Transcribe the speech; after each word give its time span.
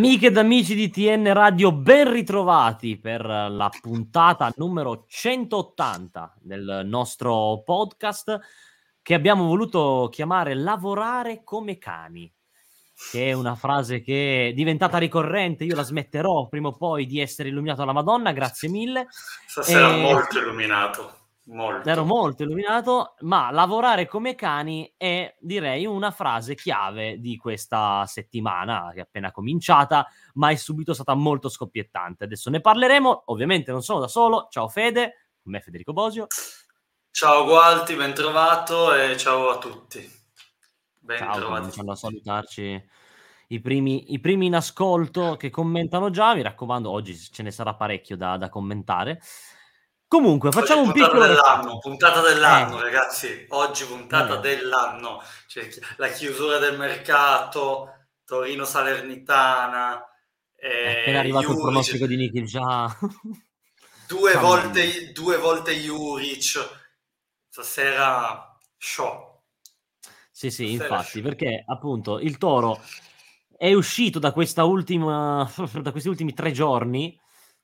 Amiche 0.00 0.28
ed 0.28 0.38
amici 0.38 0.74
di 0.74 0.88
TN 0.88 1.30
Radio, 1.34 1.72
ben 1.72 2.10
ritrovati 2.10 2.98
per 2.98 3.22
la 3.22 3.70
puntata 3.82 4.50
numero 4.56 5.04
180 5.06 6.36
del 6.40 6.84
nostro 6.86 7.60
podcast 7.62 8.40
che 9.02 9.12
abbiamo 9.12 9.44
voluto 9.44 10.08
chiamare 10.10 10.54
Lavorare 10.54 11.44
come 11.44 11.76
cani, 11.76 12.32
che 13.10 13.26
è 13.26 13.32
una 13.34 13.54
frase 13.54 14.00
che 14.00 14.48
è 14.48 14.52
diventata 14.54 14.96
ricorrente, 14.96 15.64
io 15.64 15.76
la 15.76 15.82
smetterò 15.82 16.48
prima 16.48 16.68
o 16.68 16.76
poi 16.78 17.04
di 17.04 17.20
essere 17.20 17.50
illuminato 17.50 17.82
alla 17.82 17.92
Madonna, 17.92 18.32
grazie 18.32 18.70
mille. 18.70 19.06
Stasera 19.46 19.94
e... 19.94 20.00
molto 20.00 20.38
illuminato. 20.38 21.19
Molto. 21.50 21.88
Ero 21.88 22.04
molto 22.04 22.44
illuminato, 22.44 23.14
ma 23.20 23.50
lavorare 23.50 24.06
come 24.06 24.36
cani 24.36 24.94
è 24.96 25.34
direi 25.40 25.84
una 25.84 26.12
frase 26.12 26.54
chiave 26.54 27.18
di 27.18 27.36
questa 27.36 28.04
settimana 28.06 28.90
che 28.92 29.00
è 29.00 29.02
appena 29.02 29.32
cominciata, 29.32 30.06
ma 30.34 30.50
è 30.50 30.54
subito 30.54 30.94
stata 30.94 31.14
molto 31.14 31.48
scoppiettante. 31.48 32.24
Adesso 32.24 32.50
ne 32.50 32.60
parleremo, 32.60 33.24
ovviamente 33.26 33.72
non 33.72 33.82
sono 33.82 33.98
da 33.98 34.06
solo. 34.06 34.46
Ciao 34.48 34.68
Fede, 34.68 35.30
con 35.42 35.52
me 35.52 35.60
Federico 35.60 35.92
Bosio. 35.92 36.28
Ciao 37.10 37.44
Gualti, 37.44 37.96
ben 37.96 38.14
trovato 38.14 38.94
e 38.94 39.16
ciao 39.16 39.48
a 39.48 39.58
tutti. 39.58 40.08
Ben 41.00 41.18
ciao, 41.18 41.34
trovati. 41.34 41.80
a 41.84 41.94
salutarci 41.96 42.88
i 43.48 43.60
primi, 43.60 44.12
i 44.12 44.20
primi 44.20 44.46
in 44.46 44.54
ascolto 44.54 45.36
che 45.36 45.50
commentano 45.50 46.10
già, 46.10 46.32
mi 46.32 46.42
raccomando, 46.42 46.88
oggi 46.88 47.16
ce 47.16 47.42
ne 47.42 47.50
sarà 47.50 47.74
parecchio 47.74 48.16
da, 48.16 48.36
da 48.36 48.48
commentare. 48.48 49.20
Comunque, 50.10 50.50
facciamo 50.50 50.82
un 50.82 50.90
piccolo 50.90 51.24
dell'anno, 51.24 51.78
puntata 51.78 52.20
dell'anno, 52.20 52.80
eh. 52.80 52.82
ragazzi. 52.82 53.46
Oggi 53.50 53.84
puntata 53.84 54.38
eh. 54.38 54.40
dell'anno. 54.40 55.22
Cioè, 55.46 55.68
la 55.98 56.08
chiusura 56.08 56.58
del 56.58 56.76
mercato, 56.76 58.08
Torino 58.24 58.64
Salernitana. 58.64 60.04
Eh, 60.56 60.68
è 60.68 61.00
appena 61.02 61.18
arrivato 61.20 61.44
Juric. 61.44 61.58
il 61.58 61.62
pronostico 61.62 62.06
di 62.06 62.16
Niki 62.16 62.44
già. 62.44 62.92
due, 64.08 64.34
volte, 64.34 65.12
due 65.12 65.36
volte 65.36 65.74
Juric. 65.74 66.58
Stasera 67.48 68.58
show. 68.76 69.44
Sì, 70.32 70.50
sì, 70.50 70.74
Stasera 70.74 70.96
infatti, 70.96 71.20
show. 71.20 71.22
perché 71.22 71.62
appunto 71.64 72.18
il 72.18 72.36
Toro 72.36 72.80
è 73.56 73.72
uscito 73.74 74.18
da 74.18 74.32
questa 74.32 74.64
ultima 74.64 75.48
da 75.80 75.92
questi 75.92 76.08
ultimi 76.08 76.34
tre 76.34 76.50
giorni 76.50 77.16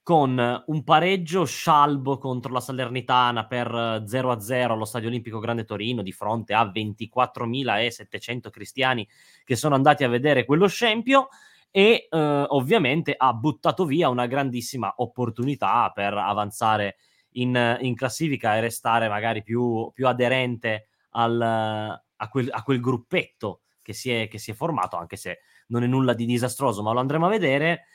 con 0.07 0.63
un 0.67 0.83
pareggio 0.85 1.43
scialbo 1.43 2.17
contro 2.17 2.53
la 2.53 2.61
Salernitana 2.61 3.45
per 3.45 3.67
0-0 3.69 4.53
eh, 4.53 4.61
allo 4.61 4.85
Stadio 4.85 5.09
Olimpico 5.09 5.39
Grande 5.39 5.65
Torino 5.65 6.01
di 6.01 6.13
fronte 6.13 6.53
a 6.53 6.63
24.700 6.63 8.49
cristiani 8.49 9.05
che 9.43 9.57
sono 9.57 9.75
andati 9.75 10.05
a 10.05 10.07
vedere 10.07 10.45
quello 10.45 10.67
scempio 10.67 11.27
e 11.71 12.07
eh, 12.09 12.17
ovviamente 12.47 13.15
ha 13.17 13.33
buttato 13.33 13.83
via 13.83 14.07
una 14.07 14.27
grandissima 14.27 14.93
opportunità 14.95 15.91
per 15.93 16.13
avanzare 16.13 16.95
in, 17.31 17.77
in 17.81 17.93
classifica 17.93 18.55
e 18.55 18.61
restare 18.61 19.09
magari 19.09 19.43
più, 19.43 19.91
più 19.93 20.07
aderente 20.07 20.87
al, 21.15 21.41
a, 21.41 22.29
quel, 22.29 22.47
a, 22.49 22.63
quel, 22.63 22.79
gruppetto 22.79 23.63
che 23.81 23.91
si, 23.91 24.09
è, 24.09 24.29
che 24.29 24.37
si 24.37 24.51
è 24.51 24.53
formato, 24.53 24.95
anche 24.95 25.17
se 25.17 25.39
non 25.67 25.83
è 25.83 25.85
nulla 25.85 26.13
di 26.13 26.25
disastroso, 26.25 26.81
ma 26.81 26.93
lo 26.93 27.01
andremo 27.01 27.25
a 27.25 27.29
vedere 27.29 27.87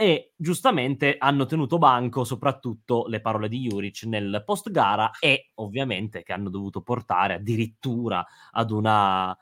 e 0.00 0.32
giustamente 0.36 1.16
hanno 1.18 1.44
tenuto 1.44 1.76
banco 1.76 2.22
soprattutto 2.22 3.06
le 3.08 3.20
parole 3.20 3.48
di 3.48 3.66
Juric 3.66 4.04
nel 4.04 4.44
post 4.46 4.70
gara 4.70 5.10
e 5.18 5.50
ovviamente 5.54 6.22
che 6.22 6.32
hanno 6.32 6.50
dovuto 6.50 6.82
portare 6.82 7.34
addirittura 7.34 8.24
ad 8.52 8.70
una 8.70 9.36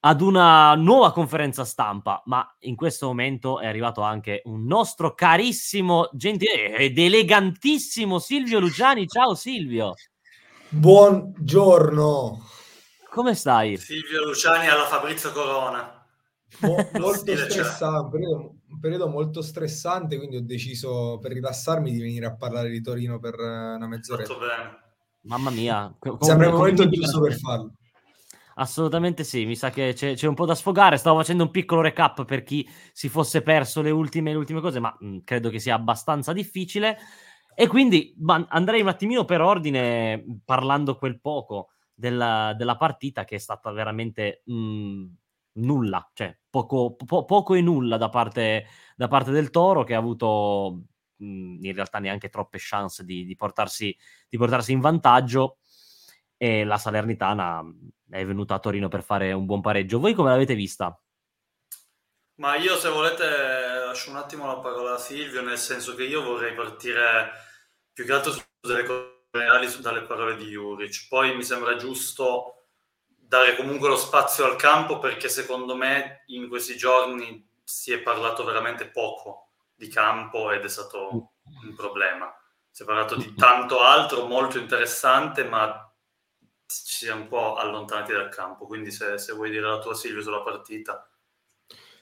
ad 0.00 0.20
una 0.20 0.74
nuova 0.76 1.12
conferenza 1.12 1.64
stampa, 1.64 2.22
ma 2.26 2.56
in 2.60 2.76
questo 2.76 3.06
momento 3.08 3.58
è 3.58 3.66
arrivato 3.66 4.02
anche 4.02 4.40
un 4.44 4.64
nostro 4.64 5.14
carissimo, 5.14 6.08
gentile 6.12 6.76
ed 6.76 6.96
elegantissimo 6.96 8.18
Silvio 8.20 8.60
Luciani. 8.60 9.06
Ciao 9.08 9.34
Silvio. 9.34 9.94
Buongiorno. 10.68 12.40
Come 13.10 13.34
stai? 13.34 13.76
Silvio 13.76 14.24
Luciani 14.24 14.68
alla 14.68 14.86
Fabrizio 14.86 15.32
Corona. 15.32 16.06
Mo- 16.60 16.88
molto 16.98 17.36
stressante, 17.36 18.18
un 18.68 18.80
periodo 18.80 19.08
molto 19.08 19.42
stressante, 19.42 20.16
quindi 20.16 20.36
ho 20.36 20.42
deciso 20.42 21.18
per 21.20 21.32
rilassarmi 21.32 21.92
di 21.92 22.00
venire 22.00 22.26
a 22.26 22.34
parlare 22.34 22.70
di 22.70 22.80
Torino 22.80 23.18
per 23.18 23.34
eh, 23.34 23.74
una 23.74 23.86
mezz'ora. 23.86 24.24
Mamma 25.22 25.50
mia, 25.50 25.94
com- 25.98 26.18
sembra 26.20 26.48
il 26.48 26.52
momento 26.52 26.88
giusto 26.88 27.20
per 27.20 27.34
farlo. 27.34 27.72
Assolutamente 28.58 29.22
sì, 29.22 29.44
mi 29.44 29.54
sa 29.54 29.70
che 29.70 29.92
c'è, 29.92 30.14
c'è, 30.14 30.26
un 30.26 30.34
po' 30.34 30.46
da 30.46 30.54
sfogare. 30.54 30.96
Stavo 30.96 31.18
facendo 31.18 31.42
un 31.42 31.50
piccolo 31.50 31.82
recap 31.82 32.24
per 32.24 32.42
chi 32.42 32.66
si 32.92 33.08
fosse 33.08 33.42
perso 33.42 33.82
le 33.82 33.90
ultime, 33.90 34.30
le 34.30 34.38
ultime 34.38 34.60
cose, 34.60 34.80
ma 34.80 34.96
mh, 34.98 35.06
mm, 35.06 35.18
credo 35.24 35.50
che 35.50 35.58
sia 35.58 35.74
abbastanza 35.74 36.32
difficile. 36.32 36.96
E 37.54 37.66
quindi 37.66 38.14
ma, 38.18 38.46
andrei 38.48 38.80
un 38.80 38.88
attimino 38.88 39.24
per 39.24 39.42
ordine, 39.42 40.24
parlando 40.44 40.96
quel 40.96 41.20
poco 41.20 41.70
della, 41.92 42.54
della 42.56 42.76
partita 42.76 43.24
che 43.24 43.36
è 43.36 43.38
stata 43.38 43.70
veramente 43.72 44.42
mh, 44.46 44.54
mm, 44.54 45.06
nulla, 45.56 46.10
cioè 46.14 46.34
poco, 46.64 46.96
po- 47.04 47.24
poco 47.24 47.54
e 47.54 47.60
nulla 47.60 47.96
da 47.98 48.08
parte, 48.08 48.66
da 48.96 49.08
parte, 49.08 49.30
del 49.30 49.50
Toro 49.50 49.84
che 49.84 49.94
ha 49.94 49.98
avuto 49.98 50.84
mh, 51.16 51.64
in 51.64 51.74
realtà 51.74 51.98
neanche 51.98 52.30
troppe 52.30 52.58
chance 52.60 53.04
di, 53.04 53.24
di, 53.26 53.36
portarsi, 53.36 53.96
di, 54.28 54.38
portarsi, 54.38 54.72
in 54.72 54.80
vantaggio 54.80 55.58
e 56.36 56.64
la 56.64 56.78
Salernitana 56.78 57.62
è 58.10 58.24
venuta 58.24 58.54
a 58.54 58.58
Torino 58.58 58.88
per 58.88 59.02
fare 59.02 59.32
un 59.32 59.44
buon 59.44 59.60
pareggio. 59.60 59.98
Voi 59.98 60.14
come 60.14 60.30
l'avete 60.30 60.54
vista? 60.54 60.98
Ma 62.36 62.56
io 62.56 62.76
se 62.76 62.88
volete 62.90 63.24
lascio 63.86 64.10
un 64.10 64.16
attimo 64.16 64.46
la 64.46 64.58
parola 64.58 64.94
a 64.94 64.98
Silvio, 64.98 65.42
nel 65.42 65.58
senso 65.58 65.94
che 65.94 66.04
io 66.04 66.22
vorrei 66.22 66.54
partire 66.54 67.32
più 67.92 68.04
che 68.04 68.12
altro 68.12 68.32
su 68.32 68.42
delle 68.60 68.84
cose 68.84 69.14
reali 69.30 69.68
dalle 69.80 70.02
parole 70.02 70.36
di 70.36 70.46
Juric. 70.46 71.08
Poi 71.08 71.34
mi 71.34 71.42
sembra 71.42 71.76
giusto 71.76 72.65
dare 73.28 73.56
comunque 73.56 73.88
lo 73.88 73.96
spazio 73.96 74.44
al 74.44 74.56
campo 74.56 74.98
perché 74.98 75.28
secondo 75.28 75.74
me 75.74 76.22
in 76.26 76.48
questi 76.48 76.76
giorni 76.76 77.44
si 77.62 77.92
è 77.92 78.00
parlato 78.00 78.44
veramente 78.44 78.88
poco 78.88 79.50
di 79.74 79.88
campo 79.88 80.52
ed 80.52 80.64
è 80.64 80.68
stato 80.68 81.32
un 81.42 81.74
problema. 81.74 82.32
Si 82.70 82.82
è 82.82 82.86
parlato 82.86 83.16
di 83.16 83.34
tanto 83.34 83.80
altro, 83.80 84.26
molto 84.26 84.58
interessante, 84.58 85.44
ma 85.44 85.82
ci 86.66 87.04
siamo 87.04 87.22
un 87.22 87.28
po' 87.28 87.54
allontanati 87.56 88.12
dal 88.12 88.28
campo. 88.28 88.66
Quindi 88.66 88.90
se, 88.90 89.18
se 89.18 89.32
vuoi 89.32 89.50
dire 89.50 89.66
la 89.66 89.78
tua 89.78 89.94
Silvio 89.94 90.22
sulla 90.22 90.42
partita. 90.42 91.08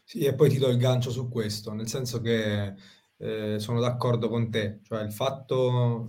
Sì, 0.05 0.25
e 0.25 0.35
poi 0.35 0.51
ti 0.51 0.59
do 0.59 0.69
il 0.69 0.77
gancio 0.77 1.11
su 1.11 1.29
questo, 1.29 1.73
nel 1.73 1.89
senso 1.89 2.21
che 2.21 2.75
eh, 3.17 3.59
sono 3.59 3.81
d'accordo 3.81 4.29
con 4.29 4.51
te, 4.51 4.81
cioè 4.83 5.03
il 5.03 5.13
fatto, 5.13 6.09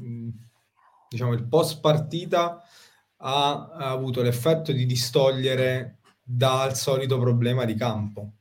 diciamo, 1.08 1.32
il 1.32 1.48
post 1.48 1.80
partita 1.80 2.62
ha, 3.28 3.70
ha 3.72 3.90
avuto 3.90 4.22
l'effetto 4.22 4.72
di 4.72 4.86
distogliere 4.86 5.98
dal 6.22 6.76
solito 6.76 7.20
problema 7.20 7.66
di 7.66 7.76
campo. 7.76 8.34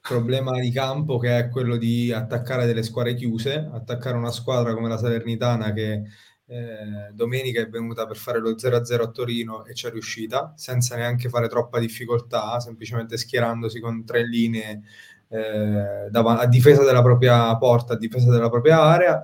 Problema 0.00 0.58
di 0.58 0.70
campo 0.70 1.18
che 1.18 1.38
è 1.38 1.48
quello 1.48 1.76
di 1.76 2.12
attaccare 2.12 2.66
delle 2.66 2.82
squadre 2.82 3.14
chiuse, 3.14 3.68
attaccare 3.72 4.16
una 4.16 4.30
squadra 4.30 4.74
come 4.74 4.88
la 4.88 4.96
Salernitana 4.96 5.72
che 5.72 6.02
eh, 6.46 7.10
domenica 7.12 7.60
è 7.60 7.68
venuta 7.68 8.06
per 8.06 8.16
fare 8.16 8.40
lo 8.40 8.54
0-0 8.54 9.02
a 9.02 9.10
Torino 9.10 9.64
e 9.66 9.74
ci 9.74 9.86
è 9.86 9.90
riuscita 9.90 10.54
senza 10.56 10.96
neanche 10.96 11.28
fare 11.28 11.48
troppa 11.48 11.78
difficoltà, 11.78 12.58
semplicemente 12.58 13.18
schierandosi 13.18 13.80
con 13.80 14.04
tre 14.04 14.26
linee 14.26 14.82
eh, 15.28 16.08
dav- 16.10 16.40
a 16.40 16.46
difesa 16.46 16.82
della 16.84 17.02
propria 17.02 17.54
porta, 17.58 17.92
a 17.94 17.98
difesa 17.98 18.30
della 18.30 18.48
propria 18.48 18.80
area 18.80 19.22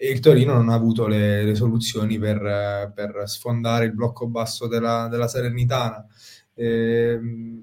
e 0.00 0.10
il 0.10 0.20
Torino 0.20 0.52
non 0.52 0.68
ha 0.68 0.74
avuto 0.74 1.08
le, 1.08 1.42
le 1.42 1.56
soluzioni 1.56 2.20
per, 2.20 2.92
per, 2.94 3.22
sfondare 3.24 3.86
il 3.86 3.94
blocco 3.94 4.28
basso 4.28 4.68
della, 4.68 5.08
della 5.10 5.26
Salernitana. 5.26 6.06
Eh, 6.54 7.18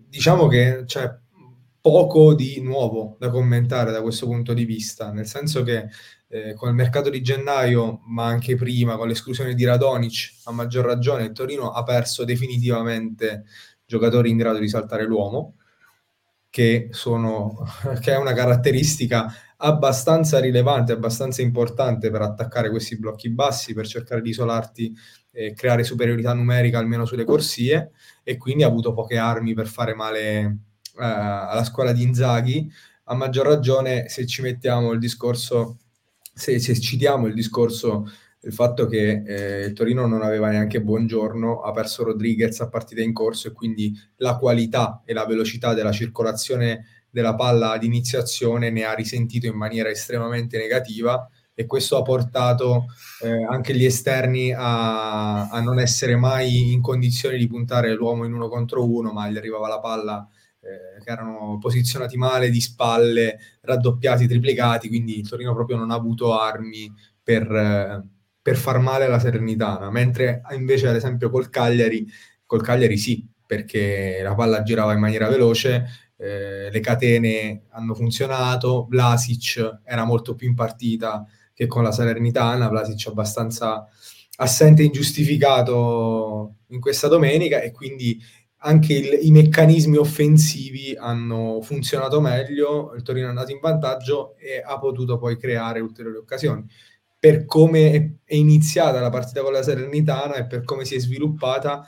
diciamo 0.09 0.47
che 0.47 0.83
c'è 0.85 1.17
poco 1.79 2.33
di 2.33 2.59
nuovo 2.59 3.15
da 3.19 3.29
commentare 3.29 3.93
da 3.93 4.01
questo 4.01 4.25
punto 4.25 4.53
di 4.53 4.65
vista, 4.65 5.13
nel 5.13 5.27
senso 5.27 5.63
che 5.63 5.87
eh, 6.27 6.53
con 6.55 6.67
il 6.67 6.75
mercato 6.75 7.09
di 7.09 7.21
gennaio, 7.21 8.01
ma 8.07 8.25
anche 8.25 8.57
prima, 8.57 8.97
con 8.97 9.07
l'esclusione 9.07 9.53
di 9.53 9.63
Radonic, 9.63 10.41
a 10.43 10.51
maggior 10.51 10.83
ragione 10.83 11.23
il 11.23 11.31
Torino 11.31 11.71
ha 11.71 11.83
perso 11.83 12.25
definitivamente 12.25 13.45
giocatori 13.85 14.29
in 14.29 14.35
grado 14.35 14.59
di 14.59 14.67
saltare 14.67 15.05
l'uomo, 15.05 15.55
che, 16.49 16.89
sono, 16.91 17.65
che 18.01 18.11
è 18.11 18.17
una 18.17 18.33
caratteristica 18.33 19.33
abbastanza 19.65 20.39
rilevante, 20.39 20.91
abbastanza 20.91 21.41
importante 21.41 22.11
per 22.11 22.21
attaccare 22.21 22.69
questi 22.69 22.97
blocchi 22.99 23.29
bassi, 23.31 23.73
per 23.73 23.87
cercare 23.87 24.21
di 24.21 24.29
isolarti 24.29 24.93
e 25.31 25.53
creare 25.53 25.83
superiorità 25.83 26.33
numerica 26.33 26.77
almeno 26.77 27.05
sulle 27.05 27.25
corsie 27.25 27.91
e 28.23 28.37
quindi 28.37 28.63
ha 28.63 28.67
avuto 28.67 28.93
poche 28.93 29.17
armi 29.17 29.55
per 29.55 29.67
fare 29.67 29.95
male 29.95 30.39
eh, 30.39 31.03
alla 31.03 31.63
squadra 31.63 31.93
di 31.93 32.03
Inzaghi. 32.03 32.71
A 33.05 33.15
maggior 33.15 33.47
ragione 33.47 34.07
se 34.07 34.27
ci 34.27 34.43
mettiamo 34.43 34.91
il 34.91 34.99
discorso, 34.99 35.79
se, 36.33 36.59
se 36.59 36.79
citiamo 36.79 37.25
il 37.25 37.33
discorso 37.33 38.05
il 38.45 38.53
fatto 38.53 38.85
che 38.85 39.23
eh, 39.25 39.73
Torino 39.73 40.05
non 40.05 40.21
aveva 40.21 40.49
neanche 40.49 40.79
buongiorno, 40.79 41.61
ha 41.61 41.71
perso 41.71 42.03
Rodriguez 42.03 42.59
a 42.61 42.69
partita 42.69 43.01
in 43.01 43.11
corso 43.11 43.47
e 43.47 43.51
quindi 43.51 43.91
la 44.17 44.37
qualità 44.37 45.01
e 45.03 45.13
la 45.13 45.25
velocità 45.25 45.73
della 45.73 45.91
circolazione 45.91 46.94
della 47.15 47.33
palla 47.33 47.77
di 47.77 47.85
iniziazione 47.85 48.69
ne 48.69 48.83
ha 48.83 48.93
risentito 48.93 49.47
in 49.47 49.55
maniera 49.55 49.89
estremamente 49.89 50.57
negativa 50.57 51.25
e 51.53 51.65
questo 51.65 51.95
ha 51.95 52.01
portato 52.01 52.87
eh, 53.21 53.45
anche 53.45 53.73
gli 53.73 53.85
esterni 53.85 54.51
a, 54.51 55.47
a, 55.47 55.61
non 55.61 55.79
essere 55.79 56.17
mai 56.17 56.73
in 56.73 56.81
condizione 56.81 57.37
di 57.37 57.47
puntare 57.47 57.93
l'uomo 57.93 58.25
in 58.25 58.33
uno 58.33 58.49
contro 58.49 58.83
uno, 58.85 59.13
ma 59.13 59.29
gli 59.29 59.37
arrivava 59.37 59.69
la 59.69 59.79
palla 59.79 60.27
eh, 60.59 61.01
che 61.01 61.09
erano 61.09 61.57
posizionati 61.57 62.17
male, 62.17 62.49
di 62.49 62.59
spalle, 62.59 63.37
raddoppiati, 63.61 64.27
triplicati, 64.27 64.89
quindi 64.89 65.19
il 65.19 65.29
Torino 65.29 65.53
proprio 65.53 65.77
non 65.77 65.91
ha 65.91 65.95
avuto 65.95 66.37
armi 66.37 66.91
per, 67.23 67.49
eh, 67.49 68.03
per 68.41 68.57
far 68.57 68.79
male 68.79 69.05
alla 69.05 69.19
Serenitana, 69.19 69.89
mentre 69.89 70.41
invece 70.51 70.89
ad 70.89 70.95
esempio 70.97 71.29
col 71.29 71.49
Cagliari, 71.49 72.05
col 72.45 72.61
Cagliari 72.61 72.97
sì, 72.97 73.25
perché 73.45 74.19
la 74.21 74.35
palla 74.35 74.63
girava 74.63 74.91
in 74.91 74.99
maniera 74.99 75.29
veloce, 75.29 75.85
eh, 76.17 76.69
le 76.71 76.79
catene 76.79 77.63
hanno 77.69 77.93
funzionato, 77.93 78.87
Vlasic 78.89 79.81
era 79.83 80.05
molto 80.05 80.35
più 80.35 80.47
in 80.47 80.55
partita 80.55 81.25
che 81.53 81.67
con 81.67 81.83
la 81.83 81.91
Salernitana, 81.91 82.67
Vlasic 82.67 83.07
abbastanza 83.07 83.87
assente 84.37 84.81
e 84.81 84.85
ingiustificato 84.85 86.55
in 86.67 86.79
questa 86.79 87.07
domenica 87.07 87.61
e 87.61 87.71
quindi 87.71 88.21
anche 88.65 88.93
il, 88.93 89.19
i 89.21 89.31
meccanismi 89.31 89.97
offensivi 89.97 90.95
hanno 90.97 91.61
funzionato 91.61 92.19
meglio, 92.19 92.93
il 92.95 93.03
Torino 93.03 93.27
è 93.27 93.29
andato 93.29 93.51
in 93.51 93.59
vantaggio 93.61 94.35
e 94.37 94.61
ha 94.65 94.77
potuto 94.79 95.17
poi 95.17 95.37
creare 95.37 95.79
ulteriori 95.79 96.17
occasioni. 96.17 96.65
Per 97.17 97.45
come 97.45 98.19
è 98.23 98.35
iniziata 98.35 98.99
la 98.99 99.09
partita 99.09 99.41
con 99.41 99.53
la 99.53 99.63
Salernitana 99.63 100.35
e 100.35 100.45
per 100.45 100.63
come 100.63 100.85
si 100.85 100.95
è 100.95 100.99
sviluppata, 100.99 101.85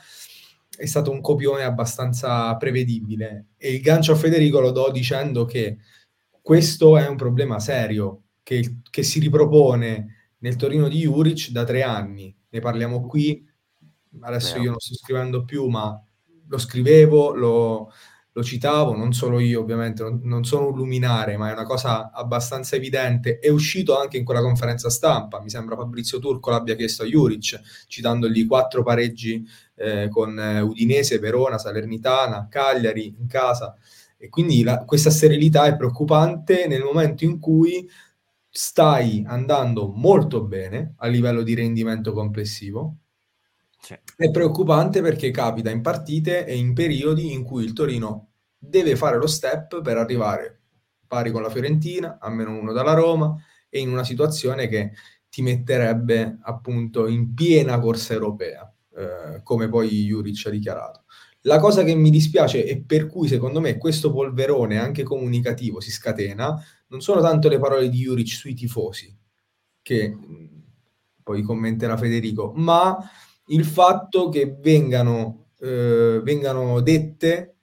è 0.78 0.86
stato 0.86 1.10
un 1.10 1.20
copione 1.20 1.64
abbastanza 1.64 2.56
prevedibile. 2.56 3.48
E 3.56 3.74
il 3.74 3.80
gancio 3.80 4.12
a 4.12 4.14
Federico 4.14 4.60
lo 4.60 4.70
do 4.70 4.92
dicendo 4.92 5.44
che 5.44 5.78
questo 6.40 6.96
è 6.96 7.08
un 7.08 7.16
problema 7.16 7.58
serio, 7.58 8.22
che, 8.44 8.76
che 8.88 9.02
si 9.02 9.18
ripropone 9.18 10.34
nel 10.38 10.54
Torino 10.54 10.86
di 10.86 11.00
Juric 11.00 11.50
da 11.50 11.64
tre 11.64 11.82
anni. 11.82 12.32
Ne 12.48 12.60
parliamo 12.60 13.04
qui, 13.06 13.44
adesso 14.20 14.58
io 14.58 14.70
non 14.70 14.78
sto 14.78 14.94
scrivendo 14.94 15.44
più, 15.44 15.66
ma 15.66 16.00
lo 16.46 16.58
scrivevo, 16.58 17.34
lo, 17.34 17.92
lo 18.38 18.44
citavo, 18.44 18.94
non 18.94 19.12
solo 19.12 19.40
io 19.40 19.60
ovviamente, 19.60 20.04
non, 20.04 20.20
non, 20.22 20.44
sono 20.44 20.68
un 20.68 20.76
luminare, 20.76 21.36
ma 21.36 21.50
è 21.50 21.52
una 21.52 21.64
cosa 21.64 22.12
abbastanza 22.12 22.76
evidente. 22.76 23.40
È 23.40 23.48
uscito 23.48 23.98
anche 23.98 24.16
in 24.16 24.24
quella 24.24 24.40
conferenza 24.40 24.90
stampa, 24.90 25.40
mi 25.42 25.50
sembra 25.50 25.74
Fabrizio 25.74 26.20
Turco 26.20 26.50
l'abbia 26.50 26.76
chiesto 26.76 27.02
a 27.02 27.06
Juric, 27.06 27.60
citandogli 27.88 28.46
quattro 28.46 28.84
pareggi 28.84 29.44
eh, 29.74 30.08
con 30.08 30.38
eh, 30.38 30.60
Udinese, 30.60 31.18
Verona, 31.18 31.58
Salernitana, 31.58 32.46
Cagliari 32.48 33.16
in 33.18 33.26
casa. 33.26 33.76
E 34.16 34.28
quindi 34.28 34.62
la, 34.62 34.84
questa 34.84 35.10
sterilità 35.10 35.66
è 35.66 35.76
preoccupante 35.76 36.68
nel 36.68 36.82
momento 36.82 37.24
in 37.24 37.40
cui 37.40 37.88
stai 38.48 39.24
andando 39.26 39.88
molto 39.88 40.44
bene 40.44 40.94
a 40.98 41.08
livello 41.08 41.42
di 41.42 41.54
rendimento 41.54 42.12
complessivo. 42.12 42.98
È 44.16 44.30
preoccupante 44.30 45.00
perché 45.00 45.30
capita 45.30 45.70
in 45.70 45.80
partite 45.80 46.44
e 46.46 46.56
in 46.56 46.72
periodi 46.72 47.32
in 47.32 47.42
cui 47.42 47.64
il 47.64 47.72
Torino 47.72 48.27
deve 48.58 48.96
fare 48.96 49.16
lo 49.16 49.26
step 49.26 49.80
per 49.82 49.96
arrivare 49.96 50.58
pari 51.08 51.30
con 51.30 51.42
la 51.42 51.50
Fiorentina, 51.50 52.18
a 52.20 52.28
meno 52.28 52.56
uno 52.56 52.72
dalla 52.72 52.92
Roma, 52.92 53.34
e 53.70 53.80
in 53.80 53.90
una 53.90 54.04
situazione 54.04 54.68
che 54.68 54.92
ti 55.30 55.42
metterebbe 55.42 56.38
appunto 56.42 57.06
in 57.06 57.34
piena 57.34 57.78
corsa 57.78 58.12
europea, 58.12 58.70
eh, 58.94 59.42
come 59.42 59.68
poi 59.68 59.88
Juric 60.04 60.46
ha 60.46 60.50
dichiarato. 60.50 61.04
La 61.42 61.58
cosa 61.58 61.82
che 61.82 61.94
mi 61.94 62.10
dispiace 62.10 62.64
e 62.64 62.82
per 62.82 63.06
cui 63.06 63.28
secondo 63.28 63.60
me 63.60 63.78
questo 63.78 64.12
polverone 64.12 64.78
anche 64.78 65.02
comunicativo 65.02 65.80
si 65.80 65.90
scatena 65.90 66.60
non 66.88 67.00
sono 67.00 67.20
tanto 67.20 67.48
le 67.48 67.58
parole 67.58 67.88
di 67.88 67.98
Juric 67.98 68.28
sui 68.28 68.54
tifosi, 68.54 69.16
che 69.80 70.16
poi 71.22 71.42
commenterà 71.42 71.96
Federico, 71.96 72.52
ma 72.56 72.98
il 73.46 73.64
fatto 73.64 74.28
che 74.28 74.56
vengano, 74.58 75.50
eh, 75.60 76.20
vengano 76.22 76.80
dette 76.80 77.57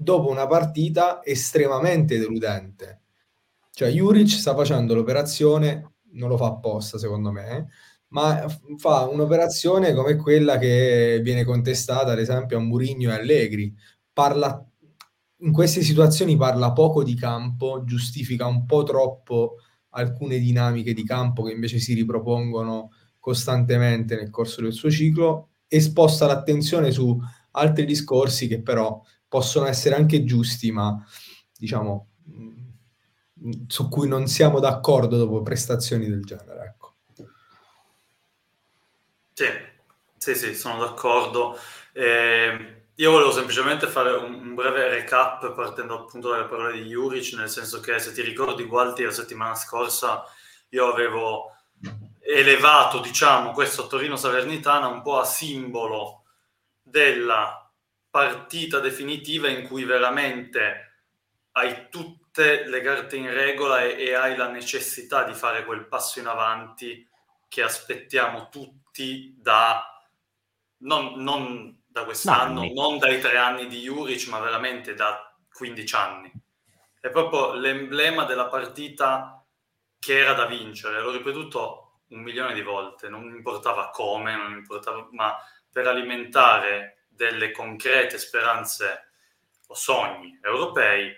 dopo 0.00 0.30
una 0.30 0.46
partita 0.46 1.22
estremamente 1.22 2.18
deludente. 2.18 3.02
Cioè 3.70 3.90
Juric 3.90 4.30
sta 4.30 4.54
facendo 4.54 4.94
l'operazione, 4.94 5.96
non 6.12 6.30
lo 6.30 6.38
fa 6.38 6.46
apposta 6.46 6.96
secondo 6.96 7.30
me, 7.30 7.56
eh, 7.56 7.66
ma 8.08 8.46
fa 8.78 9.06
un'operazione 9.06 9.92
come 9.92 10.16
quella 10.16 10.56
che 10.56 11.20
viene 11.22 11.44
contestata 11.44 12.12
ad 12.12 12.18
esempio 12.18 12.56
a 12.56 12.60
Murigno 12.60 13.10
e 13.10 13.14
Allegri. 13.14 13.74
Parla 14.10 14.64
in 15.42 15.52
queste 15.52 15.82
situazioni 15.82 16.34
parla 16.36 16.72
poco 16.72 17.02
di 17.02 17.14
campo, 17.14 17.84
giustifica 17.84 18.46
un 18.46 18.64
po' 18.64 18.82
troppo 18.82 19.56
alcune 19.90 20.38
dinamiche 20.38 20.94
di 20.94 21.04
campo 21.04 21.42
che 21.42 21.52
invece 21.52 21.78
si 21.78 21.92
ripropongono 21.92 22.90
costantemente 23.18 24.16
nel 24.16 24.30
corso 24.30 24.62
del 24.62 24.72
suo 24.72 24.90
ciclo 24.90 25.50
e 25.68 25.80
sposta 25.80 26.26
l'attenzione 26.26 26.90
su 26.90 27.18
altri 27.52 27.84
discorsi 27.84 28.48
che 28.48 28.62
però 28.62 29.00
possono 29.30 29.66
essere 29.66 29.94
anche 29.94 30.24
giusti, 30.24 30.72
ma 30.72 31.02
diciamo 31.56 32.08
mm, 32.28 33.52
su 33.68 33.88
cui 33.88 34.08
non 34.08 34.26
siamo 34.26 34.60
d'accordo 34.60 35.16
dopo 35.16 35.40
prestazioni 35.40 36.06
del 36.06 36.24
genere. 36.24 36.64
Ecco. 36.66 36.94
Sì, 39.32 39.46
sì, 40.18 40.34
sì, 40.34 40.54
sono 40.54 40.80
d'accordo. 40.80 41.56
Eh 41.92 42.74
io 43.00 43.12
volevo 43.12 43.32
semplicemente 43.32 43.86
fare 43.86 44.10
un, 44.10 44.34
un, 44.34 44.54
breve 44.54 44.86
recap 44.88 45.54
partendo 45.54 46.00
appunto 46.00 46.28
dalle 46.28 46.44
parole 46.44 46.74
di 46.74 46.88
Juric, 46.88 47.32
nel 47.32 47.48
senso 47.48 47.80
che 47.80 47.98
se 47.98 48.12
ti 48.12 48.20
ricordi 48.20 48.64
Gualti 48.64 49.02
la 49.02 49.10
settimana 49.10 49.54
scorsa 49.54 50.22
io 50.68 50.92
avevo 50.92 51.54
elevato, 52.20 53.00
diciamo, 53.00 53.52
questo 53.52 53.86
Torino 53.86 54.16
Salernitana 54.16 54.86
un 54.86 55.00
po' 55.00 55.18
a 55.18 55.24
simbolo 55.24 56.24
della 56.82 57.59
partita 58.10 58.80
definitiva 58.80 59.48
in 59.48 59.66
cui 59.66 59.84
veramente 59.84 60.88
hai 61.52 61.88
tutte 61.88 62.66
le 62.66 62.80
carte 62.80 63.16
in 63.16 63.32
regola 63.32 63.82
e, 63.82 64.02
e 64.02 64.14
hai 64.14 64.36
la 64.36 64.48
necessità 64.48 65.24
di 65.24 65.34
fare 65.34 65.64
quel 65.64 65.86
passo 65.86 66.18
in 66.18 66.26
avanti 66.26 67.08
che 67.48 67.62
aspettiamo 67.62 68.48
tutti 68.48 69.34
da 69.38 69.84
non, 70.78 71.22
non 71.22 71.82
da 71.86 72.04
quest'anno, 72.04 72.60
Nanni. 72.60 72.72
non 72.72 72.98
dai 72.98 73.20
tre 73.20 73.36
anni 73.36 73.66
di 73.66 73.80
Juric, 73.80 74.28
ma 74.28 74.38
veramente 74.38 74.94
da 74.94 75.34
15 75.52 75.94
anni. 75.96 76.32
È 77.00 77.10
proprio 77.10 77.54
l'emblema 77.54 78.24
della 78.24 78.46
partita 78.46 79.44
che 79.98 80.18
era 80.18 80.32
da 80.34 80.46
vincere. 80.46 81.00
L'ho 81.00 81.10
ripetuto 81.10 82.02
un 82.08 82.20
milione 82.20 82.54
di 82.54 82.62
volte, 82.62 83.08
non 83.08 83.24
mi 83.24 83.36
importava 83.36 83.90
come, 83.90 84.36
non 84.36 84.52
importava, 84.52 85.08
ma 85.12 85.36
per 85.70 85.86
alimentare 85.86 86.99
delle 87.20 87.50
concrete 87.50 88.16
speranze 88.16 89.10
o 89.66 89.74
sogni 89.74 90.38
europei, 90.42 91.14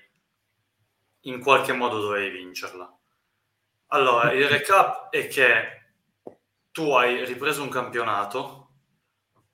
in 1.27 1.41
qualche 1.41 1.73
modo 1.73 2.01
dovevi 2.01 2.39
vincerla. 2.39 2.93
Allora, 3.87 4.33
il 4.33 4.49
recap 4.49 5.11
è 5.11 5.29
che 5.29 5.91
tu 6.73 6.91
hai 6.91 7.25
ripreso 7.25 7.63
un 7.63 7.69
campionato 7.69 8.71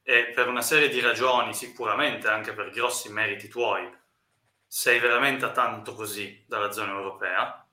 e 0.02 0.33
per 0.35 0.49
una 0.49 0.62
serie 0.62 0.88
di 0.88 1.00
ragioni, 1.00 1.52
sicuramente 1.52 2.28
anche 2.28 2.55
per 2.55 2.71
grossi 2.71 3.12
meriti 3.12 3.49
tuoi, 3.49 3.87
sei 4.67 4.99
veramente 5.00 5.45
a 5.45 5.52
tanto 5.52 5.93
così 5.93 6.45
dalla 6.47 6.73
zona 6.73 6.93
europea. 6.93 7.69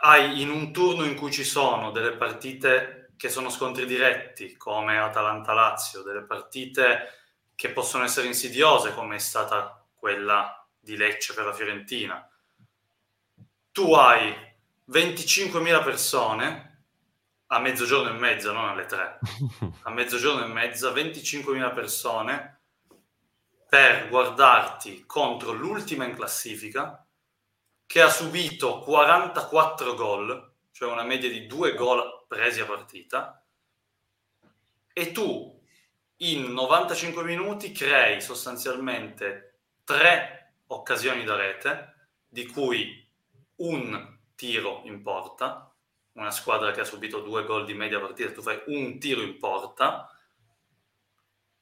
Hai 0.00 0.40
in 0.40 0.48
un 0.48 0.72
turno 0.72 1.04
in 1.04 1.14
cui 1.14 1.30
ci 1.30 1.44
sono 1.44 1.90
delle 1.90 2.12
partite 2.12 2.99
che 3.20 3.28
sono 3.28 3.50
scontri 3.50 3.84
diretti, 3.84 4.56
come 4.56 4.98
Atalanta-Lazio, 4.98 6.00
delle 6.00 6.22
partite 6.22 7.18
che 7.54 7.68
possono 7.68 8.04
essere 8.04 8.26
insidiose, 8.26 8.94
come 8.94 9.16
è 9.16 9.18
stata 9.18 9.86
quella 9.94 10.66
di 10.78 10.96
Lecce 10.96 11.34
per 11.34 11.44
la 11.44 11.52
Fiorentina. 11.52 12.26
Tu 13.72 13.92
hai 13.92 14.34
25.000 14.90 15.84
persone 15.84 16.84
a 17.48 17.58
mezzogiorno 17.58 18.08
e 18.08 18.18
mezza, 18.18 18.52
non 18.52 18.70
alle 18.70 18.86
tre, 18.86 19.18
a 19.82 19.90
mezzogiorno 19.90 20.42
e 20.42 20.48
mezza, 20.48 20.90
25.000 20.90 21.74
persone 21.74 22.60
per 23.68 24.08
guardarti 24.08 25.04
contro 25.04 25.52
l'ultima 25.52 26.06
in 26.06 26.14
classifica 26.14 27.06
che 27.84 28.00
ha 28.00 28.08
subito 28.08 28.78
44 28.78 29.92
gol, 29.92 30.52
cioè 30.72 30.90
una 30.90 31.04
media 31.04 31.28
di 31.28 31.46
due 31.46 31.74
gol 31.74 32.18
presi 32.30 32.60
a 32.60 32.64
partita, 32.64 33.44
e 34.92 35.10
tu 35.10 35.60
in 36.18 36.52
95 36.52 37.24
minuti 37.24 37.72
crei 37.72 38.20
sostanzialmente 38.20 39.62
tre 39.82 40.52
occasioni 40.68 41.24
da 41.24 41.34
rete, 41.34 41.94
di 42.28 42.46
cui 42.46 43.04
un 43.56 44.18
tiro 44.36 44.82
in 44.84 45.02
porta, 45.02 45.74
una 46.12 46.30
squadra 46.30 46.70
che 46.70 46.82
ha 46.82 46.84
subito 46.84 47.18
due 47.18 47.44
gol 47.44 47.64
di 47.64 47.74
media 47.74 47.98
partita, 47.98 48.30
tu 48.30 48.42
fai 48.42 48.62
un 48.66 49.00
tiro 49.00 49.22
in 49.22 49.36
porta, 49.36 50.08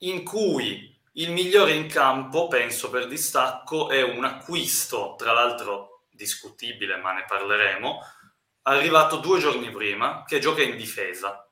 in 0.01 0.23
cui 0.23 0.95
Il 1.19 1.33
migliore 1.33 1.73
in 1.73 1.89
campo, 1.89 2.47
penso 2.47 2.91
per 2.91 3.09
distacco, 3.09 3.89
è 3.89 4.03
un 4.03 4.25
acquisto, 4.25 5.17
tra 5.19 5.33
l'altro 5.33 6.05
discutibile, 6.11 6.97
ma 6.99 7.13
ne 7.13 7.25
parleremo, 7.27 8.01
arrivato 8.69 9.19
due 9.19 9.39
giorni 9.39 9.71
prima, 9.71 10.25
che 10.27 10.39
gioca 10.39 10.63
in 10.63 10.77
difesa. 10.77 11.49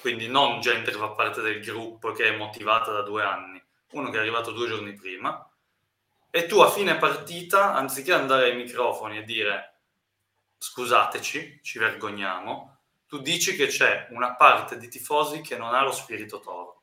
Quindi 0.00 0.28
non 0.28 0.60
gente 0.60 0.90
che 0.90 0.98
fa 0.98 1.10
parte 1.10 1.40
del 1.40 1.64
gruppo 1.64 2.12
che 2.12 2.28
è 2.28 2.36
motivata 2.36 2.92
da 2.92 3.02
due 3.02 3.22
anni, 3.22 3.62
uno 3.92 4.10
che 4.10 4.16
è 4.16 4.20
arrivato 4.20 4.52
due 4.52 4.68
giorni 4.68 4.92
prima, 4.92 5.48
e 6.30 6.46
tu 6.46 6.58
a 6.60 6.70
fine 6.70 6.96
partita, 6.96 7.74
anziché 7.74 8.12
andare 8.12 8.50
ai 8.50 8.56
microfoni 8.56 9.18
e 9.18 9.22
dire 9.22 9.74
scusateci, 10.58 11.60
ci 11.62 11.78
vergogniamo, 11.78 12.78
tu 13.06 13.18
dici 13.18 13.54
che 13.54 13.66
c'è 13.66 14.08
una 14.10 14.34
parte 14.34 14.78
di 14.78 14.88
tifosi 14.88 15.42
che 15.42 15.56
non 15.56 15.74
ha 15.74 15.82
lo 15.82 15.92
spirito 15.92 16.40
toro. 16.40 16.82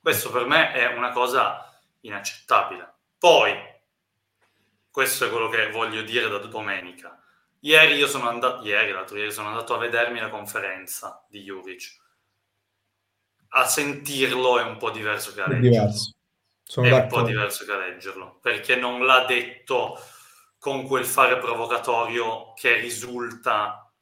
Questo 0.00 0.30
per 0.30 0.46
me 0.46 0.72
è 0.72 0.86
una 0.96 1.10
cosa 1.10 1.78
inaccettabile. 2.00 2.92
Poi, 3.18 3.54
questo 4.90 5.26
è 5.26 5.30
quello 5.30 5.48
che 5.48 5.70
voglio 5.70 6.02
dire 6.02 6.28
da 6.28 6.38
domenica. 6.38 7.21
Ieri 7.64 7.94
io 7.94 8.08
sono 8.08 8.28
andato, 8.28 8.64
ieri, 8.64 8.90
l'altro 8.90 9.16
ieri 9.16 9.30
sono 9.30 9.48
andato 9.48 9.74
a 9.74 9.78
vedermi 9.78 10.18
la 10.18 10.30
conferenza 10.30 11.24
di 11.28 11.42
Juric. 11.42 12.00
A 13.54 13.66
sentirlo 13.66 14.58
è 14.58 14.62
un 14.62 14.78
po' 14.78 14.90
diverso 14.90 15.32
che 15.32 15.42
a 15.42 15.48
leggerlo. 15.48 15.92
Sono 16.64 16.86
è 16.86 16.90
d'accordo. 16.90 17.16
un 17.16 17.22
po' 17.22 17.28
diverso 17.28 17.64
che 17.64 17.72
a 17.72 17.76
leggerlo, 17.76 18.38
perché 18.40 18.74
non 18.74 19.04
l'ha 19.04 19.24
detto 19.26 19.96
con 20.58 20.86
quel 20.86 21.04
fare 21.04 21.38
provocatorio 21.38 22.52
che 22.54 22.74
risulta 22.80 23.92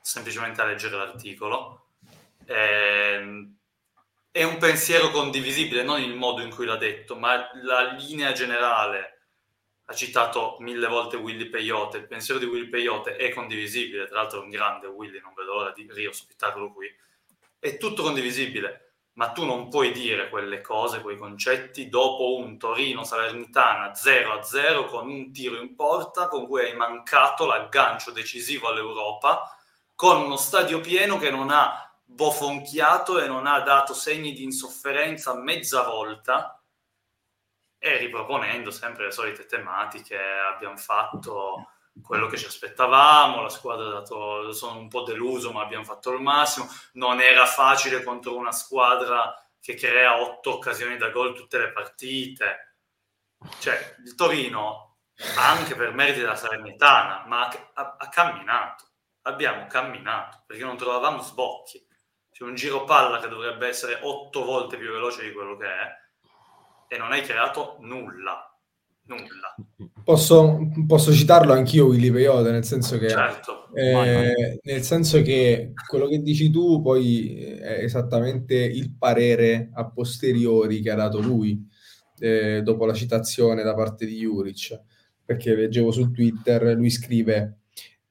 semplicemente 0.00 0.62
a 0.62 0.64
leggere 0.64 0.96
l'articolo. 0.96 1.88
Eh, 2.46 3.48
è 4.30 4.42
un 4.44 4.56
pensiero 4.58 5.10
condivisibile, 5.10 5.82
non 5.82 6.00
il 6.00 6.14
modo 6.14 6.40
in 6.40 6.50
cui 6.50 6.64
l'ha 6.64 6.76
detto, 6.76 7.16
ma 7.16 7.50
la 7.62 7.92
linea 7.92 8.32
generale. 8.32 9.19
Ha 9.90 9.94
citato 9.94 10.56
mille 10.60 10.86
volte 10.86 11.16
Willy 11.16 11.46
Peyote, 11.46 11.96
il 11.98 12.06
pensiero 12.06 12.38
di 12.38 12.46
Willy 12.46 12.68
Peyote 12.68 13.16
è 13.16 13.30
condivisibile, 13.30 14.06
tra 14.06 14.20
l'altro 14.20 14.40
è 14.40 14.44
un 14.44 14.50
grande 14.50 14.86
Willy, 14.86 15.20
non 15.20 15.34
vedo 15.34 15.54
l'ora 15.54 15.72
di 15.72 15.88
riospitarlo 15.90 16.72
qui. 16.72 16.86
È 17.58 17.76
tutto 17.76 18.04
condivisibile 18.04 18.90
ma 19.14 19.32
tu 19.32 19.44
non 19.44 19.68
puoi 19.68 19.92
dire 19.92 20.30
quelle 20.30 20.60
cose, 20.60 21.00
quei 21.00 21.18
concetti 21.18 21.88
dopo 21.88 22.36
un 22.36 22.56
Torino-Salernitana 22.56 23.90
0-0 23.90 24.86
con 24.86 25.10
un 25.10 25.32
tiro 25.32 25.60
in 25.60 25.74
porta 25.74 26.28
con 26.28 26.46
cui 26.46 26.62
hai 26.62 26.76
mancato 26.76 27.44
l'aggancio 27.44 28.12
decisivo 28.12 28.68
all'Europa, 28.68 29.54
con 29.94 30.22
uno 30.22 30.36
stadio 30.36 30.80
pieno 30.80 31.18
che 31.18 31.30
non 31.30 31.50
ha 31.50 31.92
bofonchiato 32.02 33.20
e 33.20 33.26
non 33.26 33.46
ha 33.46 33.60
dato 33.60 33.92
segni 33.92 34.32
di 34.32 34.44
insofferenza 34.44 35.34
mezza 35.34 35.82
volta 35.82 36.59
e 37.82 37.96
riproponendo 37.96 38.70
sempre 38.70 39.06
le 39.06 39.10
solite 39.10 39.46
tematiche 39.46 40.18
abbiamo 40.18 40.76
fatto 40.76 41.70
quello 42.02 42.26
che 42.26 42.36
ci 42.36 42.44
aspettavamo, 42.44 43.40
la 43.40 43.48
squadra 43.48 43.86
ha 43.86 43.92
dato, 43.92 44.52
sono 44.52 44.78
un 44.78 44.88
po' 44.88 45.02
deluso 45.02 45.50
ma 45.50 45.62
abbiamo 45.62 45.84
fatto 45.84 46.12
il 46.12 46.20
massimo, 46.20 46.68
non 46.92 47.20
era 47.20 47.46
facile 47.46 48.02
contro 48.02 48.36
una 48.36 48.52
squadra 48.52 49.34
che 49.58 49.74
crea 49.74 50.20
otto 50.20 50.56
occasioni 50.56 50.98
da 50.98 51.08
gol 51.08 51.34
tutte 51.34 51.58
le 51.58 51.72
partite, 51.72 52.76
cioè 53.60 53.96
il 54.04 54.14
Torino 54.14 54.98
anche 55.38 55.74
per 55.74 55.92
meriti 55.92 56.20
della 56.20 56.36
Salernitana, 56.36 57.24
ma 57.26 57.48
ha, 57.48 57.96
ha 57.98 58.08
camminato, 58.08 58.90
abbiamo 59.22 59.66
camminato 59.66 60.44
perché 60.46 60.64
non 60.64 60.76
trovavamo 60.76 61.22
sbocchi, 61.22 61.82
c'è 62.30 62.44
un 62.44 62.54
giro 62.54 62.84
palla 62.84 63.20
che 63.20 63.28
dovrebbe 63.28 63.68
essere 63.68 64.00
otto 64.02 64.44
volte 64.44 64.76
più 64.76 64.90
veloce 64.90 65.22
di 65.22 65.32
quello 65.32 65.56
che 65.56 65.66
è 65.66 65.99
e 66.90 66.98
non 66.98 67.12
hai 67.12 67.22
creato 67.22 67.78
nulla 67.80 68.50
nulla. 69.10 69.54
Posso, 70.04 70.70
posso 70.86 71.12
citarlo 71.12 71.52
anch'io 71.52 71.86
Willy 71.86 72.10
Peyote, 72.10 72.50
nel 72.50 72.64
senso 72.64 72.98
che 72.98 73.08
certo. 73.08 73.68
eh, 73.74 74.60
nel 74.62 74.82
senso 74.82 75.20
che 75.22 75.72
quello 75.88 76.06
che 76.06 76.20
dici 76.20 76.50
tu 76.50 76.80
poi 76.80 77.34
è 77.34 77.82
esattamente 77.82 78.54
il 78.54 78.94
parere 78.96 79.70
a 79.74 79.88
posteriori 79.90 80.80
che 80.80 80.90
ha 80.90 80.96
dato 80.96 81.20
lui 81.20 81.66
eh, 82.18 82.62
dopo 82.62 82.86
la 82.86 82.94
citazione 82.94 83.62
da 83.62 83.74
parte 83.74 84.06
di 84.06 84.18
Juric, 84.18 84.80
perché 85.24 85.54
leggevo 85.54 85.90
su 85.90 86.10
Twitter, 86.10 86.76
lui 86.76 86.90
scrive 86.90 87.59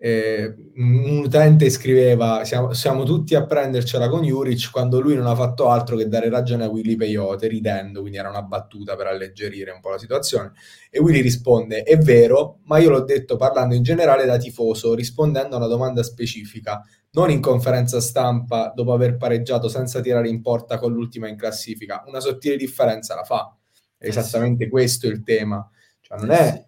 eh, 0.02 0.56
un 0.76 1.24
utente 1.26 1.70
scriveva 1.70 2.46
siamo, 2.46 2.72
siamo, 2.72 3.04
tutti 3.04 3.36
a 3.36 3.46
prendercela 3.46 4.08
con 4.08 4.24
Juric 4.24 4.72
quando 4.72 5.02
lui 5.02 5.14
non 5.14 5.28
ha 5.28 5.36
fatto 5.36 5.68
altro 5.68 5.98
che 5.98 6.08
dare 6.08 6.30
ragione 6.30 6.64
a 6.64 6.70
Willy 6.70 6.96
Peyote 6.96 7.48
ridendo, 7.48 8.00
quindi 8.00 8.18
era 8.18 8.30
una 8.30 8.42
battuta 8.42 8.96
per 8.96 9.08
alleggerire 9.08 9.72
un 9.72 9.82
po' 9.82 9.90
la 9.90 9.98
situazione. 9.98 10.54
E 10.90 11.00
Willy 11.00 11.20
risponde 11.20 11.84
è 11.84 11.98
vero, 11.98 12.60
ma 12.64 12.78
io 12.78 12.92
l'ho 12.92 13.04
detto 13.04 13.36
parlando 13.36 13.76
in 13.76 13.84
generale 13.84 14.26
da 14.26 14.38
tifoso 14.38 14.94
rispondendo 14.94 15.56
a 15.56 15.58
una 15.58 15.68
domanda 15.68 16.02
specifica 16.02 16.82
non 17.12 17.30
in 17.30 17.42
conferenza 17.42 18.00
stampa 18.00 18.72
dopo 18.74 18.94
aver 18.94 19.18
pareggiato 19.18 19.68
senza 19.68 20.00
tirare 20.00 20.30
in 20.30 20.42
porta 20.42 20.78
con 20.78 20.94
l'ultima 20.94 21.28
in 21.28 21.36
classifica. 21.36 22.04
Una 22.06 22.20
sottile 22.22 22.56
differenza 22.56 23.16
la 23.16 23.24
fa. 23.24 23.54
È 23.98 24.08
esattamente 24.08 24.70
questo 24.70 25.08
il 25.08 25.24
tema. 25.24 25.68
Cioè 26.00 26.20
non 26.20 26.32
è 26.32 26.68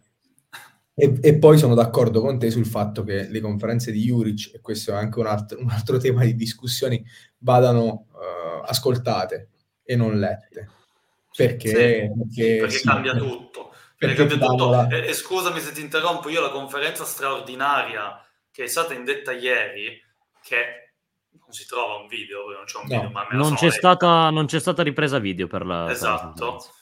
e, 0.93 1.17
e, 1.21 1.37
poi 1.37 1.57
sono 1.57 1.73
d'accordo 1.73 2.21
con 2.21 2.37
te 2.37 2.51
sul 2.51 2.65
fatto 2.65 3.03
che 3.03 3.27
le 3.29 3.39
conferenze 3.39 3.91
di 3.91 4.01
Juric, 4.03 4.53
e 4.53 4.59
questo 4.59 4.91
è 4.91 4.95
anche 4.95 5.19
un 5.19 5.25
altro, 5.25 5.59
un 5.59 5.69
altro 5.69 5.97
tema 5.97 6.23
di 6.23 6.35
discussioni, 6.35 7.03
vadano 7.39 8.07
uh, 8.11 8.63
ascoltate 8.65 9.49
e 9.83 9.95
non 9.95 10.19
lette. 10.19 10.69
Perché, 11.33 11.69
sì, 11.69 11.73
perché, 11.75 12.57
perché 12.59 12.69
sì, 12.69 12.85
cambia 12.85 13.15
tutto. 13.15 13.73
Perché 13.97 14.15
cambia 14.15 14.47
tutto. 14.47 14.69
La... 14.69 14.87
E, 14.89 15.07
e, 15.07 15.13
scusami 15.13 15.59
se 15.61 15.71
ti 15.71 15.81
interrompo, 15.81 16.27
io 16.27 16.41
la 16.41 16.51
conferenza 16.51 17.05
straordinaria 17.05 18.23
che 18.51 18.65
è 18.65 18.67
stata 18.67 18.93
indetta 18.93 19.31
ieri, 19.31 19.97
che 20.43 20.93
non 21.31 21.51
si 21.51 21.65
trova 21.65 21.95
un 21.95 22.07
video, 22.07 22.51
non 22.51 22.65
c'è 22.65 22.77
un 22.77 22.87
no, 22.87 22.95
video, 22.95 23.09
ma 23.11 23.27
non 23.31 23.55
c'è, 23.55 23.71
stata, 23.71 24.29
non 24.29 24.45
c'è, 24.45 24.59
stata, 24.59 24.83
ripresa 24.83 25.19
video 25.19 25.47
per 25.47 25.65
la... 25.65 25.89
Esatto. 25.89 26.33
Per 26.33 26.53
la 26.53 26.79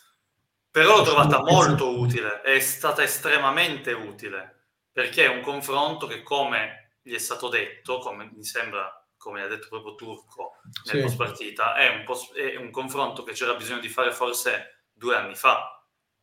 però 0.72 0.98
l'ho 0.98 1.04
trovata 1.04 1.42
molto 1.42 1.98
utile, 1.98 2.42
è 2.42 2.60
stata 2.60 3.02
estremamente 3.02 3.92
utile, 3.92 4.68
perché 4.92 5.26
è 5.26 5.28
un 5.28 5.42
confronto 5.42 6.08
che 6.08 6.22
come 6.22 6.98
gli 7.02 7.14
è 7.14 7.20
stato 7.20 7.50
detto, 7.50 7.98
come 8.00 8.30
mi 8.34 8.44
sembra, 8.44 8.92
come 9.18 9.42
ha 9.42 9.48
detto 9.48 9.68
proprio 9.70 9.96
Turco 9.96 10.58
nel 10.86 10.96
sì. 10.96 11.02
post 11.02 11.16
partita, 11.18 11.76
è 11.76 11.90
un, 11.90 12.04
post, 12.04 12.36
è 12.36 12.56
un 12.56 12.70
confronto 12.72 13.24
che 13.24 13.34
c'era 13.34 13.56
bisogno 13.56 13.80
di 13.80 13.90
fare 13.90 14.12
forse 14.12 14.86
due 14.94 15.16
anni 15.16 15.36
fa. 15.36 15.74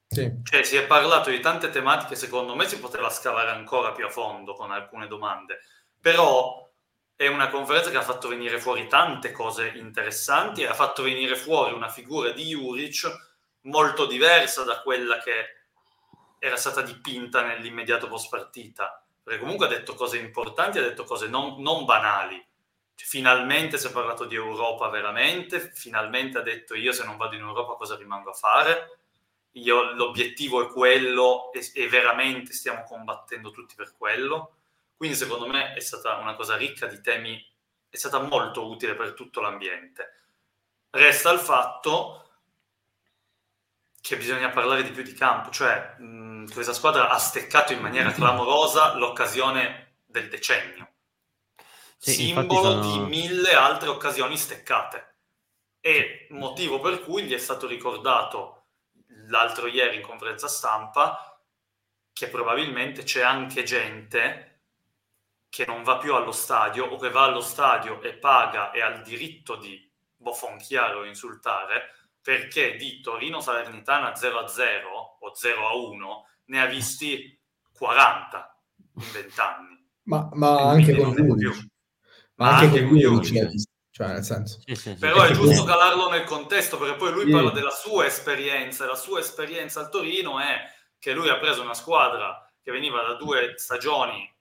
Sì. 0.08 0.40
Cioè 0.44 0.62
si 0.62 0.76
è 0.76 0.86
parlato 0.86 1.30
di 1.30 1.40
tante 1.40 1.70
tematiche, 1.70 2.14
secondo 2.14 2.54
me 2.54 2.68
si 2.68 2.78
poteva 2.78 3.10
scavare 3.10 3.50
ancora 3.50 3.90
più 3.92 4.06
a 4.06 4.10
fondo 4.10 4.54
con 4.54 4.70
alcune 4.70 5.08
domande, 5.08 5.58
però 6.00 6.70
è 7.16 7.26
una 7.26 7.48
conferenza 7.48 7.90
che 7.90 7.96
ha 7.96 8.02
fatto 8.02 8.28
venire 8.28 8.60
fuori 8.60 8.86
tante 8.86 9.32
cose 9.32 9.72
interessanti 9.74 10.62
e 10.62 10.66
ha 10.66 10.74
fatto 10.74 11.02
venire 11.02 11.34
fuori 11.34 11.72
una 11.72 11.88
figura 11.88 12.30
di 12.30 12.44
Juric 12.44 13.25
molto 13.66 14.06
diversa 14.06 14.64
da 14.64 14.80
quella 14.80 15.18
che 15.18 15.54
era 16.38 16.56
stata 16.56 16.82
dipinta 16.82 17.42
nell'immediato 17.42 18.08
post 18.08 18.28
partita, 18.28 19.04
perché 19.23 19.40
comunque 19.40 19.66
ha 19.66 19.70
detto 19.70 19.94
cose 19.94 20.18
importanti, 20.18 20.78
ha 20.78 20.82
detto 20.82 21.04
cose 21.04 21.28
non, 21.28 21.61
non 21.61 21.85
banali. 21.85 22.44
Cioè, 22.94 23.06
finalmente 23.06 23.78
si 23.78 23.88
è 23.88 23.92
parlato 23.92 24.25
di 24.25 24.35
Europa 24.35 24.88
veramente, 24.88 25.73
finalmente 25.75 26.38
ha 26.38 26.42
detto 26.42 26.75
io 26.75 26.92
se 26.92 27.04
non 27.04 27.16
vado 27.16 27.35
in 27.35 27.42
Europa 27.42 27.75
cosa 27.75 27.96
rimango 27.96 28.30
a 28.30 28.35
fare, 28.35 28.99
io, 29.52 29.92
l'obiettivo 29.94 30.62
è 30.62 30.73
quello 30.73 31.50
e, 31.52 31.68
e 31.75 31.88
veramente 31.88 32.52
stiamo 32.52 32.85
combattendo 32.85 33.50
tutti 33.50 33.75
per 33.75 33.94
quello. 33.96 34.52
Quindi 34.96 35.16
secondo 35.16 35.46
me 35.46 35.75
è 35.75 35.80
stata 35.80 36.16
una 36.16 36.35
cosa 36.35 36.56
ricca 36.56 36.87
di 36.87 37.00
temi, 37.00 37.44
è 37.88 37.96
stata 37.96 38.18
molto 38.20 38.68
utile 38.68 38.94
per 38.94 39.12
tutto 39.12 39.40
l'ambiente. 39.40 40.12
Resta 40.90 41.30
il 41.32 41.38
fatto 41.38 42.25
che 44.06 44.16
bisogna 44.16 44.50
parlare 44.50 44.84
di 44.84 44.92
più 44.92 45.02
di 45.02 45.14
campo, 45.14 45.50
cioè 45.50 45.96
mh, 45.98 46.52
questa 46.52 46.72
squadra 46.72 47.08
ha 47.08 47.18
steccato 47.18 47.72
in 47.72 47.80
maniera 47.80 48.12
clamorosa 48.12 48.94
l'occasione 48.94 49.96
del 50.04 50.28
decennio, 50.28 50.92
sì, 51.96 52.12
simbolo 52.12 52.62
sono... 52.62 52.92
di 52.92 52.98
mille 53.00 53.54
altre 53.54 53.88
occasioni 53.88 54.36
steccate. 54.36 55.14
E 55.80 56.28
motivo 56.30 56.78
per 56.78 57.00
cui 57.02 57.25
gli 57.25 57.34
è 57.34 57.38
stato 57.38 57.66
ricordato 57.66 58.66
l'altro 59.26 59.66
ieri 59.66 59.96
in 59.96 60.02
conferenza 60.02 60.46
stampa 60.46 61.40
che 62.12 62.28
probabilmente 62.28 63.02
c'è 63.02 63.22
anche 63.22 63.64
gente 63.64 64.60
che 65.48 65.66
non 65.66 65.82
va 65.82 65.98
più 65.98 66.14
allo 66.14 66.32
stadio 66.32 66.86
o 66.86 66.96
che 66.96 67.10
va 67.10 67.25
allo 67.25 67.40
stadio 67.40 68.00
e 68.02 68.14
paga 68.14 68.70
e 68.70 68.82
ha 68.82 68.88
il 68.88 69.02
diritto 69.02 69.56
di 69.56 69.92
bofonchiare 70.16 70.94
o 70.94 71.04
insultare 71.04 72.05
perché 72.26 72.75
di 72.75 73.00
Torino 73.00 73.40
Salernitana 73.40 74.11
0-0 74.11 74.83
o 75.21 75.33
0-1 75.33 75.97
ne 76.47 76.61
ha 76.61 76.66
visti 76.66 77.40
40 77.73 78.62
in 78.97 79.12
20 79.12 79.40
anni. 79.40 79.88
Ma, 80.06 80.28
ma 80.33 80.71
anche 80.71 80.97
con 80.97 81.12
Juric. 81.14 81.68
Ma, 82.35 82.50
ma 82.50 82.56
anche, 82.56 82.85
con 82.85 82.97
Juric. 82.97 83.52
Cioè, 83.92 84.09
nel 84.09 84.25
senso. 84.25 84.59
Sì, 84.64 84.75
sì, 84.75 84.90
sì. 84.90 84.97
Però 84.97 85.23
è 85.23 85.30
giusto 85.30 85.62
calarlo 85.62 86.11
nel 86.11 86.25
contesto, 86.25 86.78
perché 86.78 86.97
poi 86.97 87.12
lui 87.12 87.30
parla 87.30 87.52
della 87.52 87.71
sua 87.71 88.06
esperienza, 88.06 88.83
e 88.83 88.88
la 88.88 88.97
sua 88.97 89.21
esperienza 89.21 89.78
al 89.78 89.88
Torino 89.88 90.40
è 90.40 90.59
che 90.99 91.12
lui 91.12 91.28
ha 91.28 91.38
preso 91.38 91.62
una 91.62 91.75
squadra 91.75 92.45
che 92.61 92.73
veniva 92.73 93.02
da 93.02 93.14
due 93.14 93.52
stagioni 93.54 94.35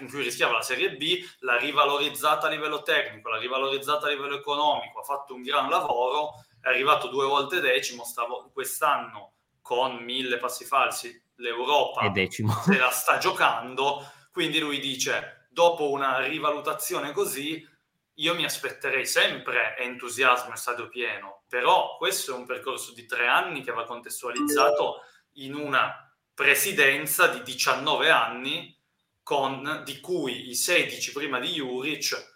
in 0.00 0.08
cui 0.08 0.22
rischiava 0.22 0.54
la 0.54 0.62
Serie 0.62 0.96
B, 0.96 1.18
l'ha 1.40 1.58
rivalorizzata 1.58 2.46
a 2.46 2.50
livello 2.50 2.82
tecnico, 2.82 3.28
l'ha 3.28 3.38
rivalorizzata 3.38 4.06
a 4.06 4.10
livello 4.10 4.36
economico, 4.36 5.00
ha 5.00 5.02
fatto 5.04 5.34
un 5.34 5.42
gran 5.42 5.68
lavoro, 5.68 6.43
è 6.64 6.68
arrivato 6.68 7.08
due 7.08 7.26
volte 7.26 7.60
decimo, 7.60 8.04
stavo, 8.04 8.50
quest'anno 8.50 9.34
con 9.60 9.96
mille 9.96 10.38
passi 10.38 10.64
falsi 10.64 11.22
l'Europa 11.36 12.00
se 12.64 12.78
la 12.78 12.90
sta 12.90 13.18
giocando, 13.18 14.10
quindi 14.32 14.58
lui 14.58 14.80
dice 14.80 15.46
dopo 15.50 15.90
una 15.90 16.20
rivalutazione 16.20 17.12
così 17.12 17.70
io 18.18 18.34
mi 18.34 18.44
aspetterei 18.44 19.04
sempre 19.06 19.76
entusiasmo 19.76 20.54
e 20.54 20.56
stadio 20.56 20.88
pieno, 20.88 21.42
però 21.48 21.96
questo 21.98 22.32
è 22.32 22.36
un 22.36 22.46
percorso 22.46 22.92
di 22.92 23.04
tre 23.04 23.26
anni 23.26 23.62
che 23.62 23.72
va 23.72 23.84
contestualizzato 23.84 25.00
in 25.34 25.54
una 25.54 26.14
presidenza 26.32 27.26
di 27.26 27.42
19 27.42 28.10
anni 28.10 28.74
con, 29.22 29.82
di 29.84 30.00
cui 30.00 30.48
i 30.48 30.54
16 30.54 31.12
prima 31.12 31.38
di 31.40 31.48
Juric 31.52 32.32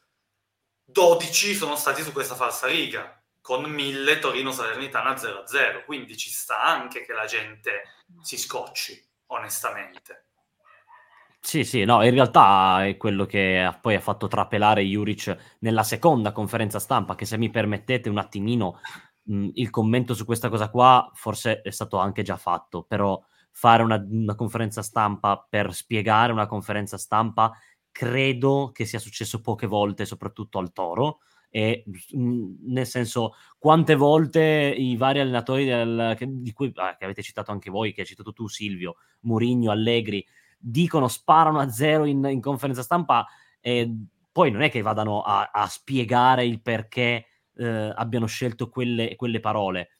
12 0.84 1.54
sono 1.54 1.76
stati 1.76 2.02
su 2.02 2.12
questa 2.12 2.34
falsa 2.34 2.66
riga 2.66 3.17
con 3.48 3.64
1000 3.64 4.18
Torino 4.18 4.50
Salernitana 4.50 5.14
0-0 5.14 5.86
quindi 5.86 6.18
ci 6.18 6.28
sta 6.28 6.62
anche 6.62 7.06
che 7.06 7.14
la 7.14 7.24
gente 7.24 7.82
si 8.20 8.36
scocci 8.36 9.02
onestamente 9.28 10.24
sì, 11.40 11.64
sì, 11.64 11.84
no, 11.84 12.04
in 12.04 12.10
realtà 12.10 12.84
è 12.84 12.98
quello 12.98 13.24
che 13.24 13.74
poi 13.80 13.94
ha 13.94 14.00
fatto 14.00 14.26
trapelare 14.26 14.82
Juric 14.82 15.56
nella 15.60 15.82
seconda 15.82 16.32
conferenza 16.32 16.78
stampa, 16.78 17.14
che 17.14 17.24
se 17.24 17.38
mi 17.38 17.48
permettete 17.48 18.10
un 18.10 18.18
attimino 18.18 18.80
mh, 19.22 19.50
il 19.54 19.70
commento 19.70 20.12
su 20.12 20.26
questa 20.26 20.50
cosa 20.50 20.68
qua 20.68 21.08
forse 21.14 21.62
è 21.62 21.70
stato 21.70 21.96
anche 21.96 22.22
già 22.22 22.36
fatto, 22.36 22.82
però 22.82 23.18
fare 23.50 23.82
una, 23.82 24.04
una 24.10 24.34
conferenza 24.34 24.82
stampa 24.82 25.46
per 25.48 25.72
spiegare 25.72 26.32
una 26.32 26.46
conferenza 26.46 26.98
stampa 26.98 27.56
credo 27.90 28.70
che 28.74 28.84
sia 28.84 28.98
successo 28.98 29.40
poche 29.40 29.66
volte, 29.66 30.04
soprattutto 30.04 30.58
al 30.58 30.72
Toro. 30.72 31.20
E 31.50 31.84
nel 32.12 32.86
senso, 32.86 33.34
quante 33.58 33.94
volte 33.94 34.74
i 34.76 34.96
vari 34.96 35.20
allenatori 35.20 35.64
del, 35.64 36.14
che, 36.16 36.26
di 36.28 36.52
cui 36.52 36.70
ah, 36.74 36.96
che 36.96 37.04
avete 37.04 37.22
citato 37.22 37.50
anche 37.50 37.70
voi, 37.70 37.92
che 37.92 38.02
hai 38.02 38.06
citato 38.06 38.32
tu, 38.32 38.48
Silvio, 38.48 38.96
Murigno, 39.20 39.70
Allegri, 39.70 40.24
dicono 40.58 41.08
sparano 41.08 41.58
a 41.60 41.70
zero 41.70 42.04
in, 42.04 42.26
in 42.30 42.40
conferenza 42.40 42.82
stampa 42.82 43.26
e 43.60 43.92
poi 44.30 44.50
non 44.50 44.62
è 44.62 44.70
che 44.70 44.82
vadano 44.82 45.22
a, 45.22 45.50
a 45.52 45.66
spiegare 45.66 46.44
il 46.44 46.60
perché 46.60 47.26
eh, 47.56 47.92
abbiano 47.94 48.26
scelto 48.26 48.68
quelle, 48.68 49.16
quelle 49.16 49.40
parole. 49.40 49.90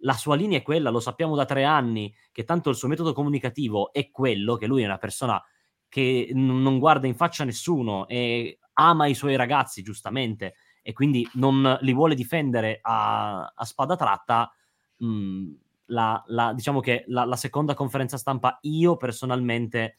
La 0.00 0.14
sua 0.14 0.34
linea 0.34 0.58
è 0.58 0.62
quella, 0.62 0.90
lo 0.90 1.00
sappiamo 1.00 1.34
da 1.34 1.44
tre 1.44 1.64
anni, 1.64 2.14
che 2.32 2.44
tanto 2.44 2.70
il 2.70 2.76
suo 2.76 2.88
metodo 2.88 3.12
comunicativo 3.12 3.92
è 3.92 4.10
quello, 4.10 4.56
che 4.56 4.66
lui 4.66 4.82
è 4.82 4.86
una 4.86 4.98
persona 4.98 5.42
che 5.88 6.30
non 6.34 6.78
guarda 6.78 7.06
in 7.06 7.14
faccia 7.14 7.44
nessuno 7.44 8.06
e 8.08 8.58
ama 8.78 9.06
i 9.06 9.14
suoi 9.14 9.36
ragazzi, 9.36 9.82
giustamente, 9.82 10.54
e 10.82 10.92
quindi 10.92 11.28
non 11.34 11.78
li 11.80 11.92
vuole 11.92 12.14
difendere 12.14 12.78
a, 12.80 13.52
a 13.54 13.64
spada 13.64 13.96
tratta. 13.96 14.52
Mh, 14.98 15.06
mm, 15.06 15.52
la, 15.90 16.22
la, 16.28 16.52
diciamo 16.52 16.80
che 16.80 17.04
la, 17.08 17.24
la, 17.24 17.36
seconda 17.36 17.74
conferenza 17.74 18.16
stampa 18.16 18.58
io 18.62 18.96
personalmente 18.96 19.96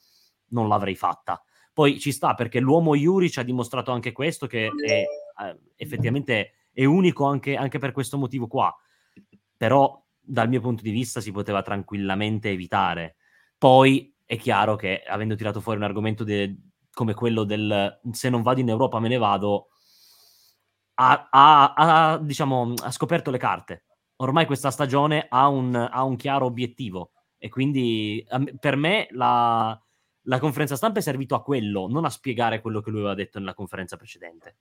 non 0.47 0.67
l'avrei 0.67 0.95
fatta. 0.95 1.41
Poi 1.71 1.99
ci 1.99 2.11
sta 2.11 2.33
perché 2.33 2.59
l'uomo 2.59 2.95
Juric 2.95 3.37
ha 3.37 3.43
dimostrato 3.43 3.91
anche 3.91 4.11
questo, 4.11 4.47
che 4.47 4.67
è, 4.67 5.03
eh, 5.43 5.59
effettivamente 5.75 6.53
è 6.73 6.83
unico 6.83 7.25
anche, 7.25 7.55
anche 7.55 7.79
per 7.79 7.91
questo 7.91 8.17
motivo 8.17 8.47
qua 8.47 8.75
però 9.57 10.01
dal 10.19 10.47
mio 10.47 10.61
punto 10.61 10.83
di 10.83 10.91
vista 10.91 11.19
si 11.19 11.31
poteva 11.31 11.61
tranquillamente 11.61 12.51
evitare. 12.51 13.15
Poi 13.57 14.13
è 14.23 14.37
chiaro 14.37 14.75
che 14.75 15.01
avendo 15.01 15.35
tirato 15.35 15.59
fuori 15.59 15.79
un 15.79 15.85
argomento 15.85 16.23
de- 16.23 16.55
come 16.97 17.13
quello 17.13 17.43
del 17.43 17.99
se 18.12 18.27
non 18.27 18.41
vado 18.41 18.60
in 18.60 18.69
Europa 18.69 18.99
me 18.99 19.07
ne 19.07 19.17
vado, 19.17 19.67
ha, 20.95 21.27
ha, 21.29 21.73
ha, 21.75 22.17
diciamo, 22.17 22.73
ha 22.75 22.89
scoperto 22.89 23.29
le 23.29 23.38
carte. 23.38 23.83
Ormai 24.15 24.47
questa 24.47 24.71
stagione 24.71 25.27
ha 25.29 25.47
un, 25.47 25.75
un 25.75 26.15
chiaro 26.15 26.47
obiettivo 26.47 27.12
e 27.38 27.49
quindi 27.49 28.25
per 28.60 28.77
me 28.77 29.05
la, 29.12 29.79
la 30.23 30.39
conferenza 30.39 30.75
stampa 30.75 30.97
è 30.97 31.03
servito 31.03 31.36
a 31.36 31.43
quello, 31.43 31.88
non 31.88 32.03
a 32.03 32.10
spiegare 32.10 32.62
quello 32.62 32.81
che 32.81 32.89
lui 32.89 33.01
aveva 33.01 33.13
detto 33.13 33.38
nella 33.38 33.53
conferenza 33.53 33.95
precedente. 33.95 34.55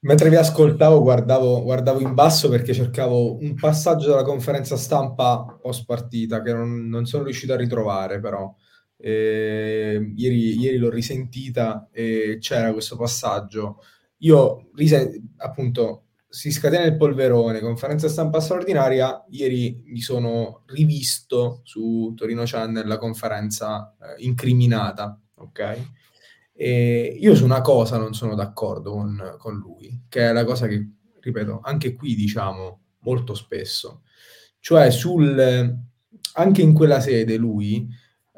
Mentre 0.00 0.28
vi 0.28 0.36
ascoltavo, 0.36 1.00
guardavo, 1.00 1.62
guardavo, 1.62 2.00
in 2.00 2.12
basso 2.12 2.50
perché 2.50 2.74
cercavo 2.74 3.38
un 3.38 3.54
passaggio 3.54 4.08
della 4.10 4.24
conferenza 4.24 4.76
stampa 4.76 5.58
post 5.58 5.86
partita 5.86 6.42
che 6.42 6.52
non, 6.52 6.86
non 6.86 7.06
sono 7.06 7.24
riuscito 7.24 7.54
a 7.54 7.56
ritrovare, 7.56 8.20
però 8.20 8.54
eh, 8.96 10.12
ieri, 10.16 10.58
ieri, 10.58 10.76
l'ho 10.78 10.90
risentita 10.90 11.88
e 11.92 12.38
c'era 12.40 12.72
questo 12.72 12.96
passaggio. 12.96 13.82
Io, 14.18 14.70
appunto, 15.38 16.06
si 16.28 16.50
scatena 16.50 16.84
il 16.84 16.96
polverone, 16.96 17.60
conferenza 17.60 18.08
stampa 18.08 18.40
straordinaria. 18.40 19.24
Ieri 19.30 19.82
mi 19.86 20.00
sono 20.00 20.62
rivisto 20.66 21.60
su 21.64 22.12
Torino 22.16 22.42
Channel 22.44 22.86
la 22.86 22.98
conferenza 22.98 23.94
eh, 24.00 24.22
incriminata, 24.24 25.18
ok? 25.36 25.78
E 26.52 27.16
io 27.20 27.34
su 27.34 27.44
una 27.44 27.60
cosa 27.60 27.98
non 27.98 28.14
sono 28.14 28.34
d'accordo 28.34 28.92
con, 28.92 29.36
con 29.38 29.56
lui, 29.56 30.04
che 30.08 30.28
è 30.28 30.32
la 30.32 30.44
cosa 30.44 30.66
che, 30.66 30.88
ripeto, 31.20 31.60
anche 31.62 31.94
qui 31.94 32.14
diciamo 32.14 32.80
molto 33.00 33.34
spesso, 33.34 34.02
cioè 34.58 34.90
sul, 34.90 35.78
anche 36.32 36.62
in 36.62 36.72
quella 36.72 37.00
sede 37.00 37.36
lui 37.36 37.86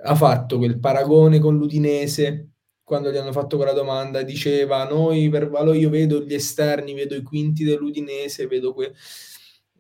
ha 0.05 0.15
fatto 0.15 0.59
quel 0.59 0.79
paragone 0.79 1.39
con 1.39 1.57
l'Udinese 1.57 2.51
quando 2.83 3.11
gli 3.11 3.17
hanno 3.17 3.33
fatto 3.33 3.57
quella 3.57 3.73
domanda 3.73 4.23
diceva 4.23 4.85
noi 4.85 5.29
per 5.29 5.51
valore 5.51 5.79
io 5.79 5.91
vedo 5.91 6.21
gli 6.23 6.35
esterni 6.35 6.95
vedo 6.95 7.15
i 7.15 7.23
quinti 7.23 7.65
dell'Udinese 7.65 8.47
vedo 8.47 8.73
que- 8.73 8.93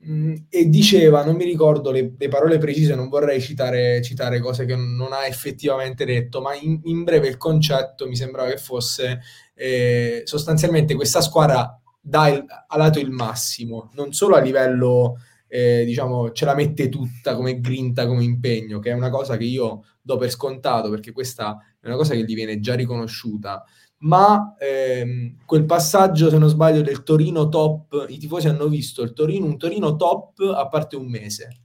Mm, 0.07 0.35
e 0.49 0.69
diceva, 0.69 1.25
non 1.25 1.35
mi 1.35 1.45
ricordo 1.45 1.91
le, 1.91 2.15
le 2.17 2.29
parole 2.29 2.59
precise, 2.59 2.95
non 2.95 3.09
vorrei 3.09 3.41
citare, 3.41 4.01
citare, 4.01 4.39
cose 4.39 4.65
che 4.65 4.77
non 4.77 5.13
ha 5.13 5.27
effettivamente 5.27 6.05
detto, 6.05 6.41
ma 6.41 6.55
in, 6.55 6.79
in 6.85 7.03
breve 7.03 7.27
il 7.27 7.37
concetto 7.37 8.07
mi 8.07 8.15
sembrava 8.15 8.49
che 8.49 8.59
fosse 8.59 9.21
eh, 9.55 10.23
sostanzialmente 10.25 10.95
questa 10.95 11.21
squadra 11.21 11.81
dà 12.01 12.29
il, 12.29 12.45
ha 12.47 12.77
dato 12.77 13.01
il 13.01 13.11
massimo, 13.11 13.91
non 13.95 14.13
solo 14.13 14.37
a 14.37 14.41
livello, 14.41 15.17
eh, 15.49 15.85
diciamo, 15.85 16.31
ce 16.33 16.45
la 16.45 16.55
mette 16.55 16.89
tutta 16.89 17.35
come 17.35 17.61
grinta, 17.61 18.07
come 18.07 18.23
impegno, 18.23 18.79
che 18.79 18.91
è 18.91 18.95
una 18.95 19.11
cosa 19.11 19.37
che 19.37 19.45
io 19.45 19.85
do 20.01 20.17
per 20.17 20.31
scontato, 20.31 20.91
perché 20.91 21.11
questa 21.13 21.57
è 21.81 21.87
una 21.87 21.97
cosa 21.97 22.15
che 22.15 22.23
gli 22.25 22.35
viene 22.35 22.61
già 22.61 22.75
riconosciuta, 22.75 23.65
ma 24.01 24.55
ehm, 24.59 25.39
quel 25.45 25.65
passaggio, 25.65 26.31
se 26.31 26.39
non 26.39 26.49
sbaglio, 26.49 26.83
del 26.83 27.03
Torino 27.03 27.49
top, 27.49 28.07
i 28.09 28.19
tifosi 28.19 28.49
hanno 28.49 28.69
visto 28.69 29.03
il 29.03 29.13
Torino, 29.13 29.47
un 29.47 29.59
Torino 29.59 29.97
top 29.97 30.39
a 30.55 30.69
parte 30.69 30.97
un 30.97 31.09
mese. 31.09 31.63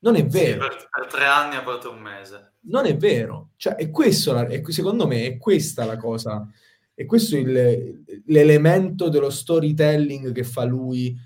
Non 0.00 0.16
è 0.16 0.26
vero. 0.26 0.62
Sì, 0.62 0.68
per, 0.68 0.88
per, 0.90 1.06
tre 1.06 1.24
anni 1.24 1.54
a 1.54 1.62
parte 1.62 1.86
un 1.86 2.00
mese. 2.00 2.54
Non 2.62 2.86
è 2.86 2.96
vero. 2.96 3.50
Cioè, 3.56 3.76
è 3.76 3.88
questo, 3.90 4.32
la, 4.32 4.46
è, 4.46 4.60
secondo 4.66 5.06
me, 5.06 5.24
è 5.26 5.38
questa 5.38 5.84
la 5.84 5.96
cosa, 5.96 6.46
è 6.92 7.06
questo 7.06 7.36
il, 7.36 8.02
l'elemento 8.26 9.08
dello 9.08 9.30
storytelling 9.30 10.32
che 10.32 10.44
fa 10.44 10.64
lui, 10.64 11.16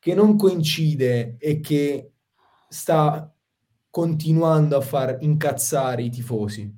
che 0.00 0.14
non 0.14 0.36
coincide 0.36 1.36
e 1.38 1.60
che 1.60 2.14
sta 2.68 3.32
continuando 3.88 4.76
a 4.76 4.80
far 4.80 5.18
incazzare 5.20 6.02
i 6.02 6.10
tifosi. 6.10 6.76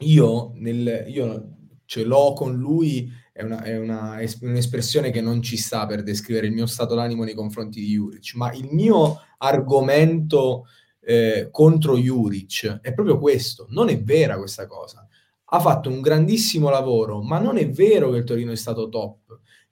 Io, 0.00 0.52
nel, 0.56 1.04
io 1.06 1.56
ce 1.84 2.02
l'ho 2.02 2.32
con 2.32 2.56
lui 2.56 3.10
è, 3.32 3.42
una, 3.42 3.62
è 3.62 3.76
una, 3.76 4.18
un'espressione 4.40 5.10
che 5.10 5.20
non 5.20 5.42
ci 5.42 5.56
sta 5.56 5.86
per 5.86 6.02
descrivere 6.02 6.46
il 6.46 6.52
mio 6.52 6.66
stato 6.66 6.94
d'animo 6.94 7.24
nei 7.24 7.34
confronti 7.34 7.80
di 7.80 7.92
Juric, 7.92 8.34
ma 8.34 8.52
il 8.52 8.68
mio 8.70 9.20
argomento 9.38 10.66
eh, 11.00 11.48
contro 11.50 11.98
Juric 11.98 12.80
è 12.80 12.94
proprio 12.94 13.18
questo, 13.18 13.66
non 13.70 13.88
è 13.88 14.00
vera 14.00 14.38
questa 14.38 14.66
cosa. 14.66 15.06
Ha 15.46 15.60
fatto 15.60 15.88
un 15.88 16.00
grandissimo 16.00 16.70
lavoro, 16.70 17.22
ma 17.22 17.38
non 17.38 17.58
è 17.58 17.68
vero 17.68 18.10
che 18.10 18.18
il 18.18 18.24
Torino 18.24 18.52
è 18.52 18.56
stato 18.56 18.88
top. 18.88 19.23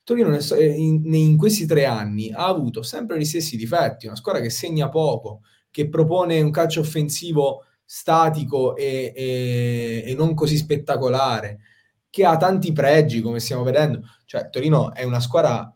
Torino 0.04 0.36
in, 0.58 1.14
in 1.14 1.36
questi 1.36 1.64
tre 1.66 1.86
anni 1.86 2.32
ha 2.32 2.46
avuto 2.46 2.82
sempre 2.82 3.18
gli 3.18 3.24
stessi 3.24 3.56
difetti, 3.56 4.06
una 4.06 4.16
squadra 4.16 4.40
che 4.40 4.50
segna 4.50 4.88
poco, 4.88 5.42
che 5.70 5.88
propone 5.88 6.40
un 6.40 6.50
calcio 6.50 6.80
offensivo 6.80 7.64
statico 7.84 8.74
e, 8.74 9.12
e, 9.14 10.04
e 10.06 10.14
non 10.14 10.34
così 10.34 10.56
spettacolare, 10.56 11.60
che 12.10 12.24
ha 12.24 12.36
tanti 12.36 12.72
pregi, 12.72 13.20
come 13.20 13.38
stiamo 13.38 13.62
vedendo. 13.62 14.02
Cioè, 14.24 14.50
Torino 14.50 14.92
è 14.92 15.04
una 15.04 15.20
squadra, 15.20 15.74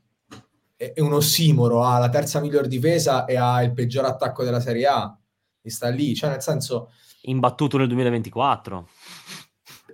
è 0.76 1.00
un 1.00 1.12
ossimoro, 1.12 1.84
ha 1.84 1.98
la 1.98 2.08
terza 2.08 2.40
miglior 2.40 2.66
difesa 2.66 3.24
e 3.26 3.36
ha 3.36 3.62
il 3.62 3.72
peggior 3.72 4.04
attacco 4.04 4.44
della 4.44 4.60
Serie 4.60 4.86
A. 4.86 5.18
E 5.62 5.70
sta 5.70 5.88
lì, 5.88 6.14
cioè 6.14 6.30
nel 6.30 6.42
senso... 6.42 6.90
Imbattuto 7.22 7.76
nel 7.76 7.88
2024. 7.88 8.88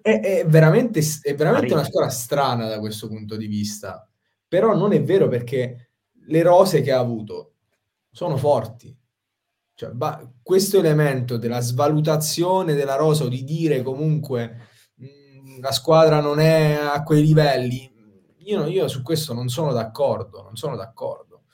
è, 0.02 0.20
è 0.20 0.46
veramente, 0.46 1.00
è 1.22 1.34
veramente 1.34 1.72
una 1.72 1.84
squadra 1.84 2.10
strana 2.10 2.68
da 2.68 2.78
questo 2.78 3.08
punto 3.08 3.36
di 3.36 3.46
vista, 3.46 4.06
però 4.52 4.76
non 4.76 4.92
è 4.92 5.02
vero 5.02 5.28
perché 5.28 5.92
le 6.26 6.42
rose 6.42 6.82
che 6.82 6.92
ha 6.92 6.98
avuto 6.98 7.54
sono 8.10 8.36
forti. 8.36 8.94
Cioè, 9.72 9.92
ba- 9.92 10.30
questo 10.42 10.78
elemento 10.78 11.38
della 11.38 11.60
svalutazione 11.60 12.74
della 12.74 12.96
rosa 12.96 13.24
o 13.24 13.28
di 13.28 13.44
dire 13.44 13.80
comunque 13.80 14.68
mh, 14.96 15.58
la 15.58 15.72
squadra 15.72 16.20
non 16.20 16.38
è 16.38 16.74
a 16.74 17.02
quei 17.02 17.22
livelli, 17.22 17.90
io, 18.40 18.66
io 18.66 18.88
su 18.88 19.00
questo 19.00 19.32
non 19.32 19.48
sono 19.48 19.72
d'accordo, 19.72 20.42
non 20.42 20.56
sono 20.56 20.76
d'accordo. 20.76 21.44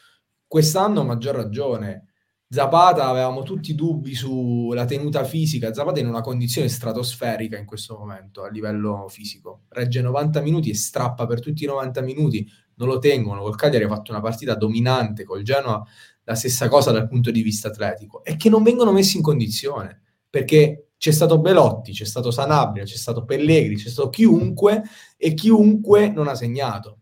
Quest'anno 0.44 1.04
maggior 1.04 1.36
ragione. 1.36 2.06
Zapata 2.48 3.06
avevamo 3.06 3.44
tutti 3.44 3.76
dubbi 3.76 4.16
sulla 4.16 4.86
tenuta 4.86 5.22
fisica. 5.22 5.72
Zapata 5.72 6.00
è 6.00 6.02
in 6.02 6.08
una 6.08 6.22
condizione 6.22 6.68
stratosferica 6.68 7.56
in 7.56 7.64
questo 7.64 7.96
momento 7.96 8.42
a 8.42 8.48
livello 8.48 9.06
fisico. 9.08 9.66
Regge 9.68 10.00
90 10.00 10.40
minuti 10.40 10.70
e 10.70 10.74
strappa 10.74 11.26
per 11.26 11.38
tutti 11.38 11.62
i 11.62 11.68
90 11.68 12.00
minuti. 12.00 12.50
Non 12.78 12.88
lo 12.88 12.98
tengono. 12.98 13.42
Col 13.42 13.56
Cagliari 13.56 13.84
ha 13.84 13.88
fatto 13.88 14.10
una 14.10 14.20
partita 14.20 14.54
dominante, 14.54 15.24
col 15.24 15.42
Genoa 15.42 15.84
la 16.24 16.34
stessa 16.34 16.68
cosa 16.68 16.90
dal 16.90 17.08
punto 17.08 17.30
di 17.30 17.42
vista 17.42 17.68
atletico. 17.68 18.24
E 18.24 18.36
che 18.36 18.48
non 18.48 18.62
vengono 18.62 18.92
messi 18.92 19.16
in 19.16 19.22
condizione 19.22 20.02
perché 20.28 20.90
c'è 20.98 21.12
stato 21.12 21.38
Belotti, 21.38 21.92
c'è 21.92 22.04
stato 22.04 22.30
Sanabria, 22.30 22.84
c'è 22.84 22.96
stato 22.96 23.24
Pellegrini, 23.24 23.76
c'è 23.76 23.88
stato 23.88 24.10
chiunque 24.10 24.82
e 25.16 25.32
chiunque 25.34 26.08
non 26.08 26.28
ha 26.28 26.34
segnato. 26.34 27.00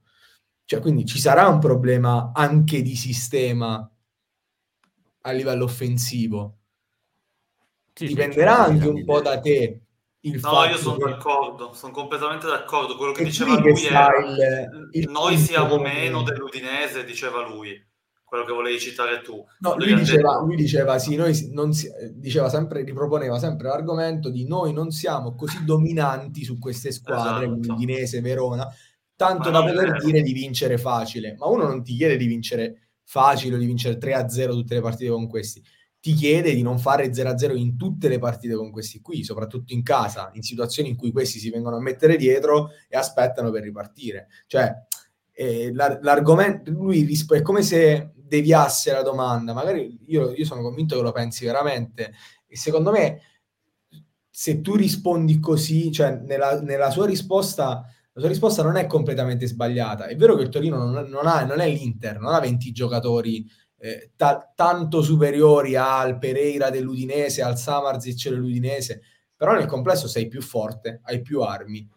Cioè, 0.64 0.80
quindi 0.80 1.04
ci 1.06 1.18
sarà 1.18 1.48
un 1.48 1.58
problema 1.58 2.32
anche 2.34 2.82
di 2.82 2.94
sistema 2.94 3.90
a 5.22 5.30
livello 5.30 5.64
offensivo. 5.64 6.58
Sì, 7.94 8.08
Dipenderà 8.08 8.64
anche 8.64 8.86
un 8.86 9.04
po' 9.04 9.20
da 9.22 9.40
te. 9.40 9.85
Il 10.20 10.40
no, 10.40 10.64
io 10.64 10.76
sono 10.76 10.96
che... 10.96 11.10
d'accordo, 11.10 11.72
sono 11.72 11.92
completamente 11.92 12.46
d'accordo. 12.46 12.96
Quello 12.96 13.12
che 13.12 13.24
diceva 13.24 13.58
lui 13.58 13.84
era 13.84 14.08
il, 14.18 14.88
il 14.92 15.08
noi 15.08 15.36
siamo 15.38 15.78
meno 15.78 16.22
dell'Udinese, 16.22 17.04
diceva 17.04 17.46
lui 17.46 17.80
quello 18.26 18.44
che 18.44 18.52
volevi 18.52 18.80
citare 18.80 19.22
tu. 19.22 19.42
No, 19.60 19.76
lui 19.76 19.94
diceva, 19.94 20.40
lui 20.42 20.56
diceva, 20.56 20.98
sì, 20.98 21.14
noi 21.14 21.48
non 21.52 21.72
si, 21.72 21.88
diceva 22.12 22.48
sempre, 22.48 22.82
riproponeva 22.82 23.38
sempre 23.38 23.68
l'argomento 23.68 24.30
di 24.30 24.46
noi 24.46 24.72
non 24.72 24.90
siamo 24.90 25.36
così 25.36 25.64
dominanti 25.64 26.42
su 26.42 26.58
queste 26.58 26.90
squadre, 26.90 27.46
esatto. 27.46 27.72
Udinese, 27.72 28.20
Verona, 28.20 28.66
tanto 29.14 29.52
ma 29.52 29.60
da 29.60 29.72
poter 29.72 30.02
dire 30.02 30.22
di 30.22 30.32
vincere 30.32 30.76
facile. 30.76 31.36
Ma 31.38 31.46
uno 31.46 31.68
non 31.68 31.84
ti 31.84 31.94
chiede 31.94 32.16
di 32.16 32.26
vincere 32.26 32.88
facile 33.04 33.54
o 33.54 33.58
di 33.58 33.66
vincere 33.66 33.96
3-0 33.96 34.50
tutte 34.50 34.74
le 34.74 34.80
partite 34.80 35.10
con 35.10 35.28
questi. 35.28 35.62
Ti 36.06 36.14
chiede 36.14 36.54
di 36.54 36.62
non 36.62 36.78
fare 36.78 37.08
0-0 37.08 37.56
in 37.56 37.76
tutte 37.76 38.06
le 38.06 38.20
partite 38.20 38.54
con 38.54 38.70
questi 38.70 39.00
qui, 39.00 39.24
soprattutto 39.24 39.72
in 39.72 39.82
casa, 39.82 40.30
in 40.34 40.42
situazioni 40.42 40.90
in 40.90 40.94
cui 40.94 41.10
questi 41.10 41.40
si 41.40 41.50
vengono 41.50 41.78
a 41.78 41.80
mettere 41.80 42.16
dietro 42.16 42.70
e 42.88 42.96
aspettano 42.96 43.50
per 43.50 43.64
ripartire. 43.64 44.28
Cioè, 44.46 44.72
eh, 45.32 45.72
l'argomento, 45.72 46.70
lui 46.70 47.02
risp- 47.02 47.34
è 47.34 47.42
come 47.42 47.62
se 47.62 48.12
deviasse 48.14 48.92
la 48.92 49.02
domanda, 49.02 49.52
magari 49.52 49.98
io, 50.06 50.30
io 50.30 50.44
sono 50.44 50.62
convinto 50.62 50.94
che 50.94 51.02
lo 51.02 51.10
pensi 51.10 51.44
veramente, 51.44 52.12
e 52.46 52.56
secondo 52.56 52.92
me 52.92 53.22
se 54.30 54.60
tu 54.60 54.76
rispondi 54.76 55.40
così, 55.40 55.90
cioè 55.90 56.20
nella, 56.24 56.60
nella 56.60 56.90
sua 56.90 57.06
risposta 57.06 57.84
la 58.12 58.20
sua 58.20 58.30
risposta 58.30 58.62
non 58.62 58.76
è 58.76 58.86
completamente 58.86 59.46
sbagliata. 59.46 60.06
È 60.06 60.14
vero 60.14 60.36
che 60.36 60.44
il 60.44 60.48
Torino 60.50 60.78
non, 60.78 61.06
non, 61.06 61.26
ha, 61.26 61.44
non 61.44 61.58
è 61.58 61.68
l'Inter, 61.68 62.18
non 62.18 62.32
ha 62.32 62.40
20 62.40 62.70
giocatori 62.70 63.44
eh, 63.86 64.10
ta- 64.16 64.52
tanto 64.54 65.02
superiori 65.02 65.76
al 65.76 66.18
Pereira 66.18 66.70
dell'Udinese, 66.70 67.42
al 67.42 67.56
Samarzic 67.56 68.28
dell'Udinese, 68.28 69.02
però 69.36 69.54
nel 69.54 69.66
complesso 69.66 70.08
sei 70.08 70.26
più 70.26 70.42
forte, 70.42 71.00
hai 71.04 71.22
più 71.22 71.42
armi, 71.42 71.88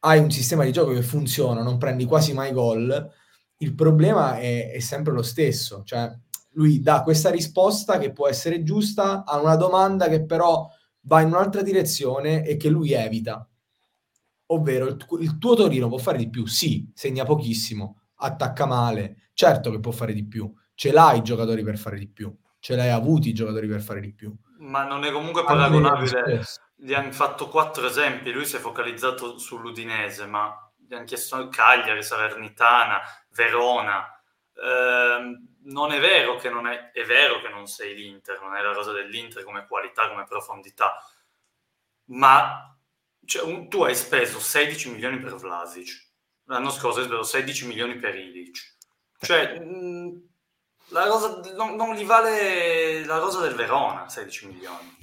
hai 0.00 0.18
un 0.18 0.30
sistema 0.30 0.64
di 0.64 0.72
gioco 0.72 0.92
che 0.92 1.02
funziona, 1.02 1.62
non 1.62 1.78
prendi 1.78 2.06
quasi 2.06 2.32
mai 2.32 2.52
gol. 2.52 3.10
Il 3.58 3.74
problema 3.74 4.38
è, 4.38 4.70
è 4.70 4.78
sempre 4.80 5.12
lo 5.12 5.22
stesso, 5.22 5.82
cioè 5.84 6.10
lui 6.54 6.80
dà 6.80 7.02
questa 7.02 7.30
risposta 7.30 7.98
che 7.98 8.12
può 8.12 8.28
essere 8.28 8.62
giusta 8.62 9.24
a 9.24 9.40
una 9.40 9.56
domanda 9.56 10.08
che 10.08 10.24
però 10.24 10.68
va 11.02 11.20
in 11.20 11.28
un'altra 11.28 11.62
direzione 11.62 12.44
e 12.44 12.56
che 12.56 12.68
lui 12.68 12.92
evita. 12.92 13.46
Ovvero 14.46 14.86
il, 14.86 14.96
il, 15.20 15.38
tuo 15.38 15.54
Torino 15.54 15.88
può 15.88 15.98
fare 15.98 16.18
di 16.18 16.28
più, 16.28 16.46
sì, 16.46 16.90
segna 16.94 17.24
pochissimo, 17.24 18.02
attacca 18.16 18.66
male, 18.66 19.30
certo 19.32 19.70
che 19.70 19.80
può 19.80 19.92
fare 19.92 20.12
di 20.12 20.26
più, 20.26 20.52
ce 20.82 20.90
l'hai 20.90 21.18
i 21.18 21.22
giocatori 21.22 21.62
per 21.62 21.78
fare 21.78 21.96
di 21.96 22.08
più, 22.08 22.36
ce 22.58 22.74
l'hai 22.74 22.90
avuti 22.90 23.28
i 23.28 23.32
giocatori 23.32 23.68
per 23.68 23.80
fare 23.80 24.00
di 24.00 24.12
più. 24.12 24.34
Ma 24.58 24.82
non 24.82 25.04
è 25.04 25.12
comunque 25.12 25.44
paragonabile, 25.44 26.42
gli 26.74 26.92
hanno 26.92 27.12
fatto 27.12 27.46
quattro 27.46 27.86
esempi, 27.86 28.32
lui 28.32 28.44
si 28.44 28.56
è 28.56 28.58
focalizzato 28.58 29.38
sull'Udinese, 29.38 30.26
ma 30.26 30.52
gli 30.76 30.92
hanno 30.92 31.04
chiesto 31.04 31.48
Cagliari, 31.50 32.02
Salernitana, 32.02 33.00
Verona. 33.30 34.04
Eh, 34.54 35.38
non 35.66 35.92
è 35.92 36.00
vero 36.00 36.34
che 36.34 36.50
non 36.50 36.66
è, 36.66 36.90
è 36.90 37.04
vero 37.04 37.38
che 37.38 37.48
non 37.48 37.68
sei 37.68 37.94
l'Inter, 37.94 38.40
non 38.40 38.56
è 38.56 38.60
la 38.60 38.72
rosa 38.72 38.90
dell'Inter 38.90 39.44
come 39.44 39.68
qualità, 39.68 40.08
come 40.08 40.24
profondità, 40.24 40.96
ma 42.06 42.76
cioè, 43.24 43.44
un, 43.44 43.68
tu 43.68 43.84
hai 43.84 43.94
speso 43.94 44.40
16 44.40 44.90
milioni 44.90 45.20
per 45.20 45.36
Vlasic, 45.36 46.10
l'anno 46.46 46.70
scorso 46.70 46.98
hai 46.98 47.04
speso 47.04 47.22
16 47.22 47.68
milioni 47.68 47.94
per 47.94 48.16
Ilic. 48.16 48.78
Cioè, 49.20 49.60
mh, 49.60 50.30
la 50.92 51.06
rosa, 51.06 51.40
non, 51.54 51.74
non, 51.74 51.94
gli 51.94 52.04
vale 52.04 53.04
la 53.04 53.18
rosa 53.18 53.40
del 53.40 53.54
Verona 53.54 54.08
16 54.08 54.46
milioni. 54.46 54.96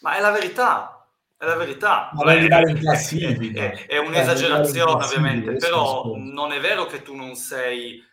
Ma 0.00 0.16
è 0.16 0.20
la 0.20 0.30
verità, 0.30 1.06
è 1.36 1.44
la 1.44 1.54
verità. 1.54 2.10
Ma 2.12 2.24
Beh, 2.24 2.46
è, 2.46 2.68
in 2.68 2.78
classifica. 2.78 3.62
È, 3.62 3.86
è, 3.86 3.86
è 3.86 3.98
un'esagerazione 3.98 5.04
ovviamente, 5.04 5.56
però 5.56 6.14
non 6.16 6.52
è 6.52 6.60
vero 6.60 6.86
che 6.86 7.02
tu 7.02 7.14
non 7.14 7.36
sei 7.36 8.04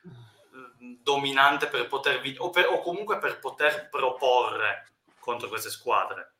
dominante 1.01 1.67
per 1.67 1.87
poter 1.87 2.21
o, 2.37 2.49
per, 2.49 2.67
o 2.67 2.81
comunque 2.81 3.17
per 3.17 3.39
poter 3.39 3.89
proporre 3.89 4.87
contro 5.19 5.47
queste 5.47 5.69
squadre 5.69 6.35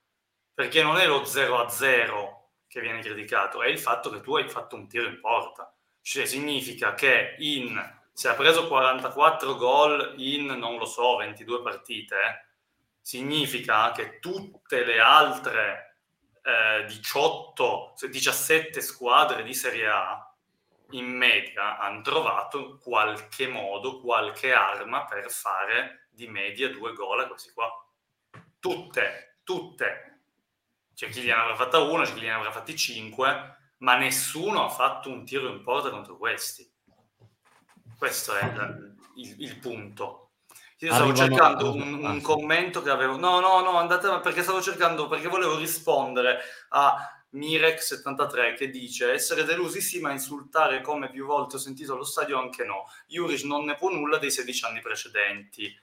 perché 0.56 0.82
non 0.82 0.98
è 0.98 1.06
lo 1.06 1.26
0 1.26 1.60
a 1.60 1.70
0 1.70 2.50
che 2.66 2.80
viene 2.80 3.02
criticato, 3.02 3.62
è 3.62 3.68
il 3.68 3.78
fatto 3.78 4.10
che 4.10 4.22
tu 4.22 4.38
hai 4.38 4.48
fatto 4.48 4.78
un 4.78 4.88
tiro 4.88 5.06
in 5.06 5.20
porta. 5.20 5.72
Cioè 6.02 6.26
significa 6.26 6.94
che 6.94 7.36
in, 7.40 7.78
se 8.16 8.30
ha 8.30 8.34
preso 8.34 8.70
44 8.70 9.56
gol 9.58 10.14
in, 10.20 10.46
non 10.46 10.78
lo 10.78 10.86
so, 10.86 11.18
22 11.18 11.62
partite, 11.62 12.48
significa 13.02 13.92
che 13.92 14.20
tutte 14.20 14.86
le 14.86 15.02
altre 15.02 15.98
eh, 16.42 16.86
18, 16.86 17.96
17 18.10 18.80
squadre 18.80 19.44
di 19.44 19.54
Serie 19.54 19.90
A 19.90 20.34
in 20.92 21.08
media 21.08 21.78
hanno 21.78 22.00
trovato 22.04 22.78
qualche 22.78 23.50
modo, 23.50 24.00
qualche 24.00 24.54
arma 24.54 25.04
per 25.04 25.30
fare 25.30 26.08
di 26.10 26.30
media 26.30 26.70
due 26.70 26.94
gol 26.94 27.20
a 27.20 27.28
questi 27.28 27.52
qua. 27.52 27.70
Tutte, 28.62 29.40
tutte 29.44 30.20
c'è 30.94 31.10
chi 31.10 31.20
gliene 31.20 31.42
avrà 31.42 31.56
fatta 31.58 31.80
una, 31.80 32.06
c'è 32.06 32.14
chi 32.14 32.22
gliene 32.22 32.36
avrà 32.36 32.52
fatti 32.52 32.78
cinque, 32.78 33.74
ma 33.80 33.98
nessuno 33.98 34.64
ha 34.64 34.70
fatto 34.70 35.10
un 35.10 35.26
tiro 35.26 35.50
in 35.50 35.62
porta 35.64 35.90
contro 35.90 36.16
questi. 36.16 36.72
Questo 37.98 38.36
è 38.36 38.44
il, 38.44 38.96
il, 39.16 39.36
il 39.40 39.58
punto. 39.58 40.32
Io 40.80 40.94
stavo 40.94 41.10
Arrivano... 41.12 41.36
cercando 41.36 41.74
un, 41.74 42.04
un, 42.04 42.22
commento 42.22 42.82
che 42.82 42.90
avevo. 42.90 43.18
No, 43.18 43.40
no, 43.40 43.62
no, 43.62 43.78
andate 43.78 44.08
perché 44.20 44.44
stavo 44.44 44.62
cercando, 44.62 45.08
perché 45.08 45.28
volevo 45.28 45.58
rispondere 45.58 46.40
a 46.70 47.24
Mirek73 47.34 48.56
che 48.56 48.70
dice 48.70 49.12
essere 49.12 49.44
delusi 49.44 49.82
sì, 49.82 50.00
ma 50.00 50.12
insultare 50.12 50.82
come 50.82 51.10
più 51.10 51.26
volte 51.26 51.56
ho 51.56 51.60
sentito 51.60 51.94
allo 51.94 52.04
stadio 52.04 52.40
anche 52.40 52.66
no. 52.66 52.86
Juric 53.08 53.44
non 53.44 53.66
ne 53.66 53.76
può 53.76 53.90
nulla 53.90 54.18
dei 54.18 54.32
16 54.32 54.66
anni 54.66 54.82
precedenti. 54.82 55.74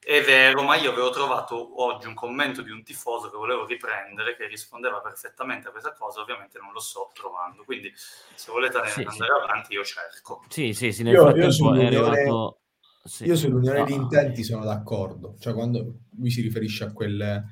È 0.00 0.22
vero, 0.22 0.62
ma 0.62 0.76
io 0.76 0.92
avevo 0.92 1.10
trovato 1.10 1.82
oggi 1.82 2.06
un 2.06 2.14
commento 2.14 2.62
di 2.62 2.70
un 2.70 2.82
tifoso 2.82 3.30
che 3.30 3.36
volevo 3.36 3.66
riprendere 3.66 4.36
che 4.36 4.46
rispondeva 4.46 5.00
perfettamente 5.00 5.68
a 5.68 5.70
questa 5.70 5.92
cosa, 5.92 6.20
ovviamente 6.20 6.58
non 6.58 6.72
lo 6.72 6.80
sto 6.80 7.10
trovando, 7.12 7.64
quindi 7.64 7.92
se 7.94 8.50
volete 8.50 8.80
sì, 8.86 9.00
andare 9.00 9.14
sì. 9.14 9.44
avanti 9.44 9.72
io 9.74 9.84
cerco. 9.84 10.44
Sì, 10.48 10.72
sì, 10.72 10.92
sì, 10.92 11.02
nel 11.02 11.14
io, 11.14 11.22
frattempo 11.22 11.74
io 11.74 11.80
è 11.80 11.86
arrivato... 11.86 12.60
Sì. 13.04 13.24
Io 13.24 13.36
sull'unione 13.36 13.84
di 13.84 13.94
intenti 13.94 14.42
sono 14.44 14.64
d'accordo, 14.64 15.36
cioè 15.38 15.54
quando 15.54 16.00
lui 16.16 16.30
si 16.30 16.40
riferisce 16.40 16.84
a 16.84 16.92
quel... 16.92 17.44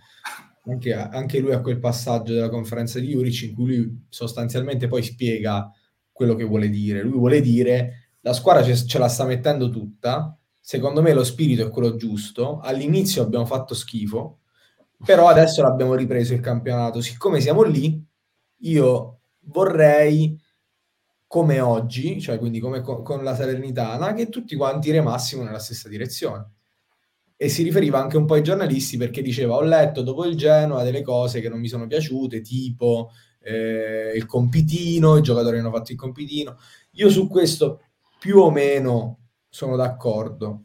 Anche, 0.68 0.92
anche 0.92 1.38
lui 1.38 1.52
a 1.52 1.60
quel 1.60 1.78
passaggio 1.78 2.32
della 2.32 2.48
conferenza 2.48 2.98
di 2.98 3.06
Juric 3.08 3.42
in 3.42 3.54
cui 3.54 3.66
lui 3.66 4.06
sostanzialmente 4.08 4.88
poi 4.88 5.00
spiega 5.00 5.70
quello 6.10 6.34
che 6.34 6.42
vuole 6.42 6.68
dire. 6.68 7.02
Lui 7.02 7.18
vuole 7.18 7.40
dire 7.40 8.16
la 8.22 8.32
squadra 8.32 8.64
ce, 8.64 8.74
ce 8.74 8.98
la 8.98 9.06
sta 9.06 9.24
mettendo 9.24 9.70
tutta, 9.70 10.36
secondo 10.66 11.00
me 11.00 11.12
lo 11.12 11.22
spirito 11.22 11.64
è 11.64 11.70
quello 11.70 11.94
giusto. 11.94 12.58
All'inizio 12.58 13.22
abbiamo 13.22 13.46
fatto 13.46 13.72
schifo, 13.72 14.40
però 15.04 15.28
adesso 15.28 15.62
l'abbiamo 15.62 15.94
ripreso 15.94 16.34
il 16.34 16.40
campionato. 16.40 17.00
Siccome 17.00 17.40
siamo 17.40 17.62
lì, 17.62 18.04
io 18.62 19.20
vorrei, 19.42 20.36
come 21.28 21.60
oggi, 21.60 22.20
cioè 22.20 22.38
quindi 22.38 22.58
come 22.58 22.80
co- 22.80 23.02
con 23.02 23.22
la 23.22 23.36
Salernitana, 23.36 24.12
che 24.12 24.28
tutti 24.28 24.56
quanti 24.56 24.90
remassimo 24.90 25.44
nella 25.44 25.60
stessa 25.60 25.88
direzione. 25.88 26.50
E 27.36 27.48
si 27.48 27.62
riferiva 27.62 28.00
anche 28.00 28.16
un 28.16 28.24
po' 28.26 28.34
ai 28.34 28.42
giornalisti 28.42 28.96
perché 28.96 29.22
diceva: 29.22 29.54
Ho 29.54 29.62
letto 29.62 30.02
dopo 30.02 30.24
il 30.24 30.36
Genoa 30.36 30.82
delle 30.82 31.02
cose 31.02 31.40
che 31.40 31.48
non 31.48 31.60
mi 31.60 31.68
sono 31.68 31.86
piaciute, 31.86 32.40
tipo 32.40 33.10
eh, 33.40 34.10
il 34.16 34.26
compitino, 34.26 35.16
i 35.16 35.22
giocatori 35.22 35.58
hanno 35.60 35.70
fatto 35.70 35.92
il 35.92 35.98
compitino. 35.98 36.58
Io 36.94 37.08
su 37.08 37.28
questo 37.28 37.82
più 38.18 38.38
o 38.38 38.50
meno 38.50 39.25
sono 39.56 39.74
d'accordo. 39.74 40.64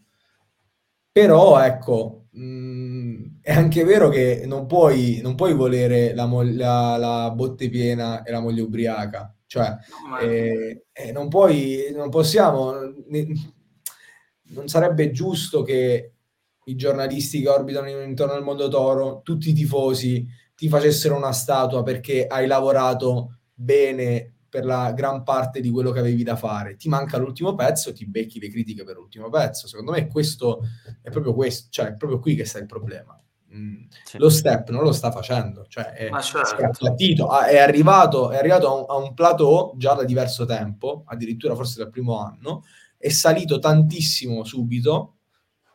Però 1.14 1.62
ecco, 1.64 2.26
mh, 2.32 2.44
mm, 2.44 3.26
è 3.42 3.54
anche 3.54 3.84
vero 3.86 4.10
che 4.10 4.44
non 4.46 4.66
puoi, 4.66 5.22
non 5.24 5.36
puoi 5.36 5.54
volere 5.54 6.14
la, 6.14 6.26
mo- 6.26 6.42
la, 6.42 6.98
la, 6.98 7.32
botte 7.32 7.70
piena 7.70 8.24
e 8.24 8.32
la 8.32 8.42
moglie 8.42 8.62
ubriaca. 8.62 9.34
Cioè, 9.46 9.78
eh, 10.22 10.86
eh, 10.92 11.12
non 11.12 11.30
puoi, 11.30 11.92
non 11.94 12.10
possiamo, 12.10 12.74
ne, 13.08 13.28
non 14.50 14.68
sarebbe 14.68 15.12
giusto 15.12 15.62
che 15.64 16.14
i 16.66 16.76
giornalisti 16.76 17.42
che 17.42 17.50
orbitano 17.50 17.90
intorno 17.90 18.34
al 18.34 18.44
mondo 18.44 18.68
toro, 18.68 19.22
tutti 19.24 19.50
i 19.50 19.54
tifosi, 19.54 20.26
ti 20.56 20.70
facessero 20.70 21.16
una 21.16 21.32
statua 21.32 21.82
perché 21.84 22.28
hai 22.28 22.48
lavorato 22.48 23.40
bene 23.54 24.31
per 24.52 24.66
la 24.66 24.92
gran 24.92 25.24
parte 25.24 25.62
di 25.62 25.70
quello 25.70 25.92
che 25.92 26.00
avevi 26.00 26.24
da 26.24 26.36
fare. 26.36 26.76
Ti 26.76 26.90
manca 26.90 27.18
l'ultimo 27.18 27.56
pezzo, 27.56 27.94
ti 27.94 28.06
becchi 28.06 28.38
le 28.38 28.50
critiche 28.50 28.84
per 28.84 28.98
l'ultimo 28.98 29.30
pezzo. 29.30 29.66
Secondo 29.66 29.92
me 29.92 30.08
questo 30.08 30.60
è 31.02 31.10
proprio 31.10 31.34
questo, 31.34 31.70
cioè 31.72 31.88
è 31.88 31.94
proprio 31.94 32.20
qui 32.20 32.36
che 32.36 32.44
sta 32.44 32.60
il 32.60 32.66
problema. 32.66 33.18
Mm. 33.56 33.84
Sì. 34.04 34.18
Lo 34.18 34.30
step 34.30 34.70
non 34.72 34.84
lo 34.84 34.92
sta 34.92 35.10
facendo, 35.10 35.66
cioè 35.70 35.92
è, 35.94 36.10
certo. 36.22 37.28
Ah, 37.28 37.48
è, 37.48 37.60
arrivato, 37.60 38.30
è 38.32 38.38
arrivato 38.38 38.68
a 38.68 38.74
un, 38.74 38.86
a 38.90 38.96
un 39.08 39.14
plateau 39.14 39.74
già 39.78 39.94
da 39.94 40.04
diverso 40.04 40.44
tempo, 40.44 41.04
addirittura 41.06 41.56
forse 41.56 41.80
dal 41.80 41.90
primo 41.90 42.20
anno, 42.20 42.64
è 42.98 43.08
salito 43.08 43.58
tantissimo 43.58 44.44
subito 44.44 45.16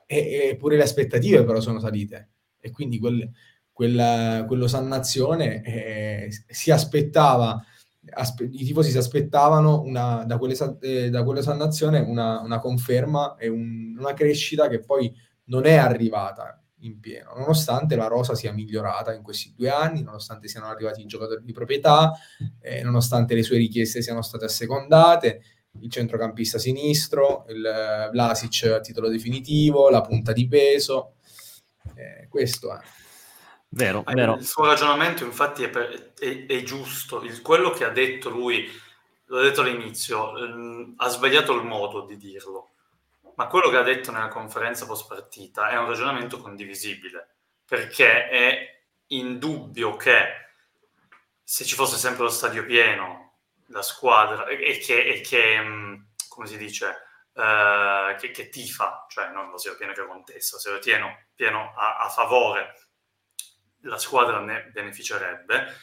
e, 0.05 0.51
e 0.51 0.57
pure 0.57 0.77
le 0.77 0.83
aspettative 0.83 1.45
però 1.45 1.61
sono 1.61 1.81
salite 1.81 2.31
e 2.61 2.71
quindi 2.71 2.99
quel, 2.99 3.31
quel, 3.73 4.45
quello 4.47 4.69
Sannazione 4.69 5.63
eh, 5.63 6.29
si 6.49 6.71
aspettava 6.71 7.63
aspe- 8.11 8.49
i 8.51 8.65
tifosi 8.65 8.91
si 8.91 8.99
aspettavano 8.99 9.83
una, 9.83 10.25
da, 10.25 10.39
quelle, 10.39 10.57
eh, 10.81 11.11
da 11.11 11.23
quell'esannazione 11.25 12.01
una, 12.01 12.41
una 12.41 12.59
conferma 12.59 13.37
e 13.37 13.49
un, 13.49 13.97
una 13.99 14.15
crescita 14.15 14.69
che 14.69 14.81
poi 14.81 15.13
non 15.45 15.67
è 15.67 15.75
arrivata 15.75 16.61
in 16.81 17.01
pieno, 17.01 17.33
nonostante 17.35 17.97
la 17.97 18.07
rosa 18.07 18.35
sia 18.35 18.53
migliorata 18.53 19.15
in 19.15 19.23
questi 19.23 19.53
due 19.57 19.71
anni, 19.71 20.03
nonostante 20.03 20.47
siano 20.49 20.67
arrivati 20.67 21.01
i 21.01 21.07
giocatori 21.07 21.43
di 21.43 21.53
proprietà, 21.53 22.13
eh, 22.61 22.83
nonostante 22.83 23.35
le 23.35 23.43
sue 23.43 23.57
richieste 23.57 24.03
siano 24.03 24.23
state 24.23 24.45
assecondate, 24.45 25.43
il 25.81 25.91
centrocampista 25.91 26.59
sinistro, 26.59 27.45
il 27.49 27.65
eh, 27.65 28.11
Vlasic 28.11 28.65
a 28.65 28.81
titolo 28.81 29.09
definitivo, 29.09 29.89
la 29.89 30.01
punta 30.01 30.33
di 30.33 30.47
peso, 30.47 31.15
eh, 31.95 32.29
questo 32.29 32.75
è. 32.75 32.79
Vero, 33.77 34.03
vero. 34.07 34.37
Il 34.37 34.47
suo 34.47 34.65
ragionamento 34.65 35.23
infatti 35.23 35.63
è, 35.63 35.69
per, 35.69 36.15
è, 36.19 36.47
è 36.47 36.63
giusto, 36.63 37.23
il, 37.23 37.43
quello 37.43 37.71
che 37.71 37.85
ha 37.85 37.91
detto 37.91 38.31
lui, 38.31 38.67
l'ho 39.27 39.43
detto 39.43 39.61
all'inizio, 39.61 40.35
ehm, 40.39 40.95
ha 40.97 41.09
sbagliato 41.09 41.53
il 41.53 41.63
modo 41.63 42.01
di 42.01 42.17
dirlo, 42.17 42.71
ma 43.35 43.47
quello 43.49 43.69
che 43.69 43.77
ha 43.77 43.83
detto 43.83 44.11
nella 44.11 44.29
conferenza 44.29 44.87
post 44.87 45.07
partita 45.07 45.69
è 45.69 45.77
un 45.77 45.89
ragionamento 45.89 46.39
condivisibile, 46.39 47.35
perché 47.67 48.31
è 48.31 48.81
indubbio 49.09 49.97
che 49.97 50.25
se 51.45 51.67
ci 51.67 51.75
fosse 51.75 51.99
sempre 51.99 52.23
lo 52.23 52.31
stadio 52.31 52.65
pieno, 52.65 53.35
la 53.67 53.83
squadra, 53.83 54.47
e 54.47 54.79
che, 54.79 55.05
e 55.05 55.21
che 55.21 55.61
mm, 55.61 55.95
come 56.31 56.47
si 56.47 56.57
dice, 56.57 56.87
uh, 57.35 58.17
che, 58.19 58.31
che, 58.31 58.49
tifa, 58.49 59.05
cioè 59.11 59.29
non 59.33 59.51
lo 59.51 59.59
stadio 59.59 59.77
pieno 59.77 59.93
che 59.93 60.07
contesta, 60.07 60.57
lo 60.71 60.79
pieno, 60.79 61.25
pieno 61.35 61.75
a, 61.77 61.99
a 61.99 62.09
favore 62.09 62.86
la 63.87 63.99
squadra 63.99 64.41
ne 64.41 64.71
beneficerebbe. 64.73 65.75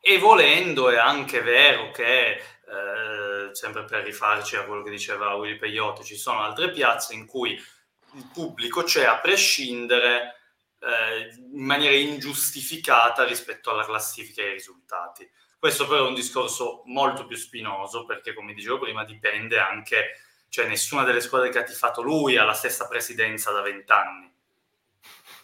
E 0.00 0.18
volendo 0.18 0.88
è 0.88 0.96
anche 0.96 1.40
vero 1.40 1.90
che, 1.90 2.30
eh, 2.32 3.48
sempre 3.52 3.84
per 3.84 4.04
rifarci 4.04 4.56
a 4.56 4.64
quello 4.64 4.82
che 4.82 4.90
diceva 4.90 5.34
Willy 5.34 5.56
Peyote, 5.56 6.04
ci 6.04 6.16
sono 6.16 6.42
altre 6.42 6.70
piazze 6.70 7.14
in 7.14 7.26
cui 7.26 7.52
il 7.52 8.30
pubblico 8.32 8.82
c'è 8.82 9.04
a 9.04 9.18
prescindere 9.18 10.36
eh, 10.78 11.34
in 11.34 11.64
maniera 11.64 11.96
ingiustificata 11.96 13.24
rispetto 13.24 13.70
alla 13.70 13.84
classifica 13.84 14.42
e 14.42 14.46
ai 14.46 14.52
risultati. 14.52 15.28
Questo 15.58 15.86
però 15.86 16.04
è 16.04 16.08
un 16.08 16.14
discorso 16.14 16.82
molto 16.84 17.26
più 17.26 17.36
spinoso 17.36 18.04
perché, 18.04 18.34
come 18.34 18.54
dicevo 18.54 18.78
prima, 18.78 19.04
dipende 19.04 19.58
anche, 19.58 20.20
cioè 20.48 20.68
nessuna 20.68 21.02
delle 21.02 21.20
squadre 21.20 21.48
che 21.48 21.58
ha 21.58 21.64
tifato 21.64 22.02
lui 22.02 22.36
ha 22.36 22.44
la 22.44 22.52
stessa 22.52 22.86
presidenza 22.86 23.50
da 23.50 23.62
vent'anni. 23.62 24.32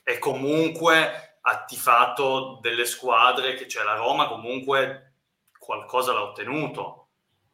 E 0.04 0.18
comunque 0.18 1.31
ha 1.42 1.64
tifato 1.64 2.59
delle 2.61 2.85
squadre 2.85 3.55
che 3.55 3.64
c'è 3.64 3.78
cioè 3.78 3.85
la 3.85 3.96
Roma 3.96 4.28
comunque 4.28 5.14
qualcosa 5.59 6.12
l'ha 6.12 6.22
ottenuto. 6.22 7.09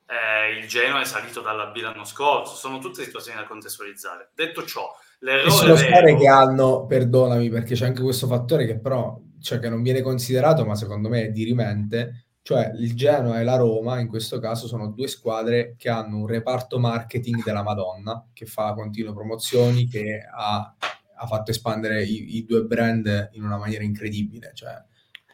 Eh, 0.06 0.58
il 0.58 0.66
Genoa 0.66 1.00
è 1.00 1.04
salito 1.04 1.40
dalla 1.40 1.66
B 1.66 1.76
l'anno 1.76 2.04
scorso. 2.04 2.54
Sono 2.54 2.78
tutte 2.78 3.04
situazioni 3.04 3.38
da 3.38 3.46
contestualizzare. 3.46 4.30
Detto 4.34 4.64
ciò 4.64 4.90
l'errore 5.20 5.50
sono 5.50 5.76
squadre 5.76 6.16
che 6.16 6.28
hanno 6.28 6.86
perdonami 6.86 7.50
perché 7.50 7.74
c'è 7.74 7.86
anche 7.86 8.02
questo 8.02 8.26
fattore 8.26 8.66
che 8.66 8.78
però 8.78 9.18
cioè 9.40 9.58
che 9.58 9.68
non 9.68 9.82
viene 9.82 10.00
considerato 10.00 10.64
ma 10.64 10.74
secondo 10.74 11.08
me 11.08 11.24
è 11.24 11.30
dirimente 11.30 12.26
cioè 12.42 12.70
il 12.76 12.94
Genoa 12.94 13.40
e 13.40 13.44
la 13.44 13.56
Roma 13.56 13.98
in 13.98 14.08
questo 14.08 14.38
caso 14.38 14.66
sono 14.66 14.88
due 14.88 15.08
squadre 15.08 15.74
che 15.76 15.88
hanno 15.88 16.18
un 16.18 16.26
reparto 16.26 16.78
marketing 16.78 17.42
della 17.42 17.62
Madonna 17.62 18.24
che 18.32 18.46
fa 18.46 18.74
continue 18.74 19.12
promozioni 19.12 19.86
che 19.86 20.20
ha 20.32 20.74
ha 21.18 21.26
fatto 21.26 21.50
espandere 21.50 22.04
i, 22.04 22.36
i, 22.36 22.44
due 22.44 22.62
brand 22.62 23.30
in 23.32 23.42
una 23.42 23.58
maniera 23.58 23.82
incredibile. 23.82 24.52
Cioè, 24.54 24.82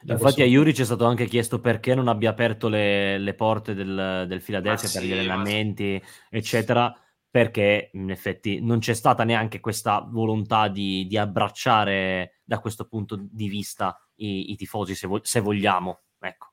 Infatti 0.06 0.42
a 0.42 0.46
Juric 0.46 0.80
è 0.80 0.84
stato 0.84 1.04
anche 1.04 1.26
chiesto 1.26 1.60
perché 1.60 1.94
non 1.94 2.08
abbia 2.08 2.30
aperto 2.30 2.68
le, 2.68 3.18
le 3.18 3.34
porte 3.34 3.74
del, 3.74 4.24
del 4.28 4.42
Philadelphia 4.42 4.88
ah, 4.88 4.92
per 4.92 5.02
sì, 5.02 5.06
gli 5.06 5.12
allenamenti, 5.12 6.02
sì. 6.02 6.36
eccetera, 6.36 6.94
perché 7.30 7.90
in 7.94 8.10
effetti 8.10 8.60
non 8.60 8.78
c'è 8.80 8.94
stata 8.94 9.24
neanche 9.24 9.60
questa 9.60 10.06
volontà 10.06 10.68
di, 10.68 11.06
di 11.06 11.16
abbracciare 11.16 12.40
da 12.44 12.58
questo 12.58 12.86
punto 12.86 13.16
di 13.18 13.48
vista 13.48 13.98
i, 14.16 14.52
i 14.52 14.56
tifosi, 14.56 14.94
se, 14.94 15.06
vo- 15.06 15.20
se 15.22 15.40
vogliamo. 15.40 16.02
Ecco. 16.18 16.52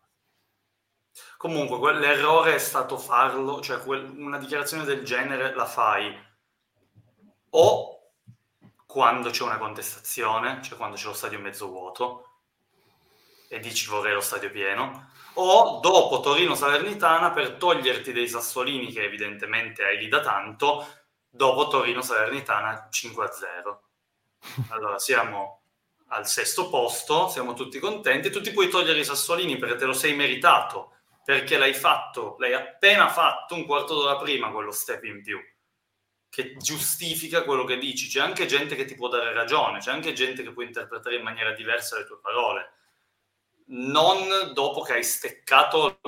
Comunque, 1.37 1.93
l'errore 1.93 2.55
è 2.55 2.59
stato 2.59 2.97
farlo, 2.97 3.59
cioè 3.61 3.79
quel, 3.79 4.09
una 4.17 4.37
dichiarazione 4.37 4.85
del 4.85 5.03
genere 5.03 5.53
la 5.53 5.65
fai 5.65 6.29
o 7.51 8.00
quando 8.91 9.29
c'è 9.29 9.43
una 9.43 9.57
contestazione, 9.57 10.61
cioè 10.61 10.75
quando 10.75 10.97
c'è 10.97 11.05
lo 11.05 11.13
stadio 11.13 11.39
mezzo 11.39 11.69
vuoto 11.69 12.25
e 13.47 13.57
dici 13.59 13.87
vorrei 13.87 14.13
lo 14.13 14.19
stadio 14.19 14.51
pieno, 14.51 15.11
o 15.35 15.79
dopo 15.79 16.19
Torino-Salernitana 16.19 17.31
per 17.31 17.51
toglierti 17.53 18.11
dei 18.11 18.27
sassolini 18.27 18.91
che 18.91 19.05
evidentemente 19.05 19.85
hai 19.85 19.97
lì 19.97 20.09
da 20.09 20.19
tanto, 20.19 20.85
dopo 21.29 21.69
Torino-Salernitana 21.69 22.89
5-0. 22.91 23.77
Allora 24.71 24.99
siamo 24.99 25.61
al 26.07 26.27
sesto 26.27 26.67
posto, 26.67 27.29
siamo 27.29 27.53
tutti 27.53 27.79
contenti, 27.79 28.29
tu 28.29 28.41
ti 28.41 28.51
puoi 28.51 28.67
togliere 28.67 28.99
i 28.99 29.05
sassolini 29.05 29.55
perché 29.55 29.77
te 29.77 29.85
lo 29.85 29.93
sei 29.93 30.13
meritato, 30.15 30.97
perché 31.23 31.57
l'hai 31.57 31.73
fatto, 31.73 32.35
l'hai 32.39 32.53
appena 32.53 33.07
fatto 33.07 33.55
un 33.55 33.65
quarto 33.65 33.93
d'ora 33.93 34.17
prima 34.17 34.51
quello 34.51 34.71
step 34.71 35.05
in 35.05 35.23
più 35.23 35.39
che 36.31 36.55
giustifica 36.57 37.43
quello 37.43 37.65
che 37.65 37.77
dici. 37.77 38.07
C'è 38.07 38.21
anche 38.21 38.45
gente 38.45 38.75
che 38.75 38.85
ti 38.85 38.95
può 38.95 39.09
dare 39.09 39.33
ragione, 39.33 39.79
c'è 39.79 39.91
anche 39.91 40.13
gente 40.13 40.41
che 40.41 40.53
può 40.53 40.63
interpretare 40.63 41.17
in 41.17 41.23
maniera 41.23 41.51
diversa 41.51 41.97
le 41.97 42.05
tue 42.05 42.19
parole. 42.21 42.71
Non 43.65 44.53
dopo 44.53 44.81
che 44.81 44.93
hai 44.93 45.03
steccato 45.03 45.99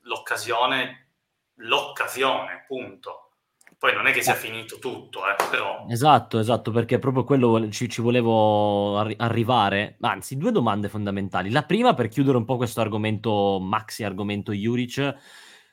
l'occasione, 0.00 1.10
l'occasione, 1.56 2.64
punto. 2.66 3.32
Poi 3.78 3.92
non 3.92 4.06
è 4.06 4.12
che 4.12 4.22
sia 4.22 4.32
eh. 4.32 4.38
finito 4.38 4.78
tutto, 4.78 5.20
eh, 5.28 5.34
però... 5.50 5.84
Esatto, 5.90 6.38
esatto, 6.38 6.70
perché 6.70 6.98
proprio 6.98 7.24
quello 7.24 7.68
ci, 7.68 7.90
ci 7.90 8.00
volevo 8.00 8.96
arri- 8.96 9.16
arrivare. 9.18 9.98
Anzi, 10.00 10.38
due 10.38 10.52
domande 10.52 10.88
fondamentali. 10.88 11.50
La 11.50 11.64
prima, 11.64 11.92
per 11.92 12.08
chiudere 12.08 12.38
un 12.38 12.46
po' 12.46 12.56
questo 12.56 12.80
argomento, 12.80 13.58
maxi 13.60 14.04
argomento 14.04 14.52
Juric, 14.52 15.14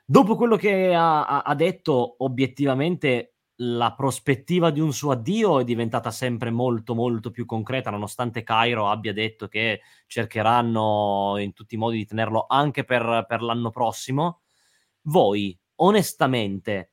dopo 0.04 0.36
quello 0.36 0.58
che 0.58 0.94
ha, 0.94 1.42
ha 1.44 1.56
detto, 1.56 2.16
obiettivamente 2.20 3.33
la 3.76 3.93
prospettiva 3.93 4.69
di 4.69 4.80
un 4.80 4.93
suo 4.93 5.12
addio 5.12 5.60
è 5.60 5.63
diventata 5.63 6.12
sempre 6.12 6.52
molto 6.52 6.95
molto 6.95 7.32
più 7.32 7.45
concreta 7.45 7.89
nonostante 7.89 8.43
Cairo 8.43 8.89
abbia 8.89 9.13
detto 9.13 9.47
che 9.47 9.82
cercheranno 10.08 11.36
in 11.38 11.54
tutti 11.54 11.76
i 11.76 11.78
modi 11.78 11.97
di 11.97 12.06
tenerlo 12.06 12.45
anche 12.47 12.84
per, 12.84 13.26
per 13.28 13.41
l'anno 13.41 13.69
prossimo. 13.69 14.41
Voi 15.04 15.58
onestamente 15.76 16.89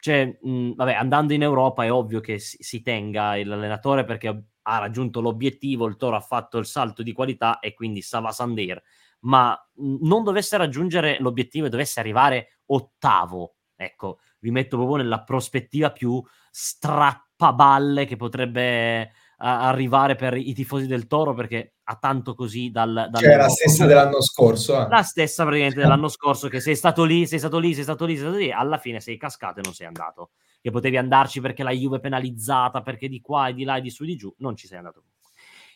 cioè, 0.00 0.38
mh, 0.40 0.72
vabbè, 0.74 0.94
andando 0.94 1.34
in 1.34 1.42
Europa 1.42 1.84
è 1.84 1.92
ovvio 1.92 2.20
che 2.20 2.38
si, 2.38 2.56
si 2.60 2.82
tenga 2.82 3.36
l'allenatore 3.44 4.04
perché 4.04 4.44
ha 4.62 4.78
raggiunto 4.78 5.20
l'obiettivo, 5.20 5.86
il 5.86 5.96
Toro 5.96 6.16
ha 6.16 6.20
fatto 6.20 6.58
il 6.58 6.66
salto 6.66 7.02
di 7.02 7.12
qualità 7.12 7.58
e 7.60 7.74
quindi 7.74 8.02
Sava 8.02 8.32
Sandir, 8.32 8.82
ma 9.20 9.56
non 9.74 10.24
dovesse 10.24 10.56
raggiungere 10.56 11.18
l'obiettivo 11.20 11.66
e 11.66 11.68
dovesse 11.68 12.00
arrivare 12.00 12.60
ottavo, 12.66 13.56
ecco, 13.76 14.18
vi 14.40 14.50
metto 14.50 14.76
proprio 14.76 14.96
nella 14.96 15.22
prospettiva 15.22 15.90
più 15.90 16.22
strappaballe 16.50 18.04
che 18.06 18.16
potrebbe 18.16 19.12
a- 19.38 19.68
arrivare 19.68 20.16
per 20.16 20.36
i 20.36 20.52
tifosi 20.52 20.86
del 20.86 21.06
Toro, 21.06 21.34
perché 21.34 21.74
a 21.84 21.96
tanto 21.96 22.34
così 22.34 22.70
dal... 22.70 23.08
dal 23.10 23.22
cioè 23.22 23.36
la 23.36 23.48
stessa 23.48 23.86
dell'anno 23.86 24.22
scorso. 24.22 24.84
Eh. 24.84 24.88
La 24.88 25.02
stessa 25.02 25.44
praticamente 25.44 25.80
dell'anno 25.80 26.08
scorso, 26.08 26.48
che 26.48 26.60
sei 26.60 26.76
stato 26.76 27.04
lì, 27.04 27.26
sei 27.26 27.38
stato 27.38 27.58
lì, 27.58 27.74
sei 27.74 27.82
stato 27.82 28.04
lì, 28.04 28.14
sei 28.14 28.24
stato 28.24 28.38
lì, 28.38 28.50
alla 28.50 28.78
fine 28.78 29.00
sei 29.00 29.16
cascato 29.16 29.60
e 29.60 29.62
non 29.64 29.74
sei 29.74 29.86
andato. 29.86 30.30
Che 30.60 30.70
potevi 30.70 30.96
andarci 30.98 31.40
perché 31.40 31.62
la 31.62 31.70
Juve 31.70 31.96
è 31.96 32.00
penalizzata, 32.00 32.82
perché 32.82 33.08
di 33.08 33.20
qua 33.20 33.48
e 33.48 33.54
di 33.54 33.64
là 33.64 33.76
e 33.76 33.80
di 33.80 33.90
su 33.90 34.02
e 34.02 34.06
di 34.06 34.16
giù, 34.16 34.32
non 34.38 34.56
ci 34.56 34.66
sei 34.66 34.78
andato. 34.78 35.04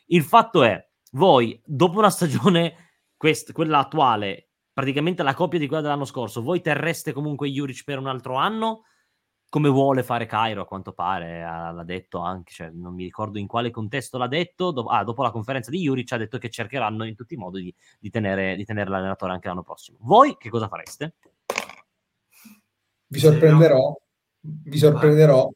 Il 0.06 0.22
fatto 0.22 0.62
è, 0.62 0.86
voi, 1.12 1.58
dopo 1.64 1.98
una 1.98 2.10
stagione, 2.10 2.90
quest- 3.16 3.52
quella 3.52 3.78
attuale, 3.78 4.50
praticamente 4.74 5.22
la 5.22 5.32
coppia 5.32 5.58
di 5.58 5.66
quella 5.66 5.82
dell'anno 5.82 6.04
scorso, 6.04 6.42
voi 6.42 6.60
terreste 6.60 7.12
comunque 7.12 7.48
Juric 7.48 7.84
per 7.84 7.98
un 7.98 8.08
altro 8.08 8.34
anno? 8.34 8.82
come 9.54 9.68
vuole 9.68 10.02
fare 10.02 10.26
Cairo, 10.26 10.62
a 10.62 10.66
quanto 10.66 10.92
pare, 10.92 11.38
l'ha 11.38 11.84
detto 11.84 12.18
anche, 12.18 12.52
cioè, 12.52 12.70
non 12.70 12.92
mi 12.92 13.04
ricordo 13.04 13.38
in 13.38 13.46
quale 13.46 13.70
contesto 13.70 14.18
l'ha 14.18 14.26
detto, 14.26 14.72
do- 14.72 14.86
ah, 14.86 15.04
dopo 15.04 15.22
la 15.22 15.30
conferenza 15.30 15.70
di 15.70 15.78
Juric 15.78 16.10
ha 16.10 16.16
detto 16.16 16.38
che 16.38 16.50
cercheranno 16.50 17.04
in 17.04 17.14
tutti 17.14 17.34
i 17.34 17.36
modi 17.36 17.62
di, 17.62 17.74
di, 18.00 18.10
tenere, 18.10 18.56
di 18.56 18.64
tenere 18.64 18.90
l'allenatore 18.90 19.30
anche 19.30 19.46
l'anno 19.46 19.62
prossimo. 19.62 19.98
Voi 20.00 20.36
che 20.38 20.48
cosa 20.48 20.66
fareste? 20.66 21.14
Vi 23.06 23.18
sorprenderò, 23.20 23.96
vi 24.40 24.76
sorprenderò, 24.76 25.48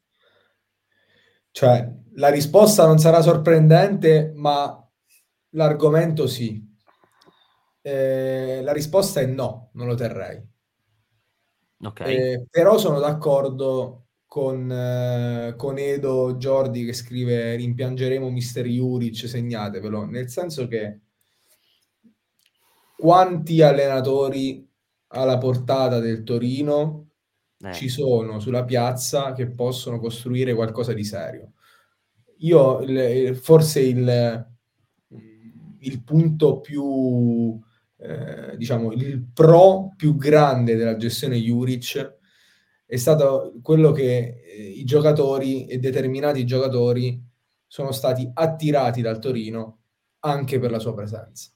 cioè 1.51 1.93
la 2.15 2.29
risposta 2.29 2.87
non 2.87 2.99
sarà 2.99 3.21
sorprendente, 3.21 4.31
ma 4.37 4.81
l'argomento 5.55 6.29
sì. 6.29 6.68
Eh, 7.89 8.61
la 8.63 8.73
risposta 8.73 9.21
è 9.21 9.27
no, 9.27 9.71
non 9.73 9.87
lo 9.87 9.95
terrei. 9.95 10.47
Okay. 11.81 12.15
Eh, 12.15 12.47
però 12.51 12.77
sono 12.77 12.99
d'accordo 12.99 14.09
con, 14.27 14.71
eh, 14.71 15.55
con 15.57 15.79
Edo 15.79 16.37
Giordi 16.37 16.85
che 16.85 16.93
scrive 16.93 17.55
rimpiangeremo 17.55 18.29
Mister 18.29 18.67
Juric, 18.67 19.27
segnatevelo, 19.27 20.05
nel 20.05 20.29
senso 20.29 20.67
che 20.67 21.01
quanti 22.95 23.63
allenatori 23.63 24.69
alla 25.09 25.39
portata 25.39 25.99
del 25.99 26.25
Torino 26.25 27.07
eh. 27.59 27.73
ci 27.73 27.89
sono 27.89 28.39
sulla 28.39 28.65
piazza 28.65 29.33
che 29.33 29.47
possono 29.47 29.99
costruire 29.99 30.53
qualcosa 30.53 30.93
di 30.93 31.05
serio. 31.05 31.53
Io 32.41 32.81
il, 32.81 33.35
forse 33.35 33.81
il, 33.81 34.47
il 35.79 36.03
punto 36.03 36.61
più 36.61 37.59
eh, 38.01 38.57
diciamo, 38.57 38.93
il 38.93 39.25
pro 39.33 39.93
più 39.97 40.17
grande 40.17 40.77
della 40.77 40.97
gestione 40.97 41.37
Juric 41.37 42.17
è 42.87 42.97
stato 42.97 43.55
quello 43.61 43.91
che 43.91 44.43
eh, 44.45 44.63
i 44.63 44.85
giocatori 44.85 45.67
e 45.67 45.79
determinati 45.79 46.47
giocatori 46.47 47.21
sono 47.67 47.91
stati 47.93 48.31
attirati 48.33 49.03
dal 49.03 49.19
Torino 49.19 49.79
anche 50.21 50.59
per 50.59 50.71
la 50.71 50.79
sua 50.79 50.95
presenza, 50.95 51.51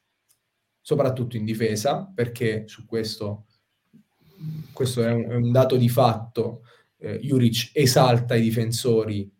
soprattutto 0.81 1.37
in 1.37 1.45
difesa, 1.45 2.11
perché 2.13 2.65
su 2.67 2.87
questo, 2.87 3.47
questo 4.73 5.03
è 5.03 5.13
un, 5.13 5.31
è 5.31 5.35
un 5.35 5.53
dato 5.53 5.77
di 5.77 5.89
fatto, 5.89 6.63
eh, 6.99 7.19
Juric 7.21 7.71
esalta 7.73 8.35
i 8.35 8.43
difensori 8.43 9.31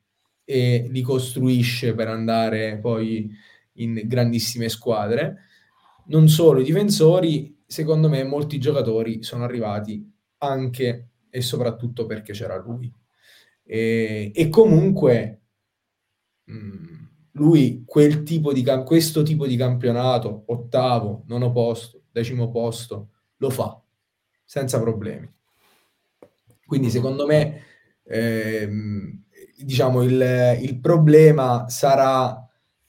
e 0.45 0.87
li 0.89 1.03
costruisce 1.03 1.95
per 1.95 2.09
andare 2.09 2.79
poi 2.79 3.31
in 3.75 4.03
grandissime 4.05 4.69
squadre 4.69 5.47
non 6.07 6.29
solo 6.29 6.61
i 6.61 6.65
difensori, 6.65 7.63
secondo 7.67 8.09
me 8.09 8.25
molti 8.25 8.59
giocatori 8.59 9.23
sono 9.23 9.45
arrivati 9.45 10.11
anche 10.39 11.09
e 11.31 11.41
soprattutto 11.41 12.07
perché 12.07 12.33
c'era 12.33 12.57
lui. 12.57 12.93
E, 13.65 14.33
e 14.35 14.49
comunque 14.49 15.43
mh, 16.45 16.55
mm, 16.55 17.05
lui 17.33 17.85
quel 17.87 18.23
tipo 18.23 18.53
di, 18.53 18.65
questo 18.85 19.23
tipo 19.23 19.47
di 19.47 19.57
campionato, 19.57 20.45
ottavo, 20.47 21.25
nono 21.27 21.53
posto, 21.53 22.03
decimo 22.11 22.51
posto, 22.51 23.11
lo 23.37 23.51
fa 23.51 23.81
senza 24.45 24.79
problemi. 24.81 25.31
Quindi 26.67 26.91
secondo 26.91 27.27
me 27.27 27.63
ehm, 28.05 29.25
diciamo 29.59 30.03
il, 30.03 30.59
il 30.61 30.81
problema 30.81 31.69
sarà 31.69 32.37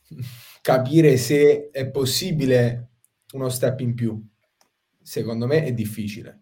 capire 0.62 1.17
se 1.17 1.69
è 1.71 1.89
possibile 1.89 2.92
uno 3.34 3.50
step 3.50 3.80
in 3.82 3.93
più. 3.93 4.22
Secondo 5.02 5.46
me 5.46 5.63
è 5.63 5.74
difficile. 5.74 6.41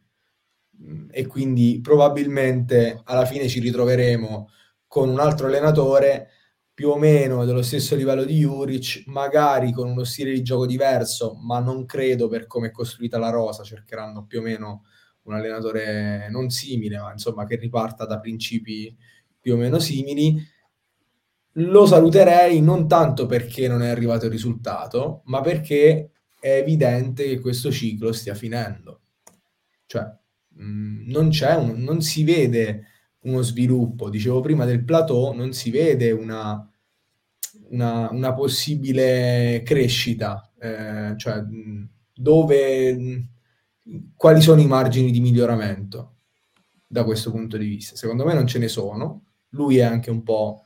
Mm, 0.82 1.08
e 1.12 1.28
quindi 1.28 1.80
probabilmente 1.82 3.02
alla 3.06 3.26
fine 3.26 3.48
ci 3.48 3.60
ritroveremo 3.60 4.50
con 4.88 5.10
un 5.10 5.20
altro 5.20 5.48
allenatore 5.48 6.30
più 6.74 6.90
o 6.90 6.98
meno 6.98 7.46
dello 7.46 7.62
stesso 7.62 7.96
livello 7.96 8.24
di 8.24 8.40
Juric, 8.40 9.04
magari 9.08 9.72
con 9.72 9.90
uno 9.90 10.04
stile 10.04 10.32
di 10.32 10.42
gioco 10.42 10.66
diverso, 10.66 11.36
ma 11.36 11.60
non 11.60 11.86
credo 11.86 12.28
per 12.28 12.48
come 12.48 12.68
è 12.68 12.72
costruita 12.72 13.20
la 13.20 13.30
rosa, 13.30 13.64
cercheranno 13.64 14.26
più 14.26 14.40
o 14.40 14.42
meno 14.42 14.84
un 15.24 15.34
allenatore 15.36 16.28
non 16.30 16.50
simile, 16.50 16.98
ma 16.98 17.12
insomma 17.12 17.46
che 17.46 17.56
riparta 17.58 18.06
da 18.06 18.20
principi 18.20 18.96
più 19.40 19.54
o 19.54 19.58
meno 19.58 19.80
simili. 19.80 20.36
Lo 21.56 21.86
saluterei 21.86 22.62
non 22.62 22.88
tanto 22.88 23.26
perché 23.26 23.68
non 23.68 23.84
è 23.84 23.90
arrivato 23.90 24.26
il 24.26 24.32
risultato, 24.32 25.22
ma 25.26 25.42
perché 25.42 26.12
è 26.42 26.58
evidente 26.58 27.24
che 27.26 27.40
questo 27.40 27.72
ciclo 27.72 28.12
stia 28.12 28.34
finendo. 28.34 29.02
Cioè, 29.86 30.02
mh, 30.56 30.64
mm, 30.64 31.10
non, 31.12 31.30
c'è 31.30 31.54
un, 31.54 31.84
non 31.84 32.02
si 32.02 32.24
vede 32.24 32.88
uno 33.20 33.44
sviluppo. 33.44 34.10
Dicevo 34.10 34.42
prima 34.42 34.66
del 34.66 34.84
plateau, 34.84 35.34
non 35.34 35.54
si 35.54 35.70
vede 35.70 36.12
una, 36.12 36.68
una, 37.70 38.10
una 38.10 38.34
possibile 38.34 39.62
crescita. 39.64 40.52
Eh, 40.60 41.14
cioè, 41.16 41.44
mm, 41.44 41.84
dove, 42.12 42.98
mm, 42.98 43.20
quali 44.16 44.42
sono 44.42 44.62
i 44.62 44.68
margini 44.68 45.12
di 45.12 45.20
miglioramento 45.20 46.16
da 46.88 47.04
questo 47.04 47.30
punto 47.30 47.56
di 47.56 47.68
vista? 47.68 47.96
Secondo 47.96 48.26
me 48.26 48.34
non 48.34 48.48
ce 48.48 48.58
ne 48.58 48.68
sono. 48.68 49.26
Lui 49.50 49.78
è 49.78 49.84
anche 49.84 50.10
un 50.10 50.24
po', 50.24 50.66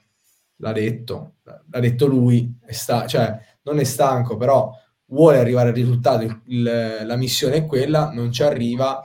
l'ha 0.58 0.72
detto, 0.72 1.36
l'ha 1.44 1.80
detto 1.82 2.06
lui, 2.06 2.58
sta, 2.70 3.08
cioè, 3.08 3.38
non 3.64 3.80
è 3.80 3.84
stanco, 3.84 4.38
però 4.38 4.72
vuole 5.08 5.38
arrivare 5.38 5.70
al 5.70 5.76
risultato, 5.76 6.24
il, 6.24 6.42
il, 6.46 7.02
la 7.04 7.16
missione 7.16 7.58
è 7.58 7.66
quella, 7.66 8.12
non 8.12 8.32
ci 8.32 8.44
arriva, 8.44 9.02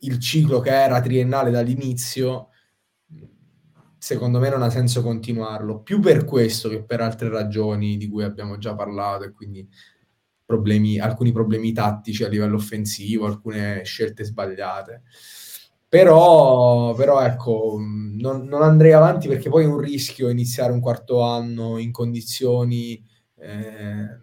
il 0.00 0.18
ciclo 0.18 0.60
che 0.60 0.70
era 0.70 1.00
triennale 1.00 1.50
dall'inizio, 1.50 2.48
secondo 3.98 4.38
me 4.38 4.50
non 4.50 4.62
ha 4.62 4.70
senso 4.70 5.02
continuarlo, 5.02 5.80
più 5.80 6.00
per 6.00 6.24
questo 6.24 6.68
che 6.68 6.82
per 6.84 7.00
altre 7.00 7.28
ragioni 7.28 7.96
di 7.96 8.08
cui 8.08 8.22
abbiamo 8.22 8.58
già 8.58 8.74
parlato 8.74 9.24
e 9.24 9.32
quindi 9.32 9.66
problemi, 10.44 10.98
alcuni 10.98 11.32
problemi 11.32 11.72
tattici 11.72 12.24
a 12.24 12.28
livello 12.28 12.56
offensivo, 12.56 13.26
alcune 13.26 13.82
scelte 13.84 14.24
sbagliate. 14.24 15.02
Però, 15.88 16.92
però 16.94 17.20
ecco, 17.22 17.76
non, 17.78 18.44
non, 18.46 18.62
andrei 18.62 18.92
avanti 18.92 19.28
perché 19.28 19.48
poi 19.48 19.62
è 19.62 19.66
un 19.66 19.78
rischio 19.78 20.28
iniziare 20.28 20.72
un 20.72 20.80
quarto 20.80 21.20
anno 21.22 21.78
in 21.78 21.92
condizioni 21.92 23.00
eh, 23.36 24.20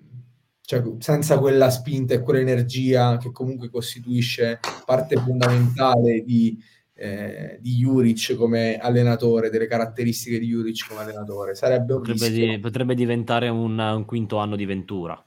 cioè 0.72 0.82
senza 1.00 1.38
quella 1.38 1.70
spinta 1.70 2.14
e 2.14 2.22
quell'energia 2.22 3.18
che 3.18 3.34
comunque 3.34 3.70
costituisce 3.70 4.60
parte 4.86 5.18
fondamentale 5.18 6.24
di, 6.24 6.58
eh, 6.94 7.58
di 7.60 7.76
Juric 7.76 8.36
come 8.36 8.78
allenatore, 8.78 9.50
delle 9.50 9.68
caratteristiche 9.68 10.40
di 10.40 10.48
Juric 10.48 10.88
come 10.88 11.02
allenatore. 11.02 11.56
Sarebbe 11.56 11.96
un 11.96 12.02
potrebbe, 12.02 12.30
di, 12.30 12.60
potrebbe 12.60 12.96
diventare 12.96 13.50
un, 13.50 13.78
un, 13.78 14.06
quinto 14.06 14.38
anno 14.38 14.56
di 14.56 14.64
Ventura. 14.64 15.22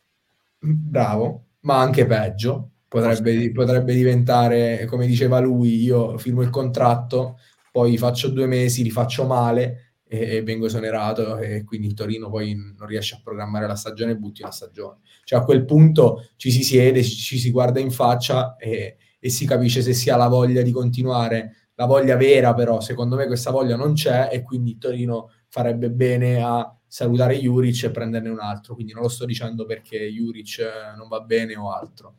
Bravo, 0.59 1.45
ma 1.61 1.79
anche 1.79 2.07
peggio. 2.07 2.71
Potrebbe, 2.89 3.53
potrebbe 3.53 3.93
diventare, 3.93 4.87
come 4.87 5.07
diceva 5.07 5.41
lui, 5.41 5.83
io 5.83 6.17
firmo 6.17 6.41
il 6.41 6.49
contratto, 6.49 7.39
poi 7.71 7.99
faccio 7.99 8.31
due 8.31 8.47
mesi, 8.47 8.83
li 8.83 8.91
faccio 8.91 9.27
male 9.27 9.94
e, 10.07 10.37
e 10.37 10.43
vengo 10.43 10.67
esonerato 10.67 11.39
e 11.39 11.65
quindi 11.65 11.87
il 11.87 11.95
Torino 11.95 12.29
poi 12.31 12.55
non 12.55 12.87
riesce 12.87 13.17
a 13.17 13.21
programmare 13.23 13.67
la 13.67 13.75
stagione 13.75 14.13
e 14.13 14.17
butti 14.17 14.43
la 14.43 14.51
stagione. 14.51 14.99
Cioè 15.25 15.41
a 15.41 15.45
quel 15.45 15.65
punto 15.65 16.29
ci 16.37 16.51
si 16.51 16.63
siede, 16.63 17.03
ci 17.03 17.39
si 17.39 17.51
guarda 17.51 17.81
in 17.81 17.91
faccia 17.91 18.57
e, 18.57 18.97
e 19.19 19.31
si 19.31 19.47
capisce 19.47 19.83
se 19.83 19.93
si 19.95 20.11
ha 20.11 20.17
la 20.17 20.29
voglia 20.29 20.63
di 20.63 20.71
continuare, 20.71 21.71
la 21.75 21.87
voglia 21.87 22.17
vera 22.17 22.55
però, 22.55 22.81
secondo 22.81 23.17
me 23.17 23.27
questa 23.27 23.51
voglia 23.51 23.77
non 23.77 23.95
c'è 23.95 24.29
e 24.31 24.43
quindi 24.43 24.79
Torino 24.79 25.31
farebbe 25.49 25.91
bene 25.91 26.43
a 26.43 26.77
salutare 26.87 27.37
Juric 27.37 27.85
e 27.85 27.91
prenderne 27.91 28.29
un 28.29 28.39
altro. 28.39 28.75
Quindi 28.75 28.93
non 28.93 29.03
lo 29.03 29.09
sto 29.09 29.25
dicendo 29.25 29.67
perché 29.67 30.07
Juric 30.09 30.59
eh, 30.61 30.97
non 30.97 31.09
va 31.09 31.21
bene 31.21 31.57
o 31.57 31.73
altro, 31.73 32.19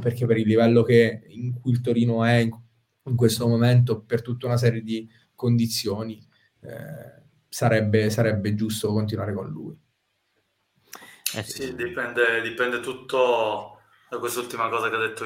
perché 0.00 0.24
per 0.24 0.38
il 0.38 0.46
livello 0.46 0.82
che, 0.82 1.24
in 1.28 1.60
cui 1.60 1.72
il 1.72 1.82
Torino 1.82 2.24
è 2.24 2.36
in, 2.36 2.50
in 3.06 3.16
questo 3.16 3.46
momento, 3.46 4.00
per 4.00 4.22
tutta 4.22 4.46
una 4.46 4.56
serie 4.56 4.82
di 4.82 5.06
condizioni, 5.34 6.26
eh, 6.62 7.23
sarebbe, 7.54 8.10
sarebbe 8.10 8.56
giusto 8.56 8.92
continuare 8.92 9.32
con 9.32 9.46
lui. 9.46 9.78
Eh 11.36 11.42
sì, 11.44 11.62
sì 11.62 11.74
dipende, 11.76 12.40
dipende, 12.40 12.80
tutto 12.80 13.78
da 14.10 14.18
quest'ultima 14.18 14.68
cosa 14.68 14.88
che 14.90 14.96
ha 14.96 14.98
detto 14.98 15.24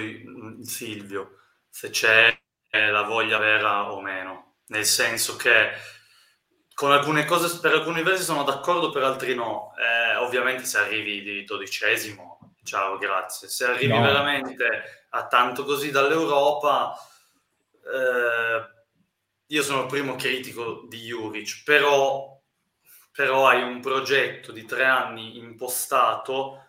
Silvio, 0.61 1.39
se 1.71 1.89
c'è 1.89 2.39
la 2.71 3.03
voglia 3.03 3.39
vera 3.39 3.91
o 3.93 4.03
meno, 4.03 4.57
nel 4.67 4.85
senso 4.85 5.37
che 5.37 5.71
con 6.75 6.93
alcune 6.93 7.25
cose, 7.25 7.61
per 7.61 7.73
alcuni 7.73 8.03
versi 8.03 8.25
sono 8.25 8.45
d'accordo, 8.45 8.91
per 8.91 9.05
altri 9.05 9.35
no. 9.35 9.73
Eh, 9.79 10.17
ovviamente 10.17 10.65
se 10.65 10.79
arrivi 10.81 11.23
di 11.23 11.45
dodicesimo, 11.45 12.57
ciao, 12.63 12.99
grazie. 12.99 13.49
Se 13.49 13.65
arrivi 13.65 13.95
no. 13.95 14.03
veramente 14.03 15.07
a 15.11 15.27
tanto 15.29 15.65
così 15.65 15.91
dall'Europa, 15.91 16.95
eh, 17.91 18.78
io 19.49 19.63
sono 19.63 19.83
il 19.83 19.87
primo 19.87 20.17
critico 20.17 20.85
di 20.89 20.99
Juric, 20.99 21.63
però, 21.65 22.39
però 23.13 23.47
hai 23.47 23.63
un 23.63 23.81
progetto 23.81 24.53
di 24.53 24.65
tre 24.65 24.85
anni 24.85 25.39
impostato 25.39 26.65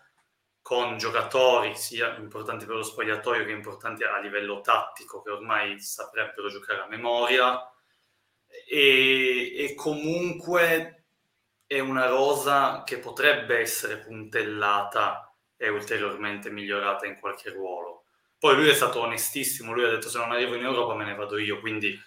con 0.62 0.96
giocatori 0.98 1.74
sia 1.76 2.16
importanti 2.16 2.64
per 2.64 2.76
lo 2.76 2.82
spogliatoio 2.82 3.44
che 3.44 3.50
importanti 3.50 4.04
a 4.04 4.18
livello 4.18 4.60
tattico, 4.60 5.20
che 5.22 5.30
ormai 5.30 5.80
saprebbero 5.80 6.48
giocare 6.48 6.82
a 6.82 6.88
memoria 6.88 7.60
e, 8.68 9.54
e 9.56 9.74
comunque 9.74 11.04
è 11.66 11.78
una 11.80 12.06
rosa 12.06 12.82
che 12.84 12.98
potrebbe 12.98 13.58
essere 13.58 13.98
puntellata 13.98 15.34
e 15.56 15.68
ulteriormente 15.68 16.50
migliorata 16.50 17.06
in 17.06 17.18
qualche 17.18 17.50
ruolo. 17.50 18.04
Poi 18.38 18.56
lui 18.56 18.68
è 18.68 18.74
stato 18.74 19.00
onestissimo, 19.00 19.72
lui 19.72 19.84
ha 19.84 19.90
detto 19.90 20.08
se 20.08 20.18
non 20.18 20.32
arrivo 20.32 20.54
in 20.54 20.64
Europa 20.64 20.94
me 20.94 21.04
ne 21.04 21.14
vado 21.14 21.36
io, 21.36 21.60
quindi 21.60 21.98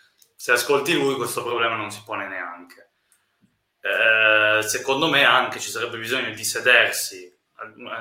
se 0.44 0.52
ascolti 0.52 0.94
lui 0.94 1.16
questo 1.16 1.41
problema 1.41 1.78
non 1.78 1.89
si 1.89 2.02
pone 2.04 2.28
neanche. 2.28 2.96
Eh, 3.80 4.62
secondo 4.62 5.08
me 5.08 5.24
anche 5.24 5.58
ci 5.58 5.70
sarebbe 5.70 5.98
bisogno 5.98 6.34
di 6.34 6.44
sedersi, 6.44 7.34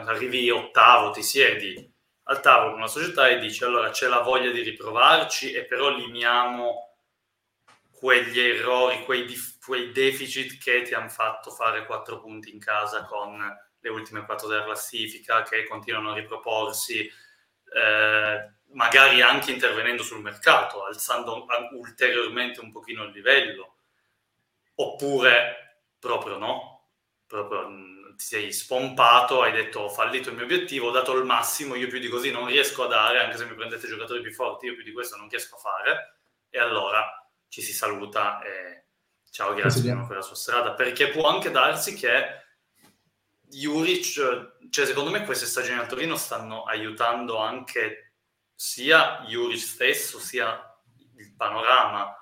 arrivi 0.07 0.51
ottavo, 0.51 1.12
ti 1.12 1.22
siedi 1.22 1.88
al 2.24 2.40
tavolo 2.40 2.70
con 2.70 2.80
una 2.80 2.88
società 2.88 3.28
e 3.28 3.38
dici 3.38 3.62
allora 3.62 3.90
c'è 3.90 4.09
la 4.09 4.22
voglia 4.22 4.51
di 4.51 4.61
riprovarci 4.61 5.53
e 5.53 5.66
però 5.66 5.90
limiamo 5.90 6.97
quegli 7.93 8.40
errori, 8.40 9.05
quei, 9.05 9.24
dif- 9.24 9.64
quei 9.64 9.93
deficit 9.93 10.61
che 10.61 10.82
ti 10.82 10.95
hanno 10.95 11.11
fatto 11.11 11.53
fare 11.53 11.86
quattro 11.86 12.18
punti 12.18 12.53
in 12.53 12.59
casa 12.59 13.05
con 13.05 13.38
le 13.78 13.88
ultime 13.88 14.24
quattro 14.24 14.49
della 14.49 14.64
classifica, 14.64 15.43
che 15.43 15.64
continuano 15.68 16.11
a 16.11 16.14
riproporsi, 16.14 17.09
eh, 17.72 18.53
magari 18.72 19.22
anche 19.22 19.52
intervenendo 19.52 20.02
sul 20.02 20.20
mercato, 20.20 20.84
alzando 20.84 21.46
ulteriormente 21.72 22.60
un 22.60 22.70
pochino 22.70 23.04
il 23.04 23.12
livello, 23.12 23.76
oppure 24.76 25.84
proprio 25.98 26.38
no, 26.38 26.88
proprio 27.26 27.68
mm, 27.68 28.16
ti 28.16 28.24
sei 28.24 28.52
spompato, 28.52 29.42
hai 29.42 29.52
detto 29.52 29.80
ho 29.80 29.88
fallito 29.88 30.30
il 30.30 30.36
mio 30.36 30.44
obiettivo, 30.44 30.88
ho 30.88 30.92
dato 30.92 31.12
il 31.16 31.24
massimo, 31.24 31.74
io 31.74 31.88
più 31.88 31.98
di 31.98 32.08
così 32.08 32.30
non 32.30 32.46
riesco 32.46 32.84
a 32.84 32.88
dare, 32.88 33.20
anche 33.20 33.36
se 33.36 33.46
mi 33.46 33.54
prendete 33.54 33.86
giocatori 33.86 34.20
più 34.20 34.32
forti, 34.32 34.66
io 34.66 34.74
più 34.74 34.84
di 34.84 34.92
questo 34.92 35.16
non 35.16 35.28
riesco 35.28 35.56
a 35.56 35.58
fare, 35.58 36.18
e 36.50 36.58
allora 36.58 37.28
ci 37.48 37.62
si 37.62 37.72
saluta 37.72 38.42
e 38.42 38.84
ciao, 39.30 39.54
grazie 39.54 39.82
per 39.82 40.16
la 40.16 40.22
sua 40.22 40.36
strada, 40.36 40.72
perché 40.72 41.08
può 41.08 41.28
anche 41.28 41.50
darsi 41.50 41.94
che 41.94 42.40
Juric, 43.52 44.68
cioè 44.70 44.86
secondo 44.86 45.10
me 45.10 45.24
queste 45.24 45.46
stagioni 45.46 45.78
al 45.78 45.86
Torino 45.86 46.16
stanno 46.16 46.64
aiutando 46.64 47.36
anche 47.36 48.11
sia 48.55 49.24
Juric 49.26 49.59
stesso, 49.59 50.18
sia 50.18 50.61
il 51.16 51.34
panorama 51.34 52.16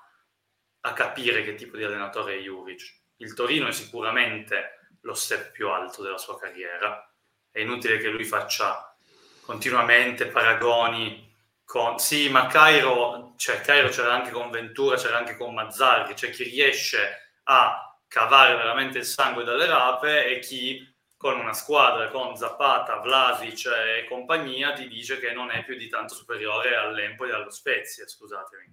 a 0.81 0.93
capire 0.93 1.43
che 1.43 1.55
tipo 1.55 1.77
di 1.77 1.83
allenatore 1.83 2.37
è 2.37 2.41
Juric. 2.41 2.99
Il 3.17 3.33
Torino 3.33 3.67
è 3.67 3.71
sicuramente 3.71 4.89
lo 5.01 5.13
step 5.13 5.51
più 5.51 5.69
alto 5.69 6.01
della 6.01 6.17
sua 6.17 6.37
carriera, 6.39 7.11
è 7.49 7.59
inutile 7.59 7.97
che 7.97 8.09
lui 8.09 8.23
faccia 8.23 8.95
continuamente 9.41 10.27
paragoni 10.27 11.29
con, 11.63 11.99
sì, 11.99 12.29
ma 12.29 12.47
Cairo, 12.47 13.33
cioè 13.37 13.61
Cairo 13.61 13.89
c'era 13.89 14.13
anche 14.13 14.31
con 14.31 14.49
Ventura, 14.49 14.97
c'era 14.97 15.17
anche 15.17 15.37
con 15.37 15.53
Mazzarri, 15.53 16.13
c'è 16.13 16.29
chi 16.29 16.43
riesce 16.43 17.37
a 17.43 17.97
cavare 18.07 18.55
veramente 18.55 18.97
il 18.97 19.05
sangue 19.05 19.43
dalle 19.43 19.65
rape 19.65 20.25
e 20.25 20.39
chi 20.39 20.90
con 21.21 21.39
una 21.39 21.53
squadra 21.53 22.09
con 22.09 22.35
Zapata, 22.35 22.99
Vlasic 22.99 23.67
e 23.67 24.07
compagnia 24.09 24.73
ti 24.73 24.87
dice 24.87 25.19
che 25.19 25.31
non 25.33 25.51
è 25.51 25.63
più 25.63 25.77
di 25.77 25.87
tanto 25.87 26.15
superiore 26.15 26.75
all'Empoli 26.75 27.29
e 27.29 27.33
allo 27.35 27.51
Spezia, 27.51 28.07
scusatemi. 28.07 28.65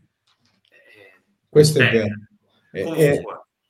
Eh, 0.71 1.23
Questo 1.47 1.79
è 1.81 1.91
vero. 1.91 2.15
E, 2.73 3.05
e, 3.05 3.23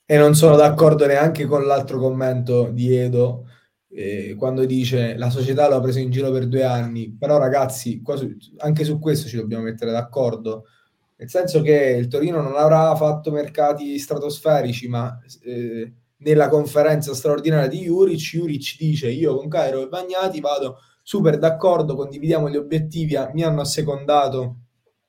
e 0.06 0.16
non 0.16 0.34
sono 0.36 0.54
d'accordo 0.54 1.06
neanche 1.06 1.44
con 1.46 1.66
l'altro 1.66 1.98
commento 1.98 2.68
di 2.70 2.94
Edo 2.96 3.48
eh, 3.90 4.36
quando 4.38 4.64
dice 4.64 5.16
la 5.16 5.28
società 5.28 5.68
l'ha 5.68 5.80
preso 5.80 5.98
in 5.98 6.10
giro 6.10 6.30
per 6.30 6.46
due 6.46 6.62
anni, 6.62 7.10
però 7.10 7.36
ragazzi, 7.36 8.00
su, 8.04 8.36
anche 8.58 8.84
su 8.84 9.00
questo 9.00 9.26
ci 9.26 9.36
dobbiamo 9.36 9.64
mettere 9.64 9.90
d'accordo, 9.90 10.66
nel 11.16 11.28
senso 11.28 11.62
che 11.62 11.96
il 11.98 12.06
Torino 12.06 12.40
non 12.40 12.54
avrà 12.56 12.94
fatto 12.94 13.32
mercati 13.32 13.98
stratosferici, 13.98 14.86
ma 14.86 15.18
eh, 15.42 15.92
nella 16.18 16.48
conferenza 16.48 17.14
straordinaria 17.14 17.68
di 17.68 17.82
Juric, 17.82 18.18
Juric 18.18 18.76
dice 18.76 19.08
io 19.08 19.36
con 19.36 19.48
Cairo 19.48 19.82
e 19.82 19.88
Bagnati 19.88 20.40
vado 20.40 20.80
super 21.02 21.38
d'accordo, 21.38 21.94
condividiamo 21.94 22.48
gli 22.50 22.56
obiettivi, 22.56 23.16
mi 23.32 23.42
hanno 23.42 23.60
assecondato 23.60 24.56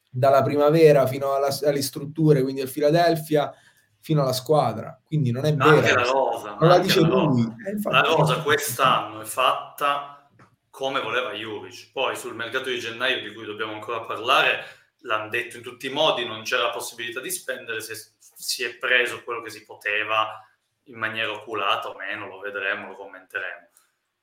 dalla 0.10 0.42
primavera 0.42 1.06
fino 1.08 1.34
alla, 1.34 1.50
alle 1.64 1.82
strutture, 1.82 2.42
quindi 2.42 2.62
al 2.62 2.70
Philadelphia, 2.70 3.54
fino 4.00 4.22
alla 4.22 4.34
squadra, 4.34 5.00
quindi 5.04 5.32
non 5.32 5.46
è 5.46 5.54
vero. 5.54 5.70
Anche 5.70 5.94
la 5.94 6.04
rosa, 6.04 6.56
non 6.60 6.70
la 6.70 6.80
dice 6.80 7.02
la 7.02 7.08
lui. 7.08 7.44
Rosa. 7.44 7.56
Eh, 7.68 7.92
la 7.92 8.02
rosa 8.02 8.42
quest'anno 8.42 9.22
è 9.22 9.26
fatta 9.26 10.30
come 10.70 11.02
voleva 11.02 11.34
Juric. 11.34 11.92
Poi 11.92 12.16
sul 12.16 12.36
mercato 12.36 12.70
di 12.70 12.80
gennaio 12.80 13.22
di 13.22 13.34
cui 13.34 13.46
dobbiamo 13.46 13.74
ancora 13.74 14.02
parlare, 14.02 14.64
l'hanno 15.02 15.30
detto 15.30 15.58
in 15.58 15.64
tutti 15.64 15.88
i 15.88 15.92
modi, 15.92 16.26
non 16.26 16.44
c'era 16.44 16.70
possibilità 16.70 17.20
di 17.20 17.30
spendere, 17.30 17.82
se 17.82 17.94
si 18.18 18.64
è 18.64 18.78
preso 18.78 19.22
quello 19.24 19.42
che 19.42 19.50
si 19.50 19.66
poteva 19.66 20.28
in 20.90 20.98
maniera 20.98 21.32
oculata 21.32 21.90
o 21.90 21.96
meno, 21.96 22.28
lo 22.28 22.40
vedremo, 22.40 22.88
lo 22.88 22.96
commenteremo. 22.96 23.68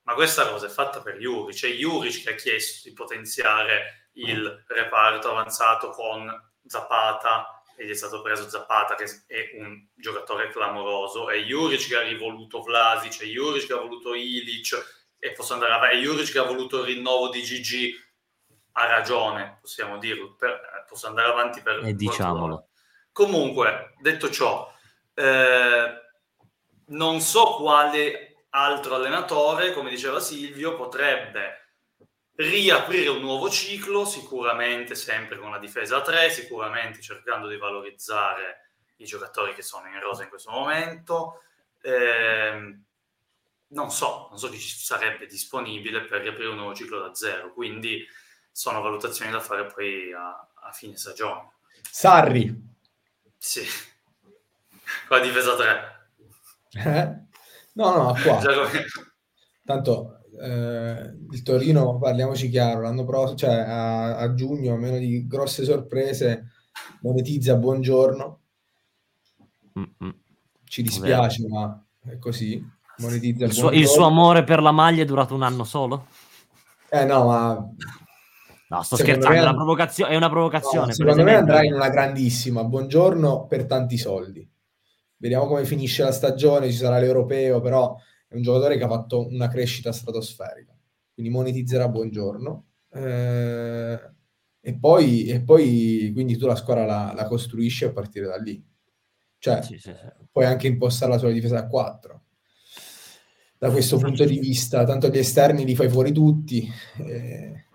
Ma 0.03 0.15
questa 0.15 0.49
cosa 0.49 0.67
è 0.67 0.71
fatta 0.71 1.01
per 1.01 1.17
Juric, 1.17 1.65
è 1.65 1.71
Juric 1.71 2.23
che 2.23 2.31
ha 2.31 2.35
chiesto 2.35 2.89
di 2.89 2.95
potenziare 2.95 4.11
il 4.13 4.65
reparto 4.69 5.31
avanzato 5.31 5.91
con 5.91 6.31
Zapata, 6.65 7.63
e 7.77 7.87
gli 7.87 7.91
è 7.91 7.95
stato 7.95 8.23
preso 8.23 8.49
Zapata 8.49 8.95
che 8.95 9.05
è 9.27 9.51
un 9.61 9.87
giocatore 9.95 10.49
clamoroso. 10.49 11.31
E 11.31 11.45
Juric 11.45 11.89
che 11.89 11.97
ha 11.97 12.03
rivoluto 12.03 12.63
Vlasic 12.63 13.23
e 13.23 13.27
Juric 13.27 13.67
che 13.67 13.73
ha 13.75 13.81
voluto 13.81 14.15
Ilic 14.15 15.15
e 15.19 15.33
posso 15.33 15.55
andare 15.55 15.73
avanti 15.73 15.97
e 15.97 16.01
Juric 16.01 16.33
che 16.33 16.39
ha 16.39 16.45
voluto 16.45 16.81
il 16.81 16.87
rinnovo 16.87 17.29
di 17.29 17.41
GG 17.43 18.05
ha 18.73 18.87
ragione 18.87 19.59
possiamo 19.61 19.99
dirlo 19.99 20.35
per, 20.35 20.85
posso 20.89 21.07
andare 21.07 21.29
avanti 21.29 21.63
per 21.63 21.83
e 21.85 21.95
diciamolo. 21.95 22.69
comunque 23.13 23.95
detto 24.01 24.31
ciò 24.31 24.71
eh, 25.15 26.06
non 26.87 27.21
so 27.21 27.57
quale 27.57 28.47
altro 28.51 28.95
allenatore 28.95 29.73
come 29.73 29.91
diceva 29.91 30.21
Silvio 30.21 30.77
potrebbe 30.77 31.67
riaprire 32.37 33.09
un 33.09 33.21
nuovo 33.21 33.49
ciclo, 33.49 34.05
sicuramente 34.05 34.95
sempre 34.95 35.39
con 35.39 35.51
la 35.51 35.59
difesa 35.59 35.97
a 35.97 36.03
3, 36.03 36.31
sicuramente 36.31 37.01
cercando 37.01 37.49
di 37.49 37.57
valorizzare 37.57 38.73
i 38.97 39.05
giocatori 39.05 39.55
che 39.55 39.63
sono 39.63 39.89
in 39.89 40.01
rosa 40.01 40.23
in 40.23 40.29
questo 40.29 40.51
momento. 40.51 41.43
Eh, 41.81 42.79
non 43.69 43.91
so, 43.91 44.27
non 44.31 44.39
so 44.39 44.49
chi 44.49 44.59
ci 44.59 44.77
sarebbe 44.77 45.27
disponibile 45.27 46.03
per 46.05 46.21
riaprire 46.21 46.51
un 46.51 46.57
nuovo 46.57 46.75
ciclo 46.75 47.01
da 47.01 47.15
zero, 47.15 47.53
quindi 47.53 48.07
sono 48.51 48.81
valutazioni 48.81 49.31
da 49.31 49.41
fare 49.41 49.67
poi 49.67 50.13
a, 50.13 50.49
a 50.55 50.73
fine 50.73 50.97
stagione. 50.97 51.53
Sarri. 51.91 52.55
Sì, 53.37 53.65
con 55.09 55.19
la 55.19 55.25
difesa 55.25 55.57
3. 55.57 55.96
Eh? 56.77 57.25
No, 57.75 57.97
no, 57.97 58.15
qua. 58.23 58.41
Tanto 59.65 60.17
eh, 60.41 61.15
il 61.31 61.43
Torino, 61.43 61.99
parliamoci 61.99 62.49
chiaro, 62.49 62.83
l'anno 62.83 63.05
prossimo, 63.05 63.37
cioè 63.37 63.55
a, 63.55 64.17
a, 64.17 64.35
giugno, 64.35 64.75
a 64.75 64.79
meno 64.79 64.99
di 64.99 65.27
grosse 65.27 65.65
sorprese, 65.65 66.51
monetizza 67.01 67.57
buongiorno. 67.57 68.41
Mm-hmm. 69.79 70.15
Ci 70.65 70.83
dispiace, 70.83 71.43
Vero. 71.43 71.55
ma 71.55 71.85
è 72.11 72.19
così. 72.19 72.75
Monetizza 72.99 73.45
il 73.45 73.53
suo, 73.53 73.71
il 73.73 73.87
suo, 73.87 74.07
amore 74.07 74.43
per 74.43 74.63
la 74.63 74.73
maglia 74.73 75.03
è 75.03 75.05
durato 75.07 75.35
un 75.35 75.43
anno 75.43 75.65
solo? 75.65 76.07
Eh 76.89 77.05
no, 77.05 77.25
ma... 77.27 77.69
No, 78.69 78.83
sto 78.83 78.97
scherzando, 78.97 79.29
me... 79.29 79.37
è, 79.37 79.43
una 79.43 79.55
provocazio- 79.55 80.07
è 80.07 80.17
una 80.17 80.31
provocazione. 80.31 80.87
No, 80.87 80.93
secondo 80.93 81.23
me 81.23 81.35
andrà 81.35 81.63
in 81.63 81.75
una 81.75 81.91
grandissima. 81.91 82.65
Buongiorno 82.65 83.47
per 83.47 83.67
tanti 83.67 83.99
soldi. 83.99 84.49
Vediamo 85.19 85.47
come 85.47 85.65
finisce 85.65 86.03
la 86.03 86.13
stagione, 86.13 86.71
ci 86.71 86.77
sarà 86.77 86.99
l'europeo, 86.99 87.61
però 87.61 87.97
è 88.29 88.35
un 88.35 88.43
giocatore 88.43 88.77
che 88.77 88.85
ha 88.85 88.89
fatto 88.89 89.27
una 89.29 89.49
crescita 89.49 89.93
stratosferica, 89.93 90.77
quindi 91.15 91.33
monetizzerà 91.33 91.89
buongiorno. 91.89 92.67
Eh, 92.93 94.01
e, 94.61 94.79
poi, 94.79 95.27
e 95.27 95.43
poi 95.43 96.11
quindi 96.13 96.37
tu 96.37 96.47
la 96.47 96.57
squadra 96.57 96.85
la, 96.85 97.13
la 97.15 97.27
costruisci 97.27 97.85
a 97.85 97.93
partire 97.93 98.27
da 98.27 98.37
lì. 98.37 98.63
Cioè, 99.39 99.63
sì, 99.63 99.79
sì, 99.79 99.93
sì. 99.93 100.27
puoi 100.31 100.45
anche 100.45 100.67
impostare 100.67 101.13
la 101.13 101.19
tua 101.19 101.31
difesa 101.31 101.59
a 101.59 101.67
4. 101.67 102.23
Da 103.59 103.71
questo 103.71 103.97
punto 103.97 104.25
di 104.25 104.39
vista, 104.39 104.85
tanto 104.85 105.09
gli 105.09 105.19
esterni 105.19 105.65
li 105.65 105.75
fai 105.75 105.89
fuori 105.89 106.13
tutti. 106.13 106.69
Eh, 106.99 107.66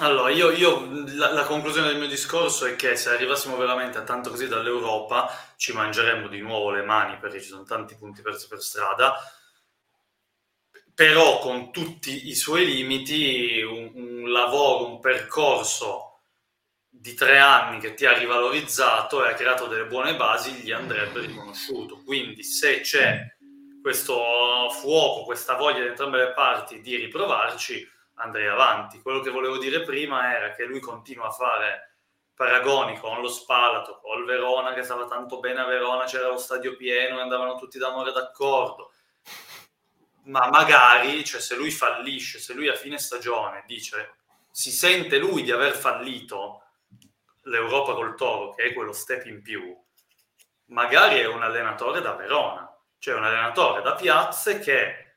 Allora, 0.00 0.30
io, 0.30 0.50
io 0.50 0.88
la, 1.14 1.30
la, 1.30 1.44
conclusione 1.44 1.88
del 1.88 1.98
mio 1.98 2.08
discorso 2.08 2.64
è 2.64 2.74
che 2.74 2.96
se 2.96 3.10
arrivassimo 3.10 3.58
veramente 3.58 3.98
a 3.98 4.02
tanto 4.02 4.30
così 4.30 4.48
dall'Europa 4.48 5.30
ci 5.56 5.74
mangeremmo 5.74 6.26
di 6.26 6.40
nuovo 6.40 6.70
le 6.70 6.82
mani 6.82 7.18
perché 7.18 7.38
ci 7.38 7.48
sono 7.48 7.64
tanti 7.64 7.96
punti 7.96 8.22
persi 8.22 8.48
per 8.48 8.62
strada, 8.62 9.14
però 10.94 11.38
con 11.40 11.70
tutti 11.70 12.28
i 12.28 12.34
suoi 12.34 12.64
limiti 12.64 13.60
un, 13.60 13.90
un 13.92 14.32
lavoro, 14.32 14.88
un 14.88 15.00
percorso 15.00 16.20
di 16.88 17.12
tre 17.12 17.38
anni 17.38 17.78
che 17.78 17.92
ti 17.92 18.06
ha 18.06 18.16
rivalorizzato 18.16 19.22
e 19.22 19.28
ha 19.28 19.34
creato 19.34 19.66
delle 19.66 19.84
buone 19.84 20.16
basi 20.16 20.52
gli 20.52 20.72
andrebbe 20.72 21.20
riconosciuto. 21.20 22.02
Quindi 22.02 22.42
se 22.42 22.80
c'è 22.80 23.36
questo 23.82 24.70
fuoco, 24.70 25.24
questa 25.24 25.56
voglia 25.56 25.80
di 25.80 25.88
entrambe 25.88 26.16
le 26.16 26.32
parti 26.32 26.80
di 26.80 26.96
riprovarci, 26.96 27.86
andrei 28.20 28.46
avanti. 28.46 29.00
Quello 29.02 29.20
che 29.20 29.30
volevo 29.30 29.58
dire 29.58 29.82
prima 29.82 30.34
era 30.34 30.52
che 30.52 30.64
lui 30.64 30.80
continua 30.80 31.26
a 31.26 31.32
fare 31.32 31.96
paragoni 32.34 32.98
con 32.98 33.20
lo 33.20 33.28
Spalato, 33.28 33.98
con 34.00 34.18
il 34.18 34.24
Verona 34.24 34.72
che 34.72 34.82
stava 34.82 35.06
tanto 35.06 35.40
bene 35.40 35.60
a 35.60 35.66
Verona, 35.66 36.04
c'era 36.04 36.28
lo 36.28 36.38
stadio 36.38 36.76
pieno 36.76 37.18
e 37.18 37.22
andavano 37.22 37.56
tutti 37.56 37.78
d'amore 37.78 38.12
d'accordo. 38.12 38.92
Ma 40.24 40.48
magari, 40.48 41.24
cioè 41.24 41.40
se 41.40 41.56
lui 41.56 41.70
fallisce, 41.70 42.38
se 42.38 42.54
lui 42.54 42.68
a 42.68 42.74
fine 42.74 42.98
stagione 42.98 43.64
dice 43.66 44.14
si 44.50 44.70
sente 44.70 45.18
lui 45.18 45.42
di 45.42 45.52
aver 45.52 45.74
fallito 45.74 46.62
l'Europa 47.42 47.94
col 47.94 48.14
Toro, 48.16 48.54
che 48.54 48.64
è 48.64 48.72
quello 48.72 48.92
step 48.92 49.26
in 49.26 49.42
più, 49.42 49.76
magari 50.66 51.18
è 51.18 51.26
un 51.26 51.42
allenatore 51.42 52.00
da 52.00 52.14
Verona, 52.14 52.74
cioè 52.98 53.14
un 53.14 53.24
allenatore 53.24 53.82
da 53.82 53.94
piazze 53.94 54.58
che 54.58 55.09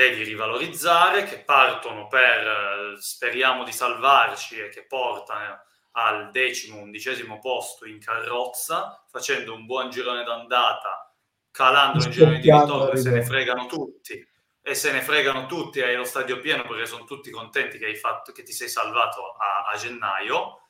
devi 0.00 0.22
rivalorizzare, 0.22 1.24
che 1.24 1.40
partono 1.40 2.06
per 2.06 2.96
speriamo 2.98 3.64
di 3.64 3.72
salvarci 3.72 4.58
e 4.58 4.68
che 4.70 4.86
portano 4.86 5.62
al 5.92 6.30
decimo, 6.30 6.78
undicesimo 6.78 7.38
posto 7.38 7.86
in 7.86 8.00
carrozza, 8.00 9.04
facendo 9.10 9.52
un 9.52 9.66
buon 9.66 9.90
girone 9.90 10.24
d'andata, 10.24 11.14
calando 11.50 12.02
in 12.02 12.10
girone 12.10 12.40
di 12.40 12.50
ritorno 12.50 12.90
e 12.90 12.96
se 12.96 13.10
ne 13.10 13.22
fregano 13.22 13.66
tutti. 13.66 14.26
E 14.62 14.74
se 14.74 14.92
ne 14.92 15.00
fregano 15.00 15.46
tutti, 15.46 15.80
hai 15.80 15.96
lo 15.96 16.04
stadio 16.04 16.38
pieno 16.38 16.64
perché 16.64 16.86
sono 16.86 17.04
tutti 17.04 17.30
contenti 17.30 17.78
che, 17.78 17.86
hai 17.86 17.96
fatto, 17.96 18.30
che 18.30 18.42
ti 18.42 18.52
sei 18.52 18.68
salvato 18.68 19.32
a, 19.32 19.66
a 19.70 19.76
gennaio. 19.76 20.68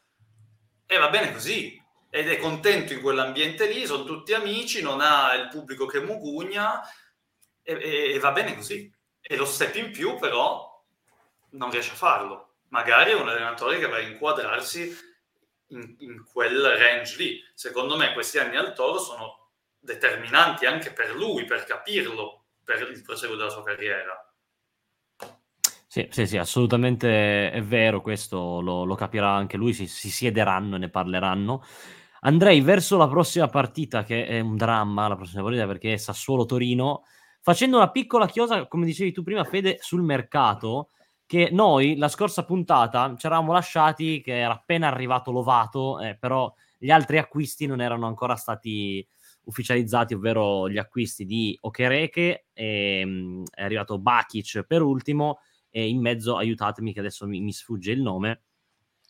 E 0.87 0.97
va 0.97 1.09
bene 1.09 1.33
così, 1.33 1.81
ed 2.09 2.29
è 2.29 2.39
contento 2.39 2.93
in 2.93 3.01
quell'ambiente 3.01 3.69
lì, 3.71 3.87
sono 3.87 4.05
tutti 4.05 4.33
amici, 4.33 4.81
non 4.81 5.01
ha 5.01 5.35
il 5.35 5.49
pubblico 5.49 5.87
che 5.87 6.01
mugugna 6.01 6.81
e, 7.63 7.75
e, 7.75 8.15
e 8.15 8.19
va 8.19 8.33
bene 8.33 8.57
così 8.57 8.91
e 9.31 9.37
lo 9.37 9.45
step 9.45 9.77
in 9.77 9.93
più 9.93 10.17
però 10.17 10.83
non 11.51 11.71
riesce 11.71 11.93
a 11.93 11.95
farlo. 11.95 12.55
Magari 12.71 13.13
è 13.13 13.15
un 13.15 13.29
allenatore 13.29 13.79
che 13.79 13.87
va 13.87 13.97
a 13.97 14.01
inquadrarsi 14.01 14.93
in, 15.69 15.95
in, 16.01 16.25
quel 16.25 16.61
range 16.61 17.17
lì. 17.17 17.41
Secondo 17.55 17.97
me 17.97 18.13
questi 18.13 18.39
anni 18.39 18.57
al 18.57 18.75
Toro 18.75 18.99
sono 18.99 19.51
determinanti 19.79 20.67
anche 20.67 20.93
per 20.93 21.15
lui, 21.15 21.45
per 21.45 21.63
capirlo, 21.63 22.47
per 22.65 22.91
il 22.91 23.03
proseguo 23.03 23.37
della 23.37 23.51
sua 23.51 23.63
carriera. 23.63 24.35
Sì, 25.87 26.09
sì, 26.11 26.27
sì, 26.27 26.37
assolutamente 26.37 27.53
è 27.53 27.63
vero, 27.63 28.01
questo 28.01 28.61
lo, 28.61 28.83
lo 28.83 28.95
capirà 28.97 29.31
anche 29.31 29.57
lui, 29.57 29.73
si, 29.73 29.87
si, 29.87 30.11
siederanno 30.11 30.75
e 30.75 30.79
ne 30.81 30.89
parleranno. 30.89 31.65
Andrei 32.23 32.61
verso 32.63 32.97
la 32.97 33.09
prossima 33.09 33.47
partita, 33.47 34.03
che 34.03 34.27
è 34.27 34.41
un 34.41 34.57
dramma, 34.57 35.07
la 35.07 35.17
prossima 35.17 35.45
partita 35.45 35.67
perché 35.69 35.93
è 35.93 35.97
Sassuolo-Torino, 35.97 37.05
facendo 37.41 37.77
una 37.77 37.91
piccola 37.91 38.27
chiosa, 38.27 38.67
come 38.67 38.87
dicevi 38.87 39.13
tu 39.13 39.23
prima, 39.23 39.45
Fede, 39.45 39.79
sul 39.81 40.03
mercato, 40.03 40.91
che 41.27 41.49
noi 41.53 41.97
la 41.97 42.09
scorsa 42.09 42.45
puntata 42.45 43.15
ci 43.17 43.27
eravamo 43.27 43.53
lasciati 43.53 44.21
che 44.21 44.39
era 44.41 44.55
appena 44.55 44.89
arrivato 44.89 45.31
Lovato, 45.31 46.01
eh, 46.01 46.17
però 46.19 46.53
gli 46.77 46.91
altri 46.91 47.19
acquisti 47.19 47.67
non 47.67 47.81
erano 47.81 48.07
ancora 48.07 48.35
stati 48.35 49.07
ufficializzati, 49.45 50.15
ovvero 50.15 50.69
gli 50.69 50.79
acquisti 50.79 51.25
di 51.25 51.57
Okereke, 51.61 52.47
e, 52.53 53.03
um, 53.05 53.45
è 53.49 53.63
arrivato 53.63 53.99
Bakic 53.99 54.65
per 54.67 54.83
ultimo, 54.83 55.39
e 55.71 55.89
in 55.89 56.01
mezzo, 56.01 56.37
aiutatemi 56.37 56.93
che 56.93 57.01
adesso 57.01 57.27
mi, 57.27 57.41
mi 57.41 57.53
sfugge 57.53 57.93
il 57.93 58.03
nome, 58.03 58.43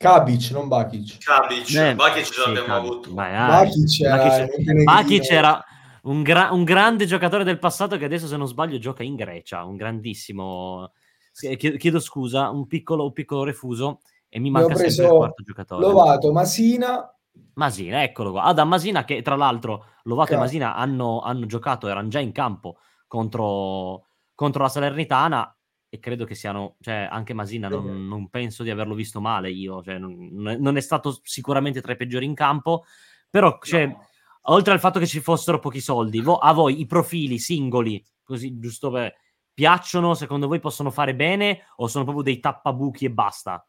Kabic, 0.00 0.50
non 0.52 0.66
Bakic. 0.66 1.18
Kabic, 1.18 1.74
eh, 1.74 1.94
Bakic 1.94 2.24
ce 2.24 2.40
l'abbiamo 2.40 2.74
avuto. 2.74 3.12
Vai, 3.12 3.32
Bakic, 3.32 4.00
era, 4.00 4.46
Bakic 4.82 5.30
era, 5.30 5.64
un, 6.02 6.22
gra- 6.22 6.52
un, 6.52 6.64
grande 6.64 7.06
giocatore 7.06 7.44
del 7.44 7.58
passato 7.58 7.96
che 7.96 8.04
adesso, 8.04 8.26
se 8.26 8.36
non 8.36 8.46
sbaglio, 8.46 8.78
gioca 8.78 9.02
in 9.02 9.16
Grecia, 9.16 9.64
un 9.64 9.76
grandissimo. 9.76 10.92
Chiedo 11.32 12.00
scusa, 12.00 12.50
un 12.50 12.66
piccolo, 12.66 13.04
un 13.04 13.12
piccolo 13.12 13.44
refuso 13.44 14.00
e 14.28 14.38
mi 14.38 14.50
manca 14.50 14.74
sempre 14.74 15.04
il 15.04 15.10
quarto 15.10 15.42
giocatore. 15.42 15.86
Lovato, 15.86 16.32
Masina. 16.32 17.14
Masina, 17.54 18.02
eccolo 18.02 18.32
qua. 18.32 18.44
Adam 18.44 18.68
Masina, 18.68 19.04
che 19.04 19.22
tra 19.22 19.36
l'altro 19.36 19.84
Lovato 20.04 20.30
Car- 20.30 20.38
e 20.38 20.42
Masina 20.42 20.74
hanno, 20.74 21.20
hanno, 21.20 21.46
giocato, 21.46 21.88
erano 21.88 22.08
già 22.08 22.18
in 22.18 22.32
campo 22.32 22.78
contro, 23.06 24.06
contro 24.34 24.62
la 24.62 24.68
Salernitana 24.68 25.54
e 25.88 25.98
credo 25.98 26.24
che 26.24 26.34
siano, 26.34 26.76
cioè 26.80 27.08
anche 27.10 27.34
Masina 27.34 27.68
non, 27.68 28.06
non 28.06 28.28
penso 28.28 28.62
di 28.62 28.70
averlo 28.70 28.94
visto 28.94 29.20
male 29.20 29.50
io, 29.50 29.82
cioè, 29.82 29.98
non, 29.98 30.28
non, 30.30 30.76
è 30.76 30.80
stato 30.80 31.18
sicuramente 31.22 31.80
tra 31.80 31.92
i 31.92 31.96
peggiori 31.96 32.24
in 32.24 32.34
campo, 32.34 32.84
però 33.28 33.58
cioè, 33.60 33.86
no 33.86 34.06
oltre 34.50 34.72
al 34.72 34.80
fatto 34.80 34.98
che 34.98 35.06
ci 35.06 35.20
fossero 35.20 35.58
pochi 35.58 35.80
soldi, 35.80 36.20
vo- 36.20 36.38
a 36.38 36.52
voi 36.52 36.80
i 36.80 36.86
profili 36.86 37.38
singoli, 37.38 38.04
così 38.22 38.58
giusto 38.58 38.90
per... 38.90 39.14
piacciono, 39.52 40.14
secondo 40.14 40.48
voi 40.48 40.60
possono 40.60 40.90
fare 40.90 41.14
bene 41.14 41.66
o 41.76 41.86
sono 41.86 42.04
proprio 42.04 42.24
dei 42.24 42.40
tappabuchi 42.40 43.06
e 43.06 43.10
basta? 43.10 43.66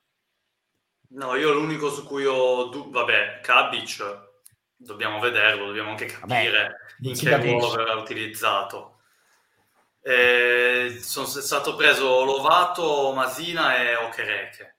No, 1.10 1.36
io 1.36 1.54
l'unico 1.54 1.90
su 1.90 2.06
cui 2.06 2.26
ho... 2.26 2.66
Du- 2.66 2.90
vabbè, 2.90 3.42
Kabic, 3.42 4.30
dobbiamo 4.76 5.20
vederlo, 5.20 5.68
dobbiamo 5.68 5.90
anche 5.90 6.06
capire 6.06 6.62
vabbè, 7.00 7.10
in 7.10 7.16
che 7.16 7.38
ruolo 7.38 7.70
verrà 7.72 7.94
utilizzato. 7.96 8.98
Eh, 10.04 10.98
sono 11.00 11.28
stato 11.28 11.76
preso 11.76 12.24
Lovato, 12.24 13.12
Masina 13.14 13.78
e 13.78 13.96
Okereke. 13.96 14.78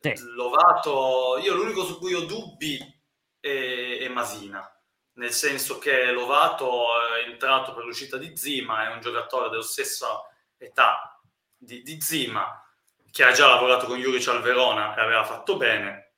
Sì. 0.00 0.12
Lovato, 0.36 1.38
io 1.42 1.54
l'unico 1.54 1.84
su 1.84 1.98
cui 1.98 2.14
ho 2.14 2.24
dubbi 2.24 2.78
è, 3.40 3.98
è 4.00 4.08
Masina 4.08 4.70
nel 5.18 5.32
senso 5.32 5.78
che 5.78 6.12
Lovato 6.12 6.86
è 7.16 7.28
entrato 7.28 7.74
per 7.74 7.84
l'uscita 7.84 8.16
di 8.16 8.36
Zima, 8.36 8.88
è 8.88 8.92
un 8.92 9.00
giocatore 9.00 9.48
della 9.48 9.62
stessa 9.62 10.22
età 10.56 11.20
di, 11.56 11.82
di 11.82 12.00
Zima, 12.00 12.62
che 13.10 13.24
ha 13.24 13.32
già 13.32 13.48
lavorato 13.48 13.86
con 13.86 13.98
Juric 13.98 14.28
al 14.28 14.42
Verona 14.42 14.96
e 14.96 15.00
aveva 15.00 15.24
fatto 15.24 15.56
bene. 15.56 16.14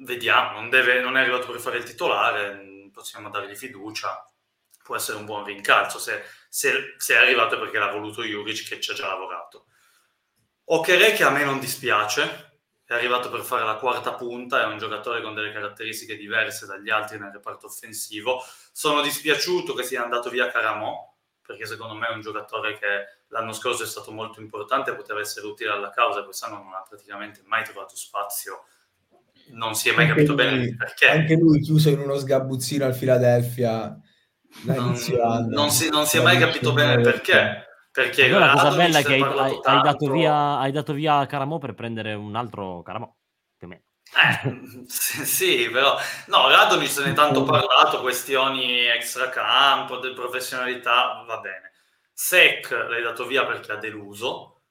Vediamo, 0.00 0.60
non, 0.60 0.68
deve, 0.68 1.00
non 1.00 1.16
è 1.16 1.20
arrivato 1.20 1.50
per 1.50 1.58
fare 1.58 1.78
il 1.78 1.84
titolare, 1.84 2.90
possiamo 2.92 3.30
dargli 3.30 3.56
fiducia, 3.56 4.30
può 4.84 4.94
essere 4.94 5.16
un 5.16 5.24
buon 5.24 5.44
rincalzo. 5.44 5.98
Se, 5.98 6.22
se, 6.50 6.96
se 6.98 7.14
è 7.14 7.18
arrivato 7.18 7.58
perché 7.58 7.78
l'ha 7.78 7.90
voluto 7.90 8.22
Juric 8.22 8.68
che 8.68 8.80
ci 8.80 8.90
ha 8.90 8.94
già 8.94 9.06
lavorato. 9.06 9.68
Okere 10.64 11.12
che 11.12 11.24
a 11.24 11.30
me 11.30 11.44
non 11.44 11.58
dispiace, 11.58 12.47
è 12.88 12.94
arrivato 12.94 13.28
per 13.28 13.40
fare 13.40 13.66
la 13.66 13.76
quarta 13.76 14.14
punta, 14.14 14.62
è 14.62 14.64
un 14.64 14.78
giocatore 14.78 15.20
con 15.20 15.34
delle 15.34 15.52
caratteristiche 15.52 16.16
diverse 16.16 16.64
dagli 16.64 16.88
altri 16.88 17.18
nel 17.18 17.30
reparto 17.30 17.66
offensivo. 17.66 18.42
Sono 18.72 19.02
dispiaciuto 19.02 19.74
che 19.74 19.82
sia 19.82 20.02
andato 20.02 20.30
via 20.30 20.50
Caramò, 20.50 21.14
perché 21.44 21.66
secondo 21.66 21.92
me 21.92 22.06
è 22.06 22.14
un 22.14 22.22
giocatore 22.22 22.78
che 22.78 23.24
l'anno 23.28 23.52
scorso 23.52 23.82
è 23.82 23.86
stato 23.86 24.10
molto 24.10 24.40
importante, 24.40 24.94
poteva 24.94 25.20
essere 25.20 25.46
utile 25.46 25.70
alla 25.70 25.90
causa, 25.90 26.24
quest'anno 26.24 26.62
non 26.62 26.72
ha 26.72 26.82
praticamente 26.88 27.42
mai 27.44 27.62
trovato 27.62 27.94
spazio, 27.94 28.64
non 29.50 29.74
si 29.74 29.90
è 29.90 29.94
mai 29.94 30.06
anche 30.06 30.14
capito 30.14 30.32
lui, 30.32 30.44
bene 30.44 30.74
perché. 30.74 31.08
Anche 31.10 31.34
lui 31.34 31.60
chiuso 31.60 31.90
in 31.90 31.98
uno 31.98 32.16
sgabuzzino 32.16 32.86
al 32.86 32.96
Philadelphia. 32.96 34.00
Non, 34.62 34.76
non, 35.50 35.70
si, 35.70 35.90
non 35.90 36.06
si 36.06 36.16
è 36.16 36.22
mai 36.22 36.38
capito 36.38 36.72
bene 36.72 37.02
perché 37.02 37.67
perché 37.98 38.26
allora, 38.26 38.46
la 38.46 38.52
cosa 38.52 38.76
bella 38.76 38.98
è 39.00 39.02
che 39.02 39.14
hai, 39.14 39.22
hai, 39.22 39.60
hai, 39.60 39.82
dato 39.82 40.12
via, 40.12 40.58
hai 40.58 40.70
dato 40.70 40.92
via 40.92 41.26
Caramò 41.26 41.58
per 41.58 41.74
prendere 41.74 42.14
un 42.14 42.36
altro 42.36 42.80
Caramò, 42.82 43.12
più 43.56 43.66
o 43.66 43.70
meno. 43.70 43.82
Eh, 44.14 44.86
sì, 44.86 45.26
sì, 45.26 45.68
però 45.68 45.98
no, 46.26 46.48
Radonic 46.48 46.88
se 46.88 47.02
ne 47.02 47.10
è 47.10 47.14
tanto 47.14 47.42
parlato, 47.42 48.00
questioni 48.00 48.86
extracampo, 48.86 49.98
di 49.98 50.12
professionalità, 50.12 51.24
va 51.26 51.40
bene. 51.40 51.72
Sec 52.12 52.70
l'hai 52.70 53.02
dato 53.02 53.26
via 53.26 53.44
perché 53.44 53.72
ha 53.72 53.76
deluso. 53.76 54.62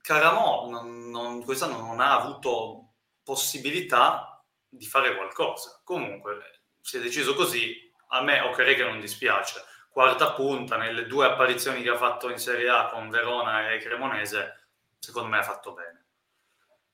Caramò 0.00 0.68
non, 0.68 1.10
non, 1.10 1.44
quest'anno 1.44 1.78
non 1.78 2.00
ha 2.00 2.20
avuto 2.20 2.94
possibilità 3.22 4.44
di 4.68 4.84
fare 4.84 5.14
qualcosa. 5.14 5.80
Comunque, 5.84 6.62
si 6.80 6.96
è 6.96 7.00
deciso 7.00 7.34
così, 7.34 7.88
a 8.08 8.20
me 8.20 8.40
Occherè 8.40 8.74
che 8.74 8.84
non 8.84 8.98
dispiace 8.98 9.62
quarta 9.98 10.30
punta 10.30 10.76
nelle 10.76 11.06
due 11.06 11.26
apparizioni 11.26 11.82
che 11.82 11.88
ha 11.88 11.96
fatto 11.96 12.30
in 12.30 12.38
Serie 12.38 12.68
A 12.68 12.86
con 12.86 13.10
Verona 13.10 13.72
e 13.72 13.78
Cremonese, 13.78 14.68
secondo 14.96 15.28
me 15.28 15.38
ha 15.38 15.42
fatto 15.42 15.72
bene. 15.72 16.06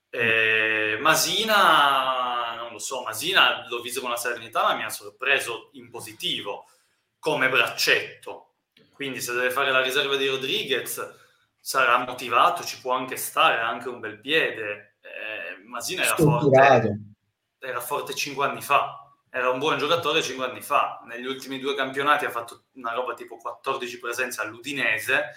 E 0.08 0.96
Masina, 1.02 2.54
non 2.56 2.72
lo 2.72 2.78
so, 2.78 3.02
Masina 3.02 3.66
l'ho 3.68 3.82
visto 3.82 4.00
con 4.00 4.08
la 4.08 4.16
Serenità, 4.16 4.62
ma 4.62 4.74
mi 4.74 4.84
ha 4.84 4.88
sorpreso 4.88 5.68
in 5.72 5.90
positivo 5.90 6.64
come 7.18 7.50
braccetto. 7.50 8.54
Quindi 8.94 9.20
se 9.20 9.34
deve 9.34 9.50
fare 9.50 9.70
la 9.70 9.82
riserva 9.82 10.16
di 10.16 10.26
Rodriguez 10.26 11.14
sarà 11.60 11.98
motivato, 11.98 12.64
ci 12.64 12.80
può 12.80 12.94
anche 12.94 13.18
stare, 13.18 13.60
ha 13.60 13.68
anche 13.68 13.90
un 13.90 14.00
bel 14.00 14.18
piede. 14.18 14.96
Eh, 15.02 15.62
Masina 15.66 16.04
era 16.04 16.16
forte, 16.16 17.00
era 17.58 17.80
forte 17.80 18.14
5 18.14 18.46
anni 18.46 18.62
fa, 18.62 19.03
era 19.34 19.50
un 19.50 19.58
buon 19.58 19.78
giocatore 19.78 20.22
5 20.22 20.44
anni 20.44 20.62
fa. 20.62 21.02
Negli 21.06 21.26
ultimi 21.26 21.58
due 21.58 21.74
campionati 21.74 22.24
ha 22.24 22.30
fatto 22.30 22.66
una 22.74 22.92
roba 22.92 23.14
tipo 23.14 23.36
14 23.36 23.98
presenze 23.98 24.40
all'Udinese. 24.40 25.30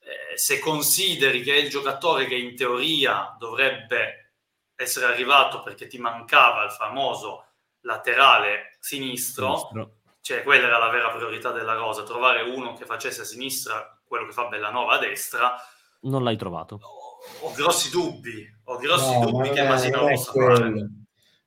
Eh, 0.00 0.36
se 0.36 0.58
consideri 0.58 1.40
che 1.42 1.54
è 1.54 1.58
il 1.58 1.70
giocatore 1.70 2.26
che 2.26 2.34
in 2.34 2.56
teoria 2.56 3.36
dovrebbe 3.38 4.32
essere 4.74 5.06
arrivato 5.06 5.62
perché 5.62 5.86
ti 5.86 5.96
mancava 5.96 6.64
il 6.64 6.72
famoso 6.72 7.44
laterale 7.82 8.78
sinistro, 8.80 9.58
sinistro. 9.58 9.98
cioè 10.20 10.42
quella 10.42 10.66
era 10.66 10.78
la 10.78 10.90
vera 10.90 11.12
priorità 11.12 11.52
della 11.52 11.76
cosa, 11.76 12.02
trovare 12.02 12.42
uno 12.42 12.74
che 12.74 12.84
facesse 12.84 13.20
a 13.20 13.24
sinistra 13.24 13.96
quello 14.04 14.26
che 14.26 14.32
fa 14.32 14.46
Bellanova 14.46 14.94
a 14.94 14.98
destra. 14.98 15.54
Non 16.00 16.24
l'hai 16.24 16.36
trovato. 16.36 16.80
Ho, 16.82 17.46
ho 17.46 17.52
grossi 17.52 17.90
dubbi, 17.90 18.44
ho 18.64 18.76
grossi 18.76 19.16
no, 19.16 19.24
dubbi 19.24 19.50
che 19.50 19.62
Masino 19.62 20.00
possa 20.00 20.32
fare 20.32 21.03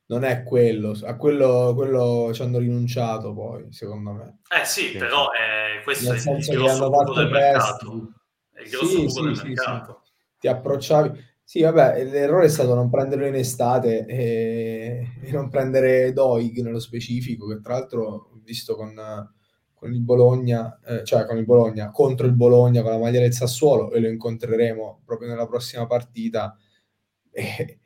non 0.08 0.24
è 0.24 0.42
quello, 0.42 0.96
a 1.04 1.16
quello, 1.16 1.72
quello 1.74 2.30
ci 2.32 2.42
hanno 2.42 2.58
rinunciato 2.58 3.34
poi, 3.34 3.66
secondo 3.70 4.12
me. 4.12 4.38
Eh 4.48 4.64
sì, 4.64 4.88
sì. 4.88 4.96
però 4.96 5.26
eh, 5.26 5.82
questo 5.82 6.12
Nel 6.12 6.22
è 6.22 6.32
il 6.32 6.46
grosso 6.46 6.90
buco 6.90 7.14
del 7.14 7.30
mercato. 7.30 8.12
È 8.50 8.62
il 8.62 8.70
grosso 8.70 8.86
sì, 8.86 8.96
buco 8.96 9.10
sì, 9.10 9.22
del 9.22 9.36
sì, 9.36 9.46
mercato. 9.48 10.02
Ti 10.38 10.48
approcciavi... 10.48 11.26
Sì, 11.44 11.62
vabbè, 11.62 12.04
l'errore 12.04 12.46
è 12.46 12.48
stato 12.48 12.74
non 12.74 12.90
prenderlo 12.90 13.26
in 13.26 13.34
estate 13.34 14.04
e, 14.06 15.12
e 15.22 15.30
non 15.30 15.48
prendere 15.48 16.12
Doig 16.12 16.58
nello 16.60 16.80
specifico, 16.80 17.46
che 17.46 17.60
tra 17.60 17.74
l'altro 17.74 18.02
ho 18.04 18.40
visto 18.42 18.76
con, 18.76 18.94
con 19.74 19.92
il 19.92 20.00
Bologna, 20.00 20.78
eh, 20.86 21.04
cioè 21.04 21.26
con 21.26 21.38
il 21.38 21.44
Bologna, 21.44 21.90
contro 21.90 22.26
il 22.26 22.34
Bologna 22.34 22.82
con 22.82 22.92
la 22.92 22.98
maglia 22.98 23.20
del 23.20 23.32
Sassuolo 23.32 23.92
e 23.92 24.00
lo 24.00 24.08
incontreremo 24.08 25.02
proprio 25.04 25.28
nella 25.28 25.46
prossima 25.46 25.86
partita. 25.86 26.54
E, 27.30 27.77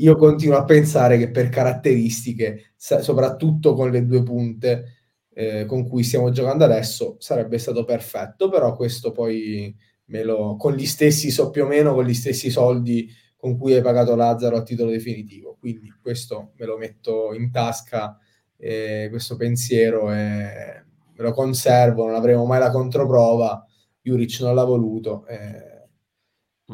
io 0.00 0.16
continuo 0.16 0.56
a 0.56 0.64
pensare 0.64 1.18
che 1.18 1.30
per 1.30 1.48
caratteristiche, 1.48 2.72
soprattutto 2.76 3.74
con 3.74 3.90
le 3.90 4.04
due 4.04 4.22
punte 4.22 4.96
eh, 5.32 5.64
con 5.66 5.86
cui 5.88 6.02
stiamo 6.02 6.30
giocando 6.30 6.64
adesso, 6.64 7.16
sarebbe 7.18 7.58
stato 7.58 7.84
perfetto, 7.84 8.48
però 8.48 8.74
questo 8.74 9.12
poi 9.12 9.74
me 10.06 10.22
lo, 10.24 10.56
con 10.56 10.74
gli 10.74 10.86
stessi, 10.86 11.30
so 11.30 11.50
più 11.50 11.64
o 11.64 11.66
meno 11.66 11.94
con 11.94 12.04
gli 12.04 12.14
stessi 12.14 12.50
soldi 12.50 13.08
con 13.36 13.56
cui 13.56 13.74
hai 13.74 13.82
pagato 13.82 14.14
Lazzaro 14.16 14.56
a 14.56 14.62
titolo 14.62 14.90
definitivo. 14.90 15.56
Quindi 15.58 15.92
questo 16.02 16.52
me 16.56 16.66
lo 16.66 16.76
metto 16.76 17.32
in 17.32 17.50
tasca, 17.50 18.18
eh, 18.56 19.06
questo 19.10 19.36
pensiero, 19.36 20.12
e 20.12 20.84
me 21.16 21.22
lo 21.24 21.32
conservo, 21.32 22.04
non 22.06 22.14
avremo 22.14 22.44
mai 22.44 22.58
la 22.58 22.70
controprova. 22.70 23.64
Juric 24.02 24.40
non 24.40 24.54
l'ha 24.54 24.64
voluto. 24.64 25.26
Eh, 25.26 25.69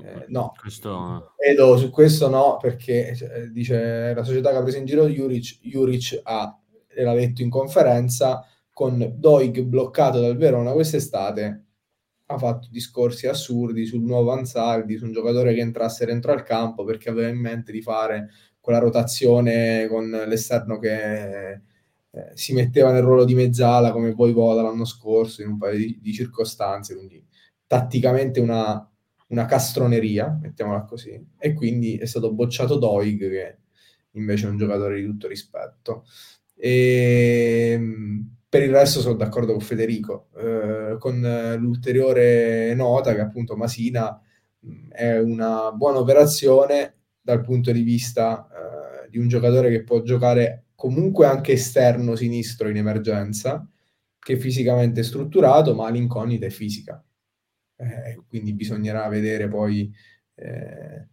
eh, 0.05 0.25
no, 0.29 0.53
questo... 0.59 1.33
Edo, 1.37 1.77
su 1.77 1.91
questo 1.91 2.29
no, 2.29 2.59
perché 2.61 3.15
cioè, 3.15 3.47
dice 3.47 4.13
la 4.15 4.25
società 4.25 4.51
che 4.51 4.57
ha 4.57 4.63
preso 4.63 4.79
in 4.79 4.85
giro 4.85 5.07
Juric, 5.07 5.61
Juric 5.63 6.21
ha, 6.23 6.59
l'ha 6.97 7.15
detto 7.15 7.43
in 7.43 7.51
conferenza, 7.51 8.45
con 8.73 9.15
Doig 9.17 9.63
bloccato 9.63 10.21
dal 10.21 10.37
Verona 10.37 10.73
quest'estate, 10.73 11.65
ha 12.27 12.39
fatto 12.39 12.69
discorsi 12.71 13.27
assurdi 13.27 13.87
sul 13.87 14.03
nuovo 14.03 14.33
Ansaldi, 14.33 14.97
su 14.97 15.05
un 15.05 15.13
giocatore 15.13 15.55
che 15.55 15.61
entrasse 15.61 16.05
dentro 16.05 16.33
al 16.33 16.43
campo 16.43 16.85
perché 16.85 17.09
aveva 17.09 17.29
in 17.29 17.39
mente 17.39 17.73
di 17.73 17.81
fare 17.81 18.29
quella 18.61 18.81
rotazione 18.81 19.87
con 19.89 20.11
l'esterno 20.11 20.79
che 20.79 21.53
eh, 21.53 22.31
si 22.35 22.53
metteva 22.53 22.91
nel 22.93 23.03
ruolo 23.03 23.25
di 23.25 23.35
mezzala 23.35 23.93
come 23.93 24.15
poi 24.15 24.33
Voda 24.33 24.63
l'anno 24.63 24.85
scorso 24.85 25.43
in 25.43 25.49
un 25.49 25.59
paio 25.59 25.79
di, 25.79 25.99
di 26.03 26.13
circostanze, 26.13 26.95
quindi 26.95 27.25
tatticamente 27.67 28.41
una 28.41 28.91
una 29.29 29.47
castroneria, 29.47 30.39
mettiamola 30.41 30.85
così, 30.85 31.21
e 31.39 31.53
quindi 31.55 31.97
è 31.97 32.07
stato 32.07 32.33
bocciato 32.33 32.77
Doig, 32.79 33.19
che 33.19 33.59
invece 34.13 34.47
è 34.47 34.51
un 34.51 34.57
giocatore 34.57 35.01
di 35.01 35.07
tutto 35.07 35.29
rispetto. 35.29 36.05
E, 36.55 37.71
ehm, 37.73 38.37
per 38.49 38.63
il 38.63 38.71
resto 38.71 39.01
sono 39.01 39.17
d'accordo 39.17 39.53
con 39.53 39.61
Federico, 39.61 40.29
eh, 40.37 40.97
con 40.99 41.21
l'ulteriore 41.59 42.75
nota 42.75 43.15
che 43.15 43.21
appunto 43.21 43.57
Masina 43.57 44.21
è 44.91 45.19
una 45.19 45.73
buona 45.73 45.99
operazione 45.99 46.95
dal 47.21 47.43
punto 47.43 47.73
di 47.73 47.83
vista 47.83 48.49
eh, 49.05 49.11
di 49.11 49.19
un 49.19 49.29
giocatore 49.29 49.71
che 49.71 49.83
può 49.83 50.03
giocare 50.03 50.67
comunque 50.75 51.27
anche 51.27 51.53
esterno 51.53 52.15
sinistro 52.17 52.69
in 52.69 52.77
emergenza, 52.77 53.69
che 54.19 54.39
fisicamente 54.39 55.01
è 55.01 55.05
strutturato, 55.05 55.75
ma 55.75 55.91
l'incognita 55.91 56.47
è 56.47 56.51
fisica 56.51 57.06
eh, 57.77 58.21
quindi 58.29 58.55
bisognerà 58.55 59.09
vedere 59.09 59.49
poi 59.49 59.93
eh, 60.35 61.09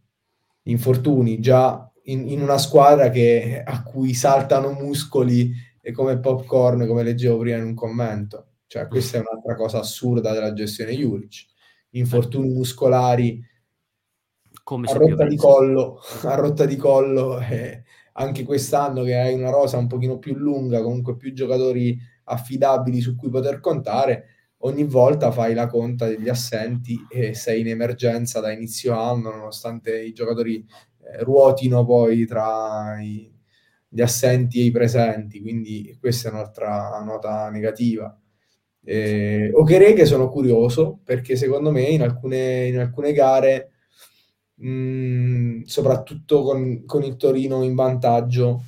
infortuni 0.64 1.40
già 1.40 1.92
in, 2.06 2.28
in, 2.30 2.42
una 2.42 2.58
squadra 2.58 3.10
che, 3.10 3.62
a 3.66 3.84
cui 3.84 4.14
saltano 4.14 4.72
muscoli 4.72 5.52
e 5.82 5.92
come 5.92 6.20
popcorn, 6.20 6.88
come 6.88 7.04
leggevo 7.04 7.40
prima 7.40 7.58
in 7.58 7.66
un 7.66 7.74
commento. 7.74 8.48
Cioè, 8.68 8.88
questa 8.88 9.18
è 9.18 9.20
un'altra 9.22 9.56
cosa 9.56 9.80
assurda 9.80 10.32
della 10.32 10.54
gestione 10.54 10.94
Juric. 10.94 11.46
Infortuni 11.92 12.50
muscolari 12.50 13.40
come 14.64 14.88
a 14.88 14.94
rotta 14.94 15.28
di 15.28 15.36
collo, 15.36 16.00
a 16.24 16.36
rotta 16.36 16.66
di 16.66 16.76
collo 16.76 17.40
eh, 17.40 17.84
anche 18.14 18.44
quest'anno 18.44 19.04
che 19.04 19.18
hai 19.18 19.34
una 19.34 19.50
rosa 19.50 19.78
un 19.78 19.88
pochino 19.88 20.18
più 20.18 20.36
lunga, 20.36 20.82
comunque 20.82 21.16
più 21.16 21.34
giocatori 21.34 21.98
affidabili 22.26 23.02
su 23.02 23.16
cui 23.16 23.30
poter 23.30 23.60
contare, 23.60 24.43
ogni 24.66 24.84
volta 24.84 25.32
fai 25.32 25.54
la 25.54 25.68
conta 25.68 26.08
degli 26.08 26.30
assenti 26.30 27.06
e 27.10 27.34
sei 27.34 27.62
in 27.62 27.70
emergenza 27.70 28.40
da 28.40 28.52
inizio 28.52 28.94
anno, 28.98 29.32
nonostante 29.32 30.02
i 30.02 30.14
giocatori 30.14 30.66
eh, 31.04 31.24
ruotino 31.24 31.86
poi 31.86 32.26
tra 32.26 33.00
i, 33.02 33.32
gli 33.88 34.02
assenti 34.02 34.60
e 34.62 34.66
i 34.66 34.72
presenti, 34.72 35.42
quindi 35.42 35.96
questa 36.00 36.30
è 36.30 36.32
un'altra 36.32 37.02
nota 37.04 37.50
negativa. 37.50 38.18
Eh, 38.86 39.52
Okereke 39.54 40.06
sono 40.06 40.30
curioso 40.30 41.00
perché 41.04 41.36
secondo 41.36 41.72
me 41.72 41.84
in 41.84 42.02
alcune, 42.02 42.68
in 42.68 42.80
alcune 42.80 43.14
gare, 43.14 43.72
mh, 44.56 44.68
mm, 44.70 45.62
soprattutto 45.64 46.42
con, 46.44 46.86
con 46.86 47.04
il 47.04 47.16
Torino 47.16 47.64
in 47.64 47.76
vantaggio, 47.76 48.64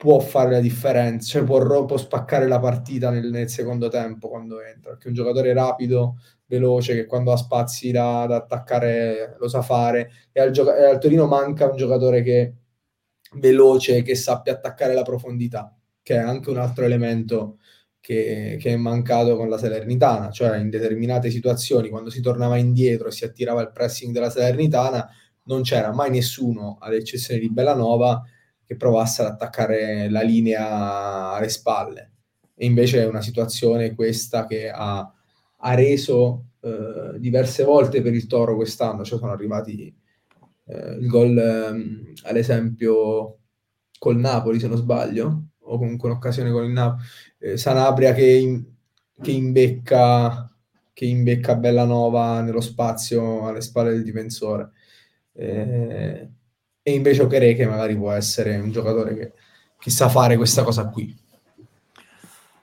può 0.00 0.18
fare 0.18 0.52
la 0.52 0.60
differenza, 0.60 1.28
cioè 1.28 1.44
può, 1.44 1.84
può 1.84 1.98
spaccare 1.98 2.48
la 2.48 2.58
partita 2.58 3.10
nel, 3.10 3.28
nel, 3.28 3.50
secondo 3.50 3.88
tempo 3.88 4.30
quando 4.30 4.62
entra, 4.62 4.92
perché 4.92 5.08
un 5.08 5.14
giocatore 5.14 5.52
rapido, 5.52 6.16
veloce, 6.46 6.94
che 6.94 7.04
quando 7.04 7.32
ha 7.32 7.36
spazi 7.36 7.90
da, 7.90 8.24
da 8.26 8.36
attaccare 8.36 9.36
lo 9.38 9.46
sa 9.46 9.60
fare, 9.60 10.10
e 10.32 10.40
al, 10.40 10.52
gioca- 10.52 10.74
e 10.78 10.84
al, 10.84 10.98
Torino 10.98 11.26
manca 11.26 11.68
un 11.68 11.76
giocatore 11.76 12.22
che 12.22 12.54
veloce, 13.34 14.00
che 14.00 14.14
sappia 14.14 14.54
attaccare 14.54 14.94
la 14.94 15.02
profondità, 15.02 15.78
che 16.02 16.14
è 16.14 16.18
anche 16.18 16.48
un 16.48 16.56
altro 16.56 16.86
elemento 16.86 17.58
che, 18.00 18.56
che, 18.58 18.72
è 18.72 18.76
mancato 18.76 19.36
con 19.36 19.50
la 19.50 19.58
Salernitana, 19.58 20.30
cioè 20.30 20.56
in 20.56 20.70
determinate 20.70 21.28
situazioni, 21.28 21.90
quando 21.90 22.08
si 22.08 22.22
tornava 22.22 22.56
indietro 22.56 23.08
e 23.08 23.12
si 23.12 23.26
attirava 23.26 23.60
il 23.60 23.70
pressing 23.70 24.14
della 24.14 24.30
Salernitana, 24.30 25.06
non 25.44 25.60
c'era 25.60 25.92
mai 25.92 26.08
nessuno, 26.08 26.78
ad 26.80 26.94
eccezione 26.94 27.38
di 27.38 27.50
Bellanova, 27.50 28.24
che 28.70 28.76
provasse 28.76 29.22
ad 29.22 29.32
attaccare 29.32 30.08
la 30.08 30.22
linea 30.22 31.32
alle 31.32 31.48
spalle. 31.48 32.12
E 32.54 32.66
invece 32.66 33.02
è 33.02 33.08
una 33.08 33.20
situazione 33.20 33.96
questa 33.96 34.46
che 34.46 34.70
ha, 34.70 35.12
ha 35.56 35.74
reso 35.74 36.50
eh, 36.60 37.18
diverse 37.18 37.64
volte 37.64 38.00
per 38.00 38.14
il 38.14 38.28
Toro 38.28 38.54
quest'anno, 38.54 39.02
cioè 39.02 39.18
sono 39.18 39.32
arrivati 39.32 39.92
eh, 40.66 40.90
il 41.00 41.08
gol 41.08 41.36
eh, 41.36 42.28
ad 42.28 42.36
esempio 42.36 43.38
col 43.98 44.18
Napoli 44.18 44.60
se 44.60 44.68
non 44.68 44.76
sbaglio, 44.76 45.46
o 45.58 45.76
comunque 45.76 46.08
un'occasione 46.08 46.52
con 46.52 46.62
il 46.62 46.70
Napoli, 46.70 47.02
eh, 47.38 47.56
Sanabria 47.56 48.12
che, 48.12 48.24
in, 48.24 48.64
che, 49.20 49.32
imbecca, 49.32 50.48
che 50.92 51.06
imbecca 51.06 51.56
Bellanova 51.56 52.40
nello 52.40 52.60
spazio 52.60 53.48
alle 53.48 53.62
spalle 53.62 53.90
del 53.90 54.04
difensore. 54.04 54.70
Eh, 55.32 56.28
e 56.90 56.94
invece 56.94 57.22
Okere 57.22 57.54
che 57.54 57.66
magari 57.66 57.96
può 57.96 58.12
essere 58.12 58.56
un 58.56 58.70
giocatore 58.70 59.14
che, 59.14 59.32
che 59.78 59.90
sa 59.90 60.08
fare 60.08 60.36
questa 60.36 60.62
cosa 60.62 60.88
qui. 60.88 61.16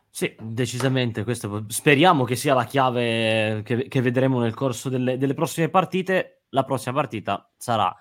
Sì, 0.09 0.36
decisamente. 0.41 1.23
Questo, 1.23 1.65
speriamo 1.67 2.23
che 2.23 2.36
sia 2.36 2.55
la 2.55 2.65
chiave 2.65 3.61
che, 3.63 3.88
che 3.88 4.01
vedremo 4.01 4.39
nel 4.39 4.55
corso 4.55 4.89
delle, 4.89 5.17
delle, 5.17 5.36
prossime 5.36 5.69
partite. 5.69 6.41
La 6.49 6.63
prossima 6.63 6.95
partita 6.95 7.47
sarà 7.55 7.95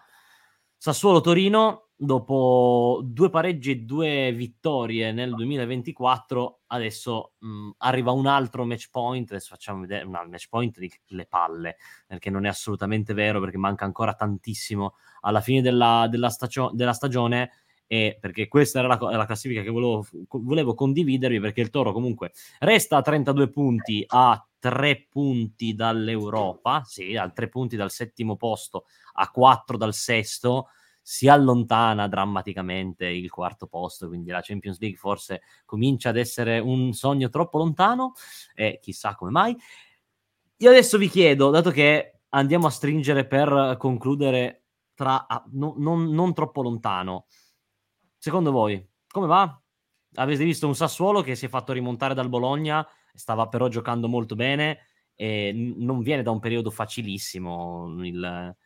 Sassuolo-Torino. 0.78 1.85
Dopo 1.98 3.00
due 3.02 3.30
pareggi 3.30 3.70
e 3.70 3.76
due 3.76 4.30
vittorie 4.30 5.12
nel 5.12 5.34
2024, 5.34 6.60
adesso 6.66 7.32
mh, 7.38 7.70
arriva 7.78 8.10
un 8.10 8.26
altro 8.26 8.66
match 8.66 8.90
point. 8.90 9.30
Adesso 9.30 9.48
facciamo 9.48 9.80
vedere 9.80 10.04
un 10.04 10.12
match 10.12 10.48
point 10.50 10.78
di 10.78 10.92
le 11.06 11.24
palle, 11.24 11.76
perché 12.06 12.28
non 12.28 12.44
è 12.44 12.48
assolutamente 12.48 13.14
vero, 13.14 13.40
perché 13.40 13.56
manca 13.56 13.86
ancora 13.86 14.12
tantissimo 14.12 14.96
alla 15.22 15.40
fine 15.40 15.62
della, 15.62 16.06
della, 16.10 16.28
stagio- 16.28 16.70
della 16.74 16.92
stagione 16.92 17.50
e 17.86 18.18
perché 18.20 18.48
questa 18.48 18.80
era 18.80 18.88
la, 18.88 19.16
la 19.16 19.26
classifica 19.26 19.62
che 19.62 19.70
volevo, 19.70 20.04
volevo, 20.28 20.74
condividervi 20.74 21.40
perché 21.40 21.60
il 21.60 21.70
Toro 21.70 21.92
comunque 21.92 22.32
resta 22.58 22.96
a 22.96 23.02
32 23.02 23.48
punti 23.48 24.04
a 24.06 24.44
3 24.58 25.06
punti 25.08 25.74
dall'Europa 25.74 26.82
sì, 26.84 27.16
a 27.16 27.30
3 27.30 27.48
punti 27.48 27.76
dal 27.76 27.92
settimo 27.92 28.36
posto 28.36 28.86
a 29.14 29.30
4 29.30 29.76
dal 29.76 29.94
sesto 29.94 30.68
si 31.08 31.28
allontana 31.28 32.08
drammaticamente 32.08 33.06
il 33.06 33.30
quarto 33.30 33.68
posto, 33.68 34.08
quindi 34.08 34.30
la 34.30 34.40
Champions 34.42 34.80
League 34.80 34.98
forse 34.98 35.42
comincia 35.64 36.08
ad 36.08 36.16
essere 36.16 36.58
un 36.58 36.92
sogno 36.94 37.28
troppo 37.28 37.58
lontano 37.58 38.14
e 38.56 38.80
chissà 38.82 39.14
come 39.14 39.30
mai. 39.30 39.56
Io 40.56 40.68
adesso 40.68 40.98
vi 40.98 41.08
chiedo, 41.08 41.50
dato 41.50 41.70
che 41.70 42.22
andiamo 42.30 42.66
a 42.66 42.70
stringere 42.70 43.24
per 43.24 43.76
concludere 43.78 44.64
tra, 44.94 45.24
no, 45.52 45.74
non, 45.78 46.10
non 46.10 46.34
troppo 46.34 46.60
lontano, 46.60 47.26
secondo 48.18 48.50
voi 48.50 48.84
come 49.06 49.28
va? 49.28 49.62
Avete 50.14 50.42
visto 50.42 50.66
un 50.66 50.74
Sassuolo 50.74 51.22
che 51.22 51.36
si 51.36 51.46
è 51.46 51.48
fatto 51.48 51.72
rimontare 51.72 52.14
dal 52.14 52.28
Bologna, 52.28 52.84
stava 53.14 53.46
però 53.46 53.68
giocando 53.68 54.08
molto 54.08 54.34
bene 54.34 54.88
e 55.14 55.52
non 55.76 56.00
viene 56.00 56.22
da 56.22 56.32
un 56.32 56.40
periodo 56.40 56.72
facilissimo 56.72 57.94
il, 58.02 58.56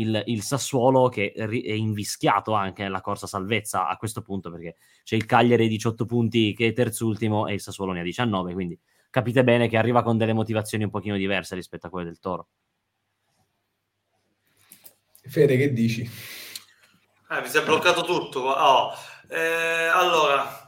il, 0.00 0.22
il 0.26 0.42
Sassuolo 0.42 1.08
che 1.08 1.32
è 1.32 1.72
invischiato 1.72 2.52
anche 2.52 2.82
nella 2.82 3.00
corsa 3.00 3.26
salvezza 3.26 3.88
a 3.88 3.96
questo 3.96 4.22
punto 4.22 4.50
perché 4.50 4.76
c'è 5.04 5.16
il 5.16 5.26
Cagliari 5.26 5.68
18 5.68 6.06
punti 6.06 6.54
che 6.54 6.68
è 6.68 6.72
terzultimo 6.72 7.46
e 7.46 7.54
il 7.54 7.60
Sassuolo 7.60 7.92
ne 7.92 8.00
ha 8.00 8.04
19, 8.04 8.52
quindi 8.52 8.78
capite 9.10 9.44
bene 9.44 9.68
che 9.68 9.76
arriva 9.76 10.02
con 10.02 10.16
delle 10.16 10.32
motivazioni 10.32 10.84
un 10.84 10.90
pochino 10.90 11.16
diverse 11.16 11.54
rispetto 11.54 11.86
a 11.86 11.90
quelle 11.90 12.06
del 12.06 12.18
Toro. 12.18 12.48
Fede, 15.28 15.56
che 15.56 15.72
dici? 15.72 16.02
Eh, 17.30 17.40
mi 17.40 17.48
si 17.48 17.58
è 17.58 17.62
bloccato 17.62 18.02
tutto. 18.02 18.40
Oh, 18.40 18.92
eh, 19.28 19.86
allora, 19.92 20.64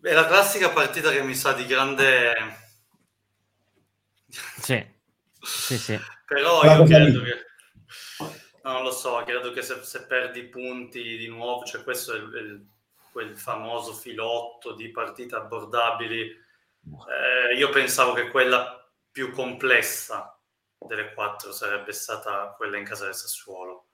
è 0.00 0.12
la 0.12 0.26
classica 0.26 0.70
partita 0.70 1.10
che 1.10 1.22
mi 1.22 1.34
sa 1.34 1.52
di 1.52 1.66
grande... 1.66 2.32
Sì, 4.28 4.84
sì, 5.40 5.76
sì. 5.76 5.98
Però 6.24 6.62
io 6.64 6.84
credo 6.84 7.22
che 7.22 7.51
non 8.62 8.82
lo 8.82 8.90
so, 8.90 9.22
credo 9.24 9.52
che 9.52 9.62
se, 9.62 9.82
se, 9.82 10.06
perdi 10.06 10.44
punti 10.44 11.16
di 11.16 11.28
nuovo, 11.28 11.64
cioè 11.64 11.82
questo 11.82 12.14
è 12.14 12.16
il, 12.16 12.34
il, 12.34 12.66
quel 13.10 13.36
famoso 13.36 13.92
filotto 13.92 14.74
di 14.74 14.90
partite 14.90 15.34
abbordabili. 15.34 16.20
Eh, 16.20 17.54
io 17.56 17.68
pensavo 17.70 18.12
che 18.12 18.28
quella 18.28 18.78
più 19.10 19.30
complessa 19.30 20.38
delle 20.78 21.12
quattro 21.12 21.52
sarebbe 21.52 21.92
stata 21.92 22.54
quella 22.56 22.78
in 22.78 22.84
casa 22.84 23.04
del 23.04 23.14
Sassuolo. 23.14 23.86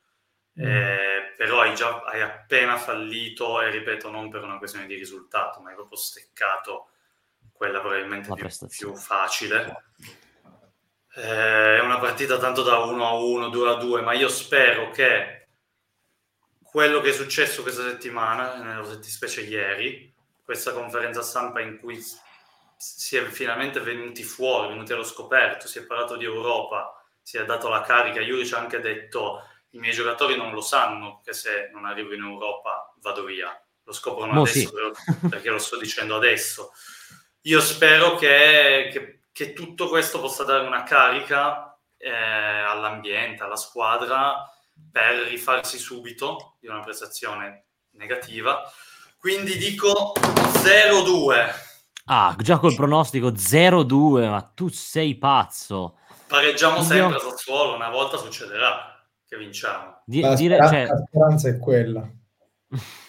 Mm. 0.61 0.65
Eh, 0.65 1.35
però 1.37 1.61
hai 1.61 1.75
già 1.75 2.01
hai 2.01 2.21
appena 2.21 2.77
fallito 2.77 3.61
e 3.61 3.71
ripeto 3.71 4.11
non 4.11 4.29
per 4.29 4.43
una 4.43 4.59
questione 4.59 4.87
di 4.87 4.97
risultato 4.97 5.61
ma 5.61 5.69
hai 5.69 5.77
proprio 5.77 5.97
steccato 5.97 6.89
quella 7.53 7.79
probabilmente 7.79 8.33
più, 8.35 8.49
più, 8.67 8.97
facile 8.97 9.85
eh, 11.15 11.77
è 11.77 11.81
una 11.81 11.99
partita 11.99 12.39
tanto 12.39 12.63
da 12.63 12.79
1 12.79 13.07
a 13.07 13.13
1, 13.13 13.49
2 13.49 13.71
a 13.71 13.75
2, 13.75 14.03
ma 14.03 14.13
io 14.13 14.29
spero 14.29 14.91
che 14.91 15.49
quello 16.63 17.01
che 17.01 17.11
è 17.11 17.13
successo 17.13 17.63
questa 17.63 17.83
settimana, 17.83 18.57
nello 18.63 19.03
specie 19.03 19.41
ieri, 19.43 20.15
questa 20.45 20.73
conferenza 20.73 21.23
stampa 21.23 21.61
in 21.61 21.79
cui 21.79 22.03
si 22.77 23.17
è 23.17 23.25
finalmente 23.25 23.81
venuti 23.81 24.23
fuori, 24.23 24.69
venuti 24.69 24.93
allo 24.93 25.05
scoperto, 25.05 25.67
si 25.67 25.79
è 25.79 25.85
parlato 25.85 26.17
di 26.17 26.25
Europa, 26.25 27.03
si 27.21 27.37
è 27.37 27.45
dato 27.45 27.69
la 27.69 27.81
carica, 27.81 28.21
Juric 28.21 28.53
ha 28.53 28.59
anche 28.59 28.81
detto 28.81 29.43
i 29.71 29.79
miei 29.79 29.93
giocatori 29.93 30.37
non 30.37 30.53
lo 30.53 30.61
sanno 30.61 31.21
che 31.25 31.33
se 31.33 31.71
non 31.73 31.85
arrivo 31.85 32.15
in 32.15 32.23
Europa 32.23 32.95
vado 33.01 33.25
via, 33.25 33.61
lo 33.83 33.93
scoprono 33.93 34.41
oh, 34.41 34.43
adesso 34.43 34.59
sì. 34.59 35.29
perché 35.29 35.51
lo 35.51 35.59
sto 35.59 35.77
dicendo 35.79 36.17
adesso. 36.17 36.73
Io 37.43 37.61
spero 37.61 38.15
che, 38.17 38.91
che 38.93 39.18
che 39.39 39.53
tutto 39.53 39.87
questo 39.87 40.19
possa 40.19 40.43
dare 40.43 40.67
una 40.67 40.83
carica 40.83 41.79
eh, 41.97 42.11
all'ambiente, 42.11 43.45
alla 43.45 43.55
squadra 43.55 44.35
per 44.91 45.29
rifarsi 45.29 45.79
subito 45.79 46.57
di 46.59 46.67
una 46.67 46.81
prestazione 46.81 47.67
negativa. 47.91 48.65
Quindi 49.17 49.57
dico 49.57 50.13
0-2. 50.17 51.35
Ah, 52.07 52.35
già 52.37 52.59
col 52.59 52.75
pronostico 52.75 53.29
0-2, 53.29 54.29
ma 54.29 54.43
tu 54.43 54.67
sei 54.71 55.15
pazzo. 55.15 55.99
Pareggiamo 56.27 56.83
sempre 56.83 57.19
a 57.19 57.21
Sassuolo, 57.21 57.77
una 57.77 57.91
volta 57.91 58.17
succederà 58.17 59.01
che 59.25 59.37
vinciamo. 59.37 60.03
Di- 60.05 60.21
la, 60.21 60.35
dire, 60.35 60.57
speranza, 60.57 60.75
cioè... 60.75 60.87
la 60.87 61.05
speranza 61.07 61.49
è 61.49 61.59
quella. 61.59 62.11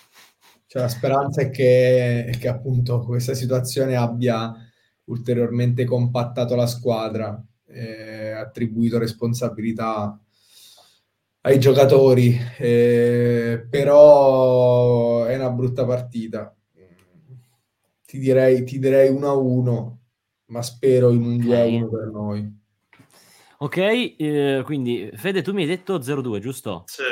Cioè, 0.69 0.83
la 0.83 0.87
speranza 0.87 1.41
è 1.41 1.49
che, 1.49 2.31
che 2.39 2.47
appunto 2.47 2.99
questa 2.99 3.33
situazione 3.33 3.95
abbia 3.95 4.68
ulteriormente 5.09 5.85
compattato 5.85 6.55
la 6.55 6.65
squadra, 6.65 7.41
eh, 7.67 8.31
attribuito 8.31 8.97
responsabilità 8.97 10.19
ai 11.41 11.59
giocatori, 11.59 12.37
eh, 12.57 13.65
però 13.69 15.25
è 15.25 15.35
una 15.35 15.49
brutta 15.49 15.85
partita. 15.85 16.53
Ti 18.05 18.17
direi, 18.17 18.63
ti 18.63 18.79
direi 18.79 19.09
1-1, 19.09 19.99
ma 20.45 20.63
spero 20.63 21.11
in 21.11 21.21
un 21.23 21.37
2-1 21.37 21.89
per 21.89 22.07
noi. 22.07 22.57
Ok, 23.59 23.77
eh, 23.77 24.61
quindi 24.65 25.11
Fede, 25.13 25.43
tu 25.43 25.53
mi 25.53 25.61
hai 25.61 25.67
detto 25.67 26.01
0-2, 26.01 26.39
giusto? 26.39 26.85
Sì. 26.87 27.03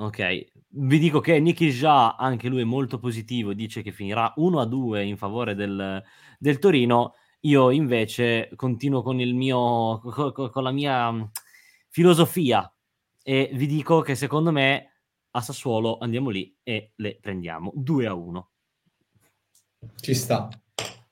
Ok, 0.00 0.46
vi 0.68 0.98
dico 0.98 1.20
che 1.20 1.38
Nicky 1.38 1.70
Già, 1.70 2.16
anche 2.16 2.48
lui 2.48 2.62
è 2.62 2.64
molto 2.64 2.98
positivo, 2.98 3.52
dice 3.52 3.82
che 3.82 3.92
finirà 3.92 4.32
1-2 4.38 5.04
in 5.04 5.18
favore 5.18 5.54
del, 5.54 6.02
del 6.38 6.58
Torino. 6.58 7.16
Io 7.40 7.70
invece 7.70 8.50
continuo 8.56 9.02
con, 9.02 9.20
il 9.20 9.34
mio, 9.34 9.98
con, 9.98 10.32
con 10.32 10.62
la 10.62 10.70
mia 10.70 11.10
mm, 11.12 11.22
filosofia 11.90 12.72
e 13.22 13.50
vi 13.52 13.66
dico 13.66 14.00
che 14.00 14.14
secondo 14.14 14.50
me 14.50 15.02
a 15.32 15.40
Sassuolo 15.42 15.98
andiamo 15.98 16.30
lì 16.30 16.56
e 16.62 16.92
le 16.96 17.18
prendiamo 17.20 17.70
2 17.74 18.06
a 18.06 18.14
1. 18.14 18.50
Ci 20.00 20.14
sta. 20.14 20.48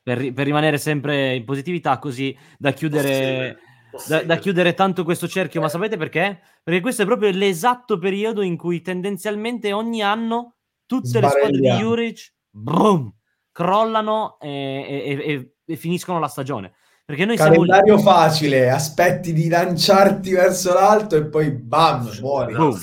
Per, 0.02 0.32
per 0.32 0.46
rimanere 0.46 0.78
sempre 0.78 1.34
in 1.34 1.44
positività, 1.44 1.98
così 1.98 2.34
da 2.56 2.72
chiudere, 2.72 3.58
da, 4.06 4.22
da 4.22 4.36
chiudere 4.36 4.74
tanto 4.74 5.04
questo 5.04 5.28
cerchio. 5.28 5.60
Ma 5.60 5.68
sapete 5.68 5.96
perché? 5.96 6.40
Perché 6.62 6.80
questo 6.80 7.02
è 7.02 7.06
proprio 7.06 7.30
l'esatto 7.30 7.98
periodo 7.98 8.42
in 8.42 8.56
cui 8.56 8.80
tendenzialmente 8.82 9.72
ogni 9.72 10.02
anno 10.02 10.56
tutte 10.86 11.20
le 11.20 11.28
squadre 11.28 11.58
di 11.58 11.68
Juric 11.68 12.32
boom, 12.50 13.12
crollano 13.52 14.38
e, 14.40 14.48
e, 14.48 15.32
e, 15.32 15.54
e, 15.64 15.76
finiscono 15.76 16.18
la 16.18 16.28
stagione. 16.28 16.72
Perché 17.04 17.24
noi 17.24 17.36
Calendario 17.36 17.98
siamo... 17.98 18.10
facile, 18.10 18.70
aspetti 18.70 19.32
di 19.32 19.48
lanciarti 19.48 20.32
verso 20.32 20.74
l'alto 20.74 21.16
e 21.16 21.24
poi 21.26 21.50
bam, 21.52 22.10
muori. 22.20 22.54
Boom. 22.54 22.78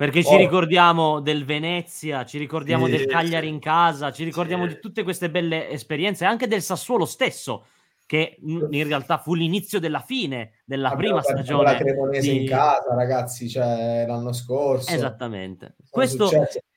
Perché 0.00 0.24
ci 0.24 0.34
ricordiamo 0.36 1.20
del 1.20 1.44
Venezia, 1.44 2.24
ci 2.24 2.38
ricordiamo 2.38 2.86
sì, 2.86 2.92
del 2.92 3.04
Cagliari 3.04 3.48
in 3.48 3.58
casa, 3.58 4.10
ci 4.10 4.24
ricordiamo 4.24 4.66
sì. 4.66 4.74
di 4.74 4.80
tutte 4.80 5.02
queste 5.02 5.28
belle 5.28 5.68
esperienze, 5.68 6.24
anche 6.24 6.48
del 6.48 6.62
Sassuolo 6.62 7.04
stesso, 7.04 7.66
che 8.10 8.38
in 8.40 8.88
realtà 8.88 9.18
fu 9.18 9.34
l'inizio 9.34 9.78
della 9.78 10.00
fine 10.00 10.62
della 10.64 10.90
Abbiamo 10.90 11.20
prima 11.20 11.22
stagione. 11.22 11.62
La 11.62 11.76
Cremonese 11.76 12.28
di... 12.28 12.40
in 12.40 12.48
casa, 12.48 12.92
ragazzi, 12.92 13.48
cioè 13.48 14.04
l'anno 14.04 14.32
scorso. 14.32 14.92
Esattamente. 14.92 15.76
Questo, 15.88 16.28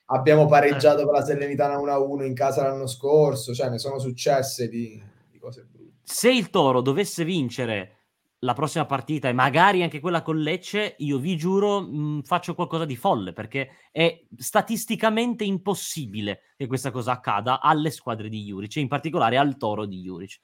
Abbiamo 0.06 0.46
pareggiato 0.46 1.00
eh. 1.00 1.04
con 1.04 1.14
la 1.14 1.24
Salernitana 1.24 1.76
1-1 1.76 2.24
in 2.24 2.34
casa 2.34 2.62
l'anno 2.62 2.86
scorso, 2.86 3.52
cioè 3.52 3.68
ne 3.68 3.80
sono 3.80 3.98
successe 3.98 4.68
di, 4.68 5.02
di 5.28 5.40
cose 5.40 5.66
brutte. 5.68 6.02
Se 6.04 6.30
il 6.30 6.50
Toro 6.50 6.80
dovesse 6.80 7.24
vincere 7.24 7.96
la 8.38 8.52
prossima 8.52 8.86
partita 8.86 9.28
e 9.28 9.32
magari 9.32 9.82
anche 9.82 9.98
quella 9.98 10.22
con 10.22 10.38
Lecce, 10.38 10.94
io 10.98 11.18
vi 11.18 11.36
giuro 11.36 11.80
mh, 11.80 12.22
faccio 12.22 12.54
qualcosa 12.54 12.84
di 12.84 12.94
folle 12.94 13.32
perché 13.32 13.70
è 13.90 14.24
statisticamente 14.36 15.42
impossibile 15.42 16.42
che 16.56 16.68
questa 16.68 16.92
cosa 16.92 17.10
accada 17.10 17.60
alle 17.60 17.90
squadre 17.90 18.28
di 18.28 18.44
Juric, 18.44 18.76
in 18.76 18.86
particolare 18.86 19.36
al 19.36 19.56
Toro 19.56 19.84
di 19.84 20.00
Juric. 20.00 20.38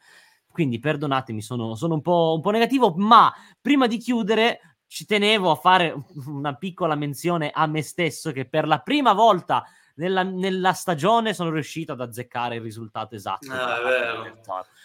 Quindi 0.60 0.78
perdonatemi, 0.78 1.40
sono, 1.40 1.74
sono 1.74 1.94
un, 1.94 2.02
po', 2.02 2.34
un 2.36 2.42
po' 2.42 2.50
negativo, 2.50 2.92
ma 2.94 3.32
prima 3.58 3.86
di 3.86 3.96
chiudere 3.96 4.76
ci 4.86 5.06
tenevo 5.06 5.50
a 5.50 5.54
fare 5.54 5.96
una 6.26 6.54
piccola 6.54 6.94
menzione 6.96 7.50
a 7.50 7.66
me 7.66 7.80
stesso 7.80 8.30
che 8.30 8.46
per 8.46 8.66
la 8.66 8.80
prima 8.80 9.14
volta 9.14 9.64
nella, 9.94 10.22
nella 10.22 10.74
stagione 10.74 11.32
sono 11.32 11.48
riuscito 11.48 11.92
ad 11.92 12.02
azzeccare 12.02 12.56
il 12.56 12.60
risultato 12.60 13.14
esatto. 13.14 13.50
Ah, 13.50 13.80
è, 13.80 13.82
vero. 13.82 14.24
è 14.24 14.32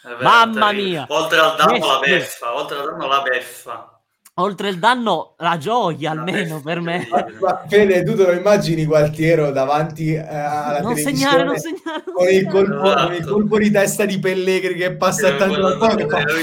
vero. 0.04 0.22
Mamma 0.22 0.72
mia! 0.72 1.06
Oltre 1.10 1.40
al 1.40 1.58
danno 1.58 1.86
la 1.86 2.00
beffa, 2.00 2.56
oltre 2.56 2.78
al 2.78 2.86
danno 2.86 3.08
la 3.08 3.22
beffa. 3.22 4.02
Oltre 4.38 4.68
il 4.68 4.80
danno, 4.80 5.36
la 5.38 5.58
gioia 5.58 6.12
almeno 6.12 6.60
per 6.60 6.82
me. 6.82 7.08
Fede, 7.70 8.04
tu 8.04 8.16
te 8.16 8.26
lo 8.26 8.34
immagini 8.34 8.84
Gualtiero 8.84 9.50
davanti 9.52 10.14
eh, 10.14 10.20
alla 10.28 10.82
non 10.82 10.98
segnare, 10.98 11.46
non 11.46 11.58
segnare, 11.58 12.04
non 12.06 12.16
con, 12.16 12.28
il 12.28 12.48
colpo, 12.50 12.84
esatto. 12.84 13.06
con, 13.06 13.14
il 13.16 13.26
colpo, 13.26 13.58
di 13.60 13.72
testa 13.72 14.04
di 14.04 14.20
Pellegrini 14.20 14.80
che 14.80 14.96
passa 14.98 15.32
che 15.32 15.38
tanto 15.38 15.58
la 15.58 15.78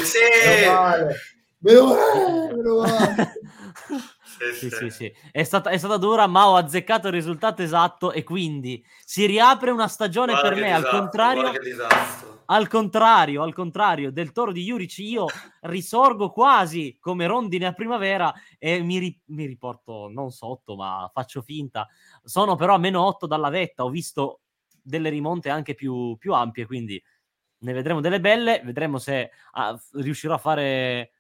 Sì! 0.05 0.19
Meno 1.59 1.85
male, 1.85 2.55
meno 2.55 2.77
male. 2.79 3.33
sì, 4.51 4.71
sì, 4.71 4.91
sì. 4.91 5.13
È, 5.31 5.43
stata, 5.43 5.71
è 5.71 5.79
stata 5.79 5.97
dura, 5.97 6.27
ma 6.27 6.49
ho 6.49 6.57
azzeccato 6.57 7.09
il 7.09 7.13
risultato 7.13 7.63
esatto 7.63 8.13
e 8.13 8.25
quindi 8.25 8.85
si 9.05 9.27
riapre 9.27 9.71
una 9.71 9.89
stagione 9.89 10.33
Guarda 10.33 10.49
per 10.49 10.59
me. 10.59 10.69
disastro, 10.69 10.97
al 10.97 11.01
contrario, 11.01 11.53
al 12.47 12.69
contrario, 12.69 13.43
al 13.43 13.55
contrario 13.55 14.13
del 14.13 14.33
toro 14.33 14.53
di 14.53 14.65
Juric, 14.65 14.99
io 14.99 15.27
risorgo 15.61 16.31
quasi 16.31 16.97
come 17.01 17.27
rondine 17.27 17.67
a 17.67 17.73
primavera 17.73 18.33
e 18.59 18.83
mi, 18.83 18.99
ri- 18.99 19.21
mi 19.27 19.47
riporto 19.47 20.09
non 20.11 20.31
sotto, 20.31 20.77
ma 20.77 21.09
faccio 21.13 21.43
finta. 21.43 21.89
Sono 22.25 22.57
però 22.57 22.75
a 22.75 22.79
meno 22.79 23.05
8 23.05 23.27
dalla 23.27 23.49
vetta. 23.49 23.85
Ho 23.85 23.91
visto 23.91 24.41
delle 24.83 25.09
rimonte 25.09 25.49
anche 25.49 25.75
più, 25.75 26.17
più 26.19 26.35
ampie, 26.35 26.67
quindi 26.67 27.03
ne 27.59 27.73
vedremo 27.73 28.01
delle 28.01 28.21
belle. 28.21 28.61
Vedremo 28.65 28.99
se 28.99 29.31
ah, 29.53 29.81
riuscirò 29.93 30.35
a 30.35 30.39
fare 30.39 31.12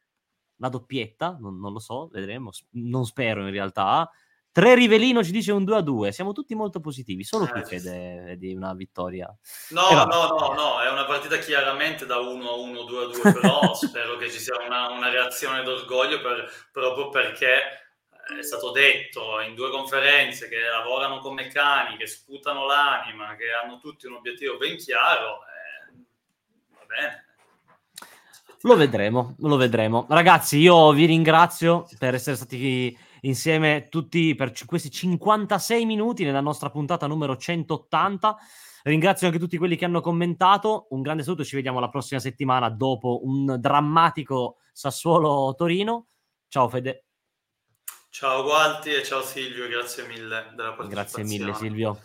la 0.56 0.68
doppietta, 0.68 1.36
non, 1.40 1.58
non, 1.58 1.72
lo 1.72 1.78
so, 1.78 2.08
vedremo, 2.12 2.50
non 2.72 3.04
spero 3.04 3.42
in 3.42 3.50
realtà. 3.50 4.10
Tre 4.52 4.74
Rivelino 4.74 5.24
ci 5.24 5.32
dice 5.32 5.50
un 5.50 5.64
2 5.64 5.76
a 5.76 5.80
2. 5.80 6.12
Siamo 6.12 6.32
tutti 6.32 6.54
molto 6.54 6.78
positivi. 6.78 7.24
Solo 7.24 7.46
qui 7.46 7.64
Fede 7.64 8.36
di 8.36 8.54
una 8.54 8.74
vittoria. 8.74 9.34
No, 9.70 9.88
no, 9.92 10.04
no, 10.04 10.52
no, 10.52 10.82
è 10.82 10.90
una 10.90 11.06
partita 11.06 11.38
chiaramente 11.38 12.04
da 12.04 12.18
1 12.18 12.48
a 12.50 12.54
1, 12.56 12.82
2 12.82 13.02
a 13.02 13.06
2. 13.06 13.32
Però 13.32 13.72
spero 13.72 14.18
che 14.18 14.30
ci 14.30 14.38
sia 14.38 14.62
una, 14.62 14.90
una 14.90 15.08
reazione 15.08 15.62
d'orgoglio 15.62 16.20
per, 16.20 16.52
proprio 16.70 17.08
perché 17.08 17.62
è 18.38 18.42
stato 18.42 18.70
detto 18.72 19.40
in 19.40 19.54
due 19.54 19.70
conferenze 19.70 20.48
che 20.50 20.60
lavorano 20.60 21.20
come 21.20 21.48
cani, 21.48 21.96
che 21.96 22.06
sputano 22.06 22.66
l'anima, 22.66 23.34
che 23.36 23.52
hanno 23.52 23.78
tutti 23.78 24.06
un 24.06 24.14
obiettivo 24.14 24.58
ben 24.58 24.76
chiaro. 24.76 25.40
Eh, 25.46 25.96
va 26.74 26.84
bene. 26.84 27.31
Lo 28.62 28.76
vedremo, 28.76 29.34
lo 29.38 29.56
vedremo. 29.56 30.06
Ragazzi, 30.08 30.58
io 30.58 30.92
vi 30.92 31.04
ringrazio 31.06 31.88
per 31.98 32.14
essere 32.14 32.36
stati 32.36 32.96
insieme 33.22 33.88
tutti 33.88 34.34
per 34.34 34.52
questi 34.66 34.90
56 34.90 35.84
minuti 35.84 36.24
nella 36.24 36.40
nostra 36.40 36.70
puntata 36.70 37.06
numero 37.06 37.36
180. 37.36 38.36
Ringrazio 38.84 39.26
anche 39.26 39.38
tutti 39.38 39.58
quelli 39.58 39.76
che 39.76 39.84
hanno 39.84 40.00
commentato. 40.00 40.86
Un 40.90 41.02
grande 41.02 41.24
saluto, 41.24 41.44
ci 41.44 41.56
vediamo 41.56 41.80
la 41.80 41.88
prossima 41.88 42.20
settimana 42.20 42.68
dopo 42.68 43.20
un 43.24 43.56
drammatico 43.58 44.58
Sassuolo-Torino. 44.72 46.06
Ciao 46.48 46.68
Fede. 46.68 47.04
Ciao 48.10 48.42
Gualti 48.42 48.90
e 48.92 49.02
ciao 49.02 49.22
Silvio, 49.22 49.66
grazie 49.68 50.06
mille 50.06 50.52
della 50.54 50.74
partecipazione. 50.74 50.88
Grazie 50.94 51.24
mille 51.24 51.54
Silvio. 51.54 52.00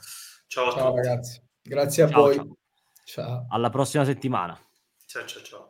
Ciao 0.47 0.69
a 0.69 0.71
ciao, 0.71 0.93
tutti. 0.93 1.07
ragazzi, 1.07 1.41
grazie 1.61 2.03
a 2.03 2.09
ciao, 2.09 2.21
voi. 2.21 2.35
Ciao. 2.35 2.57
ciao. 3.03 3.45
Alla 3.49 3.69
prossima 3.69 4.05
settimana. 4.05 4.57
Ciao 5.05 5.25
ciao 5.25 5.43
ciao. 5.43 5.65